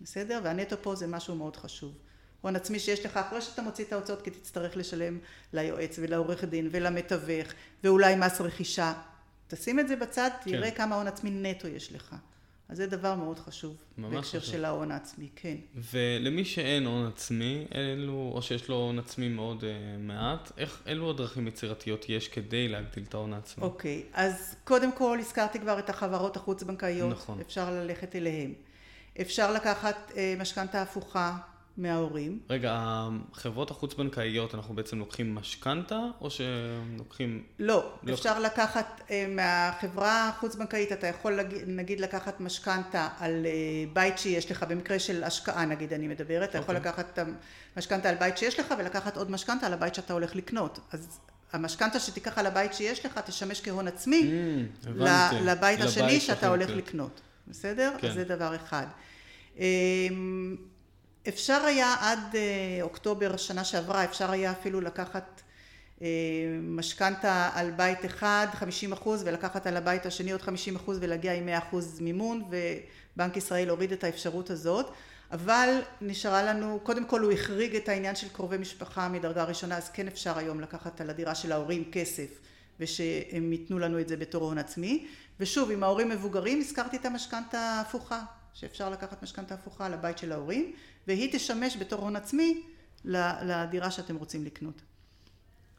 בסדר? 0.00 0.40
והנטו 0.42 0.76
פה 0.82 0.94
זה 0.94 1.06
משהו 1.06 1.34
מאוד 1.34 1.56
חשוב. 1.56 1.94
הון 2.40 2.56
עצמי 2.56 2.78
שיש 2.78 3.06
לך 3.06 3.16
אחרי 3.16 3.42
שאתה 3.42 3.62
מוציא 3.62 3.84
את 3.84 3.92
ההוצאות 3.92 4.22
כי 4.22 4.30
תצטרך 4.30 4.76
לשלם 4.76 5.18
ליועץ 5.52 5.98
ולעורך 6.02 6.44
דין 6.44 6.68
ולמתווך 6.72 7.48
ואולי 7.84 8.16
מס 8.16 8.40
רכישה. 8.40 8.92
תשים 9.54 9.80
את 9.80 9.88
זה 9.88 9.96
בצד, 9.96 10.30
תראה 10.44 10.70
כן. 10.70 10.76
כמה 10.76 10.96
הון 10.96 11.06
עצמי 11.06 11.30
נטו 11.30 11.68
יש 11.68 11.92
לך. 11.92 12.16
אז 12.68 12.76
זה 12.76 12.86
דבר 12.86 13.14
מאוד 13.14 13.38
חשוב. 13.38 13.76
ממש 13.98 14.14
בהקשר 14.14 14.40
חשוב. 14.40 14.52
של 14.52 14.64
ההון 14.64 14.90
העצמי, 14.90 15.28
כן. 15.36 15.56
ולמי 15.92 16.44
שאין 16.44 16.86
הון 16.86 17.06
עצמי, 17.06 17.66
אלו, 17.74 18.32
או 18.34 18.42
שיש 18.42 18.68
לו 18.68 18.76
הון 18.76 18.98
עצמי 18.98 19.28
מאוד 19.28 19.60
uh, 19.60 19.64
מעט, 19.98 20.52
איך, 20.58 20.82
אילו 20.86 21.10
הדרכים 21.10 21.48
יצירתיות 21.48 22.08
יש 22.08 22.28
כדי 22.28 22.68
להגדיל 22.68 23.04
את 23.08 23.14
ההון 23.14 23.32
העצמי? 23.32 23.64
אוקיי, 23.64 24.02
אז 24.12 24.56
קודם 24.64 24.92
כל 24.92 25.18
הזכרתי 25.20 25.58
כבר 25.58 25.78
את 25.78 25.90
החברות 25.90 26.36
החוץ-בנקאיות. 26.36 27.10
נכון. 27.10 27.40
אפשר 27.40 27.70
ללכת 27.70 28.16
אליהן. 28.16 28.52
אפשר 29.20 29.52
לקחת 29.52 30.12
אה, 30.16 30.34
משכנתה 30.38 30.82
הפוכה 30.82 31.36
מההורים. 31.76 32.38
רגע, 32.50 32.70
החברות 33.32 33.70
החוץ-בנקאיות, 33.70 34.54
אנחנו 34.54 34.74
בעצם 34.74 34.98
לוקחים 34.98 35.34
משכנתה, 35.34 35.98
או 36.20 36.28
שלוקחים... 36.30 37.42
לא, 37.58 37.92
לא. 38.02 38.14
אפשר 38.14 38.38
לקחת 38.40 39.00
אה, 39.10 39.26
מהחברה 39.28 40.28
החוץ-בנקאית, 40.28 40.92
אתה 40.92 41.06
יכול 41.06 41.38
נגיד 41.66 42.00
לקחת 42.00 42.40
משכנתה 42.40 43.08
על 43.18 43.46
אה, 43.46 43.50
בית 43.92 44.18
שיש 44.18 44.50
לך, 44.50 44.62
במקרה 44.62 44.98
של 44.98 45.24
השקעה 45.24 45.64
נגיד 45.64 45.92
אני 45.92 46.08
מדברת, 46.08 46.48
אתה 46.50 46.58
יכול 46.58 46.76
אוקיי. 46.76 46.90
לקחת 46.92 47.18
את 47.18 47.28
המשכנתה 47.76 48.08
על 48.08 48.14
בית 48.14 48.38
שיש 48.38 48.60
לך 48.60 48.74
ולקחת 48.78 49.16
עוד 49.16 49.30
משכנתה 49.30 49.66
על 49.66 49.72
הבית 49.72 49.94
שאתה 49.94 50.12
הולך 50.12 50.36
לקנות. 50.36 50.78
אז 50.92 51.20
המשכנתה 51.52 52.00
שתיקח 52.00 52.38
על 52.38 52.46
הבית 52.46 52.74
שיש 52.74 53.06
לך 53.06 53.18
תשמש 53.18 53.60
כהון 53.60 53.88
עצמי 53.88 54.20
Mm, 54.22 54.88
ל- 54.88 55.06
הבנתי. 55.06 55.44
לבית 55.44 55.80
השני 55.80 56.20
שאתה 56.20 56.34
שאתה 56.34 56.48
הולך. 56.48 56.70
לקנות, 56.70 57.20
בסדר? 57.48 57.92
כן. 57.98 58.08
אז 58.08 58.14
זה 58.14 58.24
דבר 58.24 58.56
אחד. 58.56 58.86
אפשר 61.28 61.64
היה 61.66 61.94
עד 62.00 62.18
אה, 62.34 62.82
אוקטובר 62.82 63.36
שנה 63.36 63.64
שעברה, 63.64 64.04
אפשר 64.04 64.30
היה 64.30 64.52
אפילו 64.52 64.80
לקחת 64.80 65.42
אה, 66.02 66.06
משכנתה 66.62 67.50
על 67.54 67.70
בית 67.70 68.04
אחד 68.04 68.46
50 68.52 68.92
אחוז 68.92 69.22
ולקחת 69.26 69.66
על 69.66 69.76
הבית 69.76 70.06
השני 70.06 70.32
עוד 70.32 70.42
50 70.42 70.76
אחוז 70.76 70.98
ולהגיע 71.00 71.34
עם 71.34 71.46
100 71.46 71.58
אחוז 71.58 72.00
מימון 72.00 72.42
ובנק 72.50 73.36
ישראל 73.36 73.68
הוריד 73.68 73.92
את 73.92 74.04
האפשרות 74.04 74.50
הזאת. 74.50 74.92
אבל 75.30 75.80
נשארה 76.00 76.42
לנו, 76.42 76.80
קודם 76.82 77.04
כל 77.04 77.20
הוא 77.20 77.32
החריג 77.32 77.76
את 77.76 77.88
העניין 77.88 78.16
של 78.16 78.28
קרובי 78.28 78.58
משפחה 78.58 79.08
מדרגה 79.08 79.44
ראשונה 79.44 79.76
אז 79.76 79.90
כן 79.90 80.06
אפשר 80.06 80.38
היום 80.38 80.60
לקחת 80.60 81.00
על 81.00 81.10
הדירה 81.10 81.34
של 81.34 81.52
ההורים 81.52 81.90
כסף 81.92 82.40
ושהם 82.80 83.52
ייתנו 83.52 83.78
לנו 83.78 84.00
את 84.00 84.08
זה 84.08 84.16
בתור 84.16 84.44
הון 84.44 84.58
עצמי. 84.58 85.06
ושוב 85.40 85.70
אם 85.70 85.82
ההורים 85.82 86.08
מבוגרים 86.08 86.60
הזכרתי 86.60 86.96
את 86.96 87.06
המשכנתה 87.06 87.58
ההפוכה 87.58 88.22
שאפשר 88.54 88.90
לקחת 88.90 89.22
משכנתה 89.22 89.54
הפוכה 89.54 89.86
על 89.86 89.94
הבית 89.94 90.18
של 90.18 90.32
ההורים 90.32 90.72
והיא 91.06 91.28
תשמש 91.32 91.76
בתור 91.76 92.00
הון 92.00 92.16
עצמי 92.16 92.62
לדירה 93.04 93.90
שאתם 93.90 94.16
רוצים 94.16 94.44
לקנות. 94.44 94.82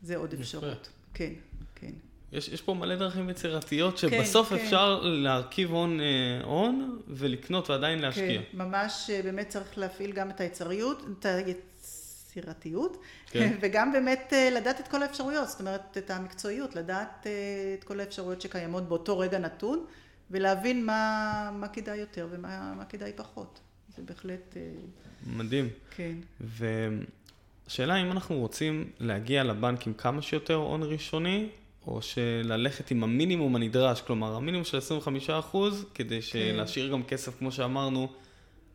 זה 0.01 0.17
עוד. 0.17 0.34
אפשרות. 0.34 0.89
כן, 1.13 1.34
כן. 1.76 1.91
יש, 2.32 2.47
יש 2.49 2.61
פה 2.61 2.74
מלא 2.74 2.95
דרכים 2.95 3.30
יצירתיות 3.30 3.99
כן, 3.99 4.09
שבסוף 4.09 4.49
כן. 4.49 4.55
אפשר 4.55 4.99
להרכיב 5.03 5.71
הון, 5.71 5.99
אה, 5.99 6.05
הון 6.43 7.01
ולקנות 7.07 7.69
ועדיין 7.69 7.99
להשקיע. 7.99 8.41
כן, 8.41 8.57
ממש 8.57 9.09
אה, 9.13 9.21
באמת 9.21 9.49
צריך 9.49 9.78
להפעיל 9.78 10.11
גם 10.11 10.30
את 10.30 10.41
היצריות, 10.41 11.05
את 11.19 11.26
יצירתיות, 11.47 12.97
כן. 13.28 13.53
וגם 13.61 13.91
באמת 13.91 14.34
לדעת 14.51 14.80
את 14.80 14.88
כל 14.88 15.03
האפשרויות, 15.03 15.47
זאת 15.47 15.59
אומרת 15.59 15.97
את 15.97 16.11
המקצועיות, 16.11 16.76
לדעת 16.76 17.28
את 17.80 17.84
כל 17.84 17.99
האפשרויות 17.99 18.41
שקיימות 18.41 18.89
באותו 18.89 19.19
רגע 19.19 19.39
נתון, 19.39 19.86
ולהבין 20.32 20.86
מה, 20.86 21.49
מה 21.53 21.67
כדאי 21.67 21.97
יותר 21.97 22.28
ומה 22.32 22.84
כדאי 22.89 23.11
פחות. 23.15 23.59
זה 23.98 24.04
בהחלט... 24.06 24.58
מדהים. 25.28 25.70
כן. 25.96 26.14
השאלה 27.68 28.02
אם 28.02 28.12
אנחנו 28.12 28.39
רוצים 28.39 28.89
להגיע 29.00 29.44
לבנק 29.44 29.88
עם 29.88 29.94
כמה 29.94 30.22
שיותר 30.22 30.56
הון 30.56 30.84
ראשוני, 30.84 31.50
או 31.88 32.02
שללכת 32.02 32.91
עם 32.91 33.04
המינימום 33.04 33.56
הנדרש, 33.56 34.02
כלומר 34.02 34.36
המינימום 34.36 34.66
של 34.66 34.78
25% 35.54 35.58
כדי 35.94 36.22
כן. 36.22 36.56
להשאיר 36.56 36.91
גם 36.91 37.04
כסף, 37.04 37.39
כמו 37.39 37.52
שאמרנו, 37.52 38.08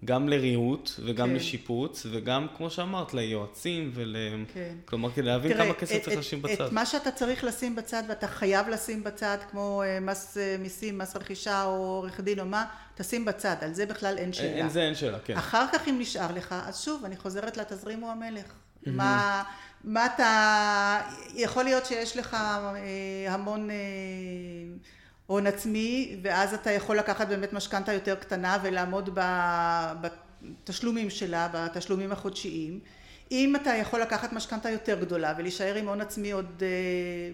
גם 0.05 0.29
לריהוט 0.29 0.91
וגם 1.05 1.29
כן. 1.29 1.35
לשיפוץ, 1.35 2.07
וגם, 2.11 2.47
כמו 2.57 2.71
שאמרת, 2.71 3.15
ליועצים 3.15 3.91
ול... 3.95 4.17
כן. 4.55 4.75
כלומר, 4.85 5.11
כדי 5.11 5.23
להבין 5.23 5.53
תראה, 5.53 5.65
כמה 5.65 5.75
כסף 5.75 5.97
את, 5.97 6.03
צריך 6.03 6.19
לשים 6.19 6.43
בצד. 6.43 6.67
את 6.67 6.73
מה 6.73 6.87
שאתה 6.87 7.11
צריך 7.11 7.45
לשים 7.45 7.77
בצד 7.77 8.03
ואתה 8.09 8.29
חייב 8.29 8.69
לשים 8.69 9.05
בצד, 9.05 9.39
כמו 9.51 9.83
אה, 9.83 10.01
מס 10.01 10.39
אה, 10.39 10.57
מיסים, 10.59 10.99
מס 10.99 11.17
רכישה 11.17 11.65
או 11.65 11.71
עורך 11.71 12.21
דין 12.21 12.41
או 12.41 12.47
מה, 12.47 12.65
תשים 12.95 13.25
בצד, 13.25 13.57
על 13.61 13.75
זה 13.75 13.87
בכלל 13.87 14.19
אין 14.19 14.33
שאלה. 14.33 14.57
אין 14.57 14.69
זה 14.69 14.83
אין 14.83 14.95
שאלה, 14.95 15.19
כן. 15.19 15.37
אחר 15.37 15.65
כך 15.73 15.89
אם 15.89 15.97
נשאר 15.99 16.33
לך, 16.33 16.55
אז 16.67 16.81
שוב, 16.85 17.05
אני 17.05 17.17
חוזרת 17.17 17.57
לתזרים 17.57 18.01
הוא 18.01 18.11
המלך. 18.11 18.53
מה, 18.87 19.43
מה 19.85 20.07
אתה, 20.07 21.01
יכול 21.35 21.65
להיות 21.65 21.87
שיש 21.87 22.17
לך 22.17 22.35
אה, 22.35 23.35
המון 23.35 23.71
אה, 23.71 23.77
הון 25.29 25.47
עצמי, 25.47 26.17
ואז 26.23 26.55
אתה 26.55 26.71
יכול 26.71 26.99
לקחת 26.99 27.29
באמת 27.29 27.53
משכנתה 27.53 27.93
יותר 27.93 28.15
קטנה 28.15 28.59
ולעמוד 28.63 29.19
בתשלומים 30.01 31.11
שלה, 31.11 31.49
בתשלומים 31.53 32.13
החודשיים. 32.13 32.81
אם 33.31 33.57
אתה 33.57 33.71
יכול 33.71 34.01
לקחת 34.01 34.33
משכנתה 34.33 34.71
יותר 34.71 35.01
גדולה 35.01 35.35
ולהישאר 35.39 35.75
עם 35.75 35.89
הון 35.89 36.01
עצמי 36.01 36.31
עוד 36.31 36.63
אה, 36.63 36.69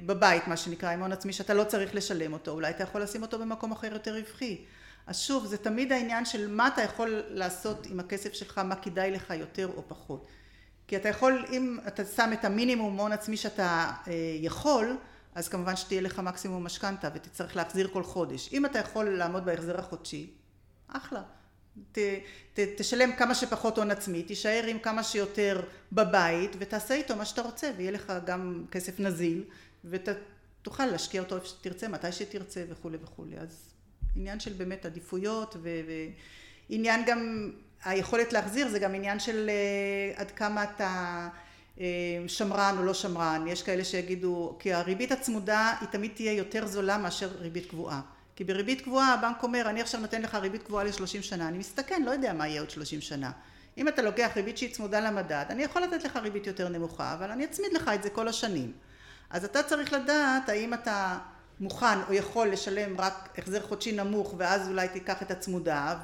בבית, 0.07 0.49
מה 0.49 0.57
שנקרא, 0.57 0.91
עם 0.91 1.01
הון 1.01 1.13
עצמי 1.13 1.33
שאתה 1.33 1.55
לא 1.55 1.65
צריך 1.65 1.95
לשלם 1.95 2.33
אותו, 2.33 2.51
אולי 2.51 2.71
אתה 2.71 2.83
יכול 2.83 3.03
לשים 3.03 3.23
אותו 3.23 3.39
במקום 3.39 3.73
אחר 3.73 3.93
יותר 3.93 4.15
רווחי. 4.15 4.59
אז 5.07 5.21
שוב, 5.21 5.47
זה 5.47 5.57
תמיד 5.57 5.93
העניין 5.93 6.25
של 6.25 6.51
מה 6.51 6.69
אתה 6.69 6.83
יכול 6.83 7.23
לעשות 7.29 7.87
עם 7.91 8.01
הכסף 8.01 8.33
שלך, 8.33 8.59
מה 8.59 8.75
כדאי 8.75 9.11
לך 9.11 9.31
יותר 9.31 9.71
או 9.77 9.83
פחות. 9.89 10.27
כי 10.89 10.97
אתה 10.97 11.09
יכול, 11.09 11.45
אם 11.53 11.79
אתה 11.89 12.05
שם 12.05 12.31
את 12.33 12.45
המינימום 12.45 13.01
הון 13.01 13.13
עצמי 13.13 13.37
שאתה 13.37 13.91
אה, 14.09 14.13
יכול, 14.41 14.97
אז 15.35 15.49
כמובן 15.49 15.77
שתהיה 15.77 16.01
לך 16.01 16.19
מקסימום 16.19 16.65
משכנתה 16.65 17.09
ותצטרך 17.15 17.57
להחזיר 17.57 17.89
כל 17.93 18.03
חודש. 18.03 18.53
אם 18.53 18.67
אתה 18.67 18.79
יכול 18.79 19.09
לעמוד 19.09 19.45
בהחזר 19.45 19.79
החודשי, 19.79 20.31
אחלה. 20.89 21.23
ת, 21.93 21.99
ת, 22.55 22.61
תשלם 22.77 23.13
כמה 23.13 23.35
שפחות 23.35 23.79
הון 23.79 23.91
עצמי, 23.91 24.23
תישאר 24.23 24.65
עם 24.69 24.79
כמה 24.79 25.03
שיותר 25.03 25.63
בבית 25.93 26.57
ותעשה 26.59 26.95
איתו 26.95 27.17
מה 27.17 27.25
שאתה 27.25 27.43
רוצה 27.43 27.71
ויהיה 27.77 27.91
לך 27.91 28.13
גם 28.27 28.65
כסף 28.71 29.01
נזיל 29.01 29.45
ותוכל 29.85 30.87
להשקיע 30.87 31.23
אותו 31.23 31.35
איפה 31.37 31.47
שתרצה, 31.47 31.89
מתי 31.89 32.13
שתרצה 32.13 32.65
וכולי 32.69 32.99
וכולי. 33.03 33.39
אז 33.39 33.69
עניין 34.17 34.41
של 34.41 34.53
באמת 34.53 34.87
עדיפויות 34.87 35.57
ועניין 36.71 37.05
גם 37.07 37.51
היכולת 37.85 38.33
להחזיר 38.33 38.69
זה 38.69 38.79
גם 38.79 38.95
עניין 38.95 39.21
של 39.21 39.51
uh, 40.17 40.21
עד 40.21 40.31
כמה 40.31 40.65
אתה 40.65 41.29
שמרן 42.27 42.77
או 42.79 42.85
לא 42.85 42.95
שמרן, 42.95 43.45
יש 43.47 43.63
כאלה 43.63 43.85
שיגידו, 43.85 44.57
כי 44.59 44.73
הריבית 44.73 45.13
הצמודה 45.13 45.73
היא 45.81 45.89
תמיד 45.89 46.11
תהיה 46.15 46.33
יותר 46.33 46.67
זולה 46.67 46.99
מאשר 46.99 47.29
ריבית 47.39 47.67
קבועה. 47.67 48.01
כי 48.37 48.45
בריבית 48.45 48.81
קבועה 48.81 49.15
הבנק 49.15 49.43
אומר, 49.43 49.71
אני 49.71 49.81
עכשיו 49.81 50.01
נותן 50.01 50.23
לך 50.23 50.35
ריבית 50.35 50.63
קבועה 50.63 50.85
לשלושים 50.85 51.23
שנה, 51.23 51.49
אני 51.49 51.59
מסתכן, 51.59 52.03
לא 52.07 52.11
יודע 52.11 52.33
מה 52.33 52.49
יהיה 52.49 52.61
עוד 52.61 52.71
שלושים 52.71 53.01
שנה. 53.01 53.31
אם 53.79 53.89
אתה 53.89 54.03
לוקח 54.03 54.31
ריבית 54.37 54.59
שהיא 54.59 54.75
צמודה 54.75 55.01
למדד, 55.01 55.45
אני 55.51 55.63
יכול 55.63 55.83
לתת 55.83 56.05
לך 56.05 56.17
ריבית 56.17 56.47
יותר 56.47 56.69
נמוכה, 56.69 57.15
אבל 57.15 57.31
אני 57.31 57.45
אצמיד 57.45 57.73
לך 57.73 57.91
את 57.95 58.03
זה 58.03 58.11
כל 58.11 58.29
השנים. 58.29 58.73
אז 59.31 59.45
אתה 59.45 59.63
צריך 59.63 59.93
לדעת 59.93 60.49
האם 60.49 60.75
אתה 60.75 61.19
מוכן 61.61 62.03
או 62.09 62.13
יכול 62.13 62.49
לשלם 62.49 63.01
רק 63.01 63.39
החזר 63.39 63.61
חודשי 63.61 63.93
נמוך 63.93 64.35
ואז 64.39 64.69
אולי 64.69 64.89
תיקח 64.89 65.23
את 65.23 65.31
הצמודה 65.31 65.97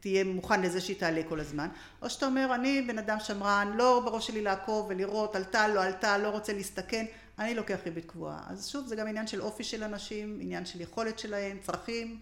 תהיה 0.00 0.24
מוכן 0.24 0.62
לזה 0.62 0.80
שהיא 0.80 0.96
תעלה 0.96 1.22
כל 1.28 1.40
הזמן, 1.40 1.68
או 2.02 2.10
שאתה 2.10 2.26
אומר 2.26 2.54
אני 2.54 2.82
בן 2.82 2.98
אדם 2.98 3.16
שמרן, 3.20 3.72
לא 3.76 4.02
בראש 4.04 4.26
שלי 4.26 4.42
לעקוב 4.42 4.86
ולראות 4.88 5.36
עלתה 5.36 5.68
לא 5.68 5.82
עלתה, 5.84 6.18
לא 6.18 6.28
רוצה 6.28 6.52
להסתכן, 6.52 7.04
אני 7.38 7.54
לוקח 7.54 7.78
ריבית 7.84 8.04
קבועה. 8.06 8.40
אז 8.46 8.68
שוב 8.68 8.86
זה 8.86 8.96
גם 8.96 9.08
עניין 9.08 9.26
של 9.26 9.40
אופי 9.40 9.64
של 9.64 9.82
אנשים, 9.82 10.38
עניין 10.40 10.66
של 10.66 10.80
יכולת 10.80 11.18
שלהם, 11.18 11.58
צרכים, 11.60 12.18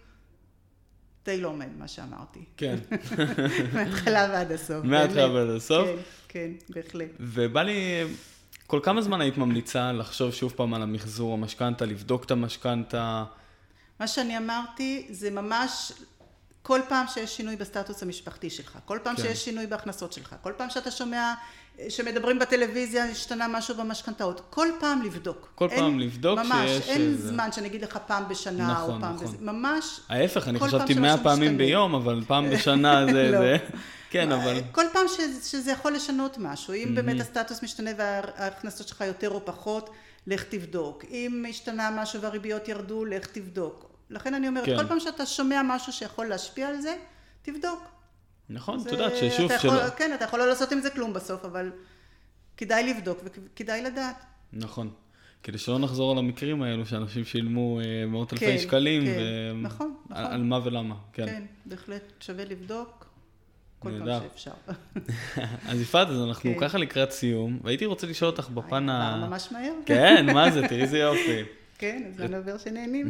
די 1.24 1.40
לא 1.40 1.48
עומד 1.48 1.68
מה 1.78 1.88
שאמרתי. 1.88 2.44
כן. 2.56 2.76
מההתחלה 3.74 4.28
ועד 4.30 4.52
הסוף. 4.52 4.84
מההתחלה 4.84 5.30
ועד 5.32 5.48
הסוף. 5.48 5.88
כן, 6.28 6.52
כן, 6.68 6.74
בהחלט. 6.74 7.08
ובא 7.20 7.62
לי, 7.62 8.04
כל 8.66 8.80
כמה 8.82 9.02
זמן 9.02 9.20
היית 9.20 9.38
ממליצה 9.38 9.92
לחשוב 9.92 10.32
שוב 10.32 10.52
פעם 10.56 10.74
על 10.74 10.82
המחזור 10.82 11.34
המשכנתה, 11.34 11.84
לבדוק 11.84 12.24
את 12.24 12.30
המשכנתה? 12.30 13.24
מה 14.00 14.06
שאני 14.06 14.38
אמרתי 14.38 15.06
זה 15.10 15.30
ממש 15.30 15.92
כל 16.68 16.80
פעם 16.88 17.06
שיש 17.06 17.36
שינוי 17.36 17.56
בסטטוס 17.56 18.02
המשפחתי 18.02 18.50
שלך, 18.50 18.78
כל 18.84 18.98
פעם 19.02 19.16
כן. 19.16 19.22
שיש 19.22 19.44
שינוי 19.44 19.66
בהכנסות 19.66 20.12
שלך, 20.12 20.34
כל 20.42 20.52
פעם 20.56 20.70
שאתה 20.70 20.90
שומע 20.90 21.34
שמדברים 21.88 22.38
בטלוויזיה, 22.38 23.04
השתנה 23.04 23.48
משהו 23.48 23.74
במשכנתאות, 23.74 24.40
כל 24.50 24.68
פעם 24.80 25.02
לבדוק. 25.02 25.48
כל 25.54 25.68
אין, 25.70 25.78
פעם 25.78 25.98
לבדוק 25.98 26.38
ממש, 26.38 26.70
שיש... 26.70 26.88
ממש, 26.88 26.88
אין 26.88 27.14
זה... 27.14 27.28
זמן 27.28 27.52
שאני 27.52 27.66
אגיד 27.68 27.82
לך 27.82 27.98
פעם 28.06 28.28
בשנה 28.28 28.72
נכון, 28.72 28.94
או 28.94 29.00
פעם 29.00 29.14
נכון. 29.14 29.26
בזה, 29.26 29.36
ממש... 29.40 30.00
ההפך, 30.08 30.48
אני 30.48 30.60
חשבתי 30.60 30.94
מאה 30.94 31.18
פעמים 31.18 31.52
משתנה. 31.52 31.58
ביום, 31.58 31.94
אבל 31.94 32.22
פעם 32.26 32.48
בשנה 32.52 33.06
זה... 33.06 33.30
לא. 33.30 33.38
זה... 33.38 33.56
כן, 34.10 34.32
אבל... 34.32 34.60
כל 34.72 34.84
פעם 34.92 35.08
שזה, 35.08 35.48
שזה 35.50 35.70
יכול 35.72 35.92
לשנות 35.92 36.38
משהו, 36.38 36.74
אם 36.74 36.94
באמת 36.94 37.20
הסטטוס 37.20 37.62
משתנה 37.62 37.90
וההכנסות 37.96 38.88
שלך 38.88 39.00
יותר 39.00 39.30
או 39.30 39.44
פחות, 39.44 39.90
לך 40.26 40.42
תבדוק. 40.42 41.04
אם 41.10 41.44
השתנה 41.50 41.90
משהו 41.90 42.20
והריביות 42.20 42.68
ירדו, 42.68 43.04
לך 43.04 43.26
תבדוק. 43.26 43.87
לכן 44.10 44.34
אני 44.34 44.48
אומרת, 44.48 44.66
כן. 44.66 44.76
כל 44.76 44.86
פעם 44.86 45.00
שאתה 45.00 45.26
שומע 45.26 45.60
משהו 45.64 45.92
שיכול 45.92 46.26
להשפיע 46.26 46.68
על 46.68 46.80
זה, 46.80 46.96
תבדוק. 47.42 47.82
נכון, 48.50 48.80
את 48.80 48.92
יודעת 48.92 49.16
ששוב 49.16 49.50
שלא... 49.58 49.90
כן, 49.90 50.10
אתה 50.14 50.24
יכול 50.24 50.38
לא 50.38 50.48
לעשות 50.48 50.72
עם 50.72 50.80
זה 50.80 50.90
כלום 50.90 51.12
בסוף, 51.12 51.44
אבל 51.44 51.72
כדאי 52.56 52.94
לבדוק 52.94 53.18
וכדאי 53.24 53.82
לדעת. 53.82 54.24
נכון. 54.52 54.90
כדי 55.42 55.58
שלא 55.58 55.78
נחזור 55.78 56.12
על 56.12 56.18
המקרים 56.18 56.62
האלו 56.62 56.86
שאנשים 56.86 57.24
שילמו 57.24 57.80
אה, 57.80 58.06
מאות 58.06 58.32
אלפי 58.32 58.46
כן, 58.46 58.58
שקלים, 58.58 59.04
כן, 59.04 59.18
ו... 59.18 59.62
נכון, 59.62 59.94
נכון. 60.08 60.24
על 60.24 60.42
מה 60.42 60.60
ולמה, 60.64 60.94
כן. 61.12 61.26
כן, 61.26 61.42
בהחלט 61.66 62.12
שווה 62.20 62.44
לבדוק 62.44 63.06
כל 63.78 63.90
פעם 63.98 64.22
שאפשר. 64.22 64.50
אז 65.70 65.80
יפעת, 65.80 66.08
אז 66.08 66.22
אנחנו 66.22 66.54
כן. 66.54 66.60
ככה 66.60 66.78
לקראת 66.78 67.10
סיום, 67.10 67.58
והייתי 67.64 67.86
רוצה 67.86 68.06
לשאול 68.06 68.30
אותך 68.30 68.48
בפן 68.48 68.88
ה... 68.88 69.26
ממש 69.28 69.48
מהר. 69.52 69.72
כן, 69.86 70.26
מה 70.34 70.50
זה, 70.50 70.62
תראי 70.68 70.82
איזה 70.82 70.98
יופי. 70.98 71.42
כן, 71.78 72.02
הזמן 72.08 72.34
עובר 72.34 72.58
שנהנים. 72.58 73.08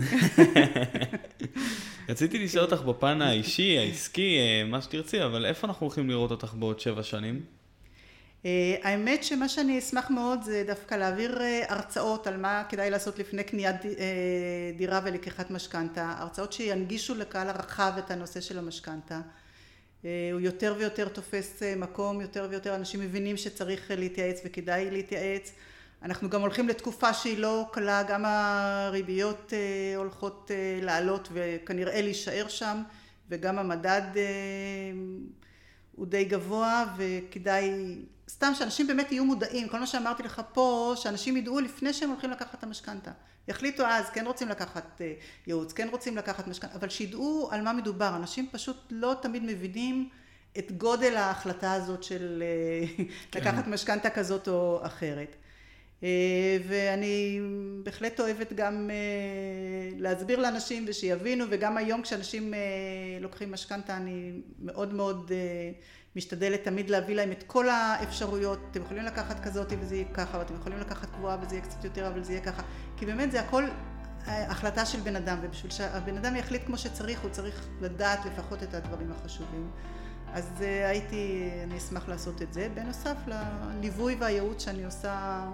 רציתי 2.09 2.39
לשאול 2.39 2.65
אותך 2.65 2.81
בפן 2.81 3.23
האישי, 3.23 3.79
העסקי, 3.79 4.39
אה, 4.39 4.65
מה 4.65 4.83
שתרצי, 4.83 5.25
אבל 5.25 5.47
איפה 5.47 5.67
אנחנו 5.67 5.87
הולכים 5.87 6.11
לראות 6.11 6.31
אותך 6.31 6.55
בעוד 6.55 6.81
שבע 6.81 7.03
שנים? 7.03 7.41
אה, 8.47 8.77
האמת 8.83 9.25
שמה 9.25 9.49
שאני 9.49 9.79
אשמח 9.79 10.11
מאוד 10.11 10.43
זה 10.43 10.65
דווקא 10.67 10.95
להעביר 10.95 11.43
אה, 11.43 11.65
הרצאות 11.69 12.27
על 12.27 12.37
מה 12.37 12.63
כדאי 12.69 12.91
לעשות 12.91 13.19
לפני 13.19 13.45
קניית 13.45 13.77
דירה 14.77 15.01
ולקיחת 15.05 15.51
משכנתה, 15.51 16.15
הרצאות 16.19 16.53
שינגישו 16.53 17.15
לקהל 17.15 17.49
הרחב 17.49 17.93
את 17.99 18.11
הנושא 18.11 18.41
של 18.41 18.59
המשכנתה. 18.59 19.21
הוא 20.03 20.41
יותר 20.41 20.75
ויותר 20.79 21.09
תופס 21.09 21.63
מקום, 21.77 22.21
יותר 22.21 22.47
ויותר 22.51 22.75
אנשים 22.75 23.01
מבינים 23.01 23.37
שצריך 23.37 23.91
להתייעץ 23.97 24.41
וכדאי 24.45 24.91
להתייעץ. 24.91 25.53
אנחנו 26.03 26.31
גם 26.31 26.41
הולכים 26.41 26.69
לתקופה 26.69 27.15
שהיא 27.15 27.39
לא 27.39 27.67
קלה, 27.73 28.03
גם 28.03 28.25
הריביות 28.25 29.53
אה, 29.53 29.97
הולכות 29.97 30.51
אה, 30.55 30.79
לעלות 30.83 31.29
וכנראה 31.33 32.03
להישאר 32.03 32.49
שם 32.49 32.83
וגם 33.29 33.59
המדד 33.59 34.03
אה, 34.17 34.23
הוא 35.97 36.07
די 36.07 36.25
גבוה 36.25 36.85
וכדאי, 36.97 37.99
סתם 38.29 38.53
שאנשים 38.55 38.87
באמת 38.87 39.13
יהיו 39.13 39.25
מודעים, 39.25 39.69
כל 39.69 39.81
מה 39.81 39.87
שאמרתי 39.87 40.23
לך 40.23 40.43
פה, 40.53 40.95
שאנשים 40.97 41.37
ידעו 41.37 41.61
לפני 41.61 41.93
שהם 41.93 42.11
הולכים 42.11 42.31
לקחת 42.31 42.55
את 42.55 42.63
המשכנתה. 42.63 43.11
יחליטו 43.49 43.87
אז, 43.87 44.11
כן 44.11 44.27
רוצים 44.27 44.49
לקחת 44.49 45.01
ייעוץ, 45.47 45.73
כן 45.73 45.89
רוצים 45.91 46.17
לקחת 46.17 46.49
משכנתה, 46.49 46.75
אבל 46.75 46.89
שידעו 46.89 47.49
על 47.53 47.63
מה 47.63 47.73
מדובר. 47.73 48.17
אנשים 48.17 48.49
פשוט 48.53 48.77
לא 48.91 49.15
תמיד 49.23 49.43
מבינים 49.43 50.09
את 50.59 50.73
גודל 50.73 51.17
ההחלטה 51.17 51.73
הזאת 51.73 52.03
של 52.03 52.43
כן. 53.31 53.41
לקחת 53.41 53.67
משכנתה 53.67 54.11
כזאת 54.11 54.49
או 54.49 54.81
אחרת. 54.83 55.37
אה, 56.03 56.57
ואני 56.69 57.41
בהחלט 57.83 58.21
אוהבת 58.21 58.53
גם 58.53 58.91
אה, 58.91 58.97
להסביר 59.97 60.41
לאנשים 60.41 60.85
ושיבינו 60.89 61.45
וגם 61.51 61.77
היום 61.77 62.03
כשאנשים 62.03 62.55
אה, 62.55 62.59
לוקחים 63.21 63.53
משכנתה 63.53 63.97
אני 63.97 64.33
מאוד 64.63 64.95
מאוד 64.95 65.33
משתדלת 66.17 66.65
תמיד 66.65 66.91
להביא 66.91 67.15
להם 67.15 67.33
את 67.33 67.43
כל 67.43 67.69
האפשרויות. 67.69 68.59
אתם 68.71 68.83
יכולים 68.83 69.05
לקחת 69.05 69.45
כזאת 69.45 69.73
וזה 69.81 69.95
יהיה 69.95 70.09
ככה 70.15 70.39
ואתם 70.39 70.55
יכולים 70.55 70.79
לקחת 70.79 71.11
קבועה 71.11 71.37
וזה 71.43 71.55
יהיה 71.55 71.65
קצת 71.65 71.85
יותר 71.85 72.09
אבל 72.09 72.25
זה 72.25 72.33
יהיה 72.33 72.45
ככה. 72.45 72.63
כי 72.97 73.07
באמת 73.07 73.33
זה 73.33 73.41
הכל 73.41 73.65
החלטה 74.27 74.87
של 74.87 75.01
בן 75.01 75.17
אדם 75.17 75.39
ובשביל 75.43 75.71
שהבן 75.71 76.17
אדם 76.17 76.37
יחליט 76.37 76.63
כמו 76.67 76.79
שצריך 76.79 77.21
הוא 77.21 77.31
צריך 77.31 77.69
לדעת 77.81 78.25
לפחות 78.25 78.63
את 78.63 78.75
הדברים 78.75 79.13
החשובים. 79.13 79.71
אז 80.33 80.61
הייתי, 80.61 81.51
אני 81.63 81.79
אשמח 81.79 82.09
לעשות 82.09 82.43
את 82.43 82.53
זה, 82.53 82.69
בנוסף 82.75 83.17
לליווי 83.27 84.17
והייעוץ 84.21 84.65
שאני 84.65 84.85
עושה 84.85 85.45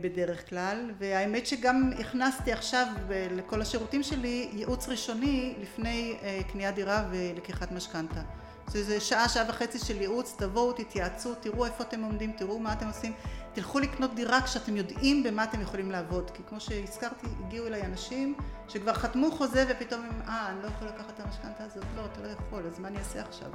בדרך 0.00 0.48
כלל, 0.48 0.90
והאמת 0.98 1.46
שגם 1.46 1.90
הכנסתי 2.00 2.52
עכשיו 2.52 2.86
לכל 3.30 3.60
השירותים 3.60 4.02
שלי 4.02 4.48
ייעוץ 4.52 4.88
ראשוני 4.88 5.54
לפני 5.62 6.16
קניית 6.52 6.74
דירה 6.74 7.04
ולקיחת 7.10 7.72
משכנתה. 7.72 8.20
זה 8.66 9.00
שעה, 9.00 9.28
שעה 9.28 9.44
וחצי 9.48 9.78
של 9.78 10.00
ייעוץ, 10.00 10.34
תבואו, 10.38 10.72
תתייעצו, 10.72 11.34
תראו 11.34 11.64
איפה 11.66 11.84
אתם 11.84 12.02
עומדים, 12.02 12.32
תראו 12.32 12.58
מה 12.58 12.72
אתם 12.72 12.86
עושים, 12.86 13.12
תלכו 13.52 13.78
לקנות 13.78 14.14
דירה 14.14 14.42
כשאתם 14.42 14.76
יודעים 14.76 15.22
במה 15.22 15.44
אתם 15.44 15.60
יכולים 15.60 15.90
לעבוד, 15.90 16.30
כי 16.30 16.42
כמו 16.48 16.60
שהזכרתי, 16.60 17.26
הגיעו 17.46 17.66
אליי 17.66 17.82
אנשים 17.82 18.34
שכבר 18.68 18.94
חתמו 18.94 19.30
חוזה 19.30 19.64
ופתאום 19.68 20.00
הם, 20.00 20.28
אה, 20.28 20.50
אני 20.50 20.62
לא 20.62 20.66
יכול 20.68 20.88
לקחת 20.88 21.10
את 21.14 21.20
המשכנתה 21.20 21.64
הזאת, 21.64 21.84
לא, 21.96 22.04
אתה 22.12 22.20
לא 22.20 22.28
יכול, 22.28 22.66
אז 22.66 22.78
מה 22.78 22.88
אני 22.88 22.98
אעשה 22.98 23.20
עכשיו? 23.20 23.50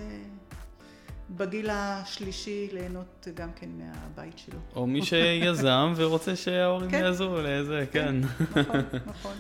בגיל 1.31 1.71
השלישי 1.73 2.69
ליהנות 2.73 3.29
גם 3.35 3.49
כן 3.57 3.69
מהבית 3.79 4.39
שלו. 4.39 4.59
או 4.77 4.87
מי 4.87 5.05
שיזם 5.05 5.93
ורוצה 5.97 6.37
שההורים 6.37 6.91
כן. 6.91 7.01
יעזרו 7.01 7.37
לזה, 7.43 7.85
כן. 7.93 8.15
נכון, 8.51 8.83
נכון. 9.07 9.33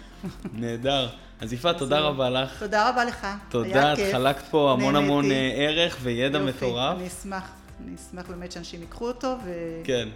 נהדר. 0.52 1.08
אז 1.40 1.52
יפעת, 1.52 1.78
תודה 1.78 2.00
רבה 2.00 2.30
לך. 2.30 2.58
תודה 2.60 2.90
רבה 2.90 3.04
לך. 3.04 3.26
תודה, 3.48 3.92
את 3.92 3.98
חלקת 4.12 4.42
פה 4.50 4.72
המון 4.72 4.96
המון 4.96 5.24
ערך 5.56 5.98
וידע 6.02 6.38
מטורף. 6.38 6.96
אני 6.96 7.06
אשמח. 7.06 7.52
אני 7.86 7.94
אשמח 7.94 8.28
באמת 8.28 8.52
שאנשים 8.52 8.80
ייקחו 8.80 9.08
אותו 9.08 9.36
ו... 9.44 9.50
כן, 9.84 10.08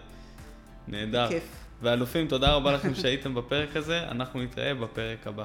נהדר. 0.88 1.28
כיף. 1.28 1.44
ואלופים, 1.82 2.28
תודה 2.28 2.52
רבה 2.52 2.72
לכם 2.72 2.94
שהייתם 2.94 3.34
בפרק 3.34 3.76
הזה, 3.76 4.02
אנחנו 4.02 4.42
נתראה 4.42 4.74
בפרק 4.74 5.26
הבא. 5.26 5.44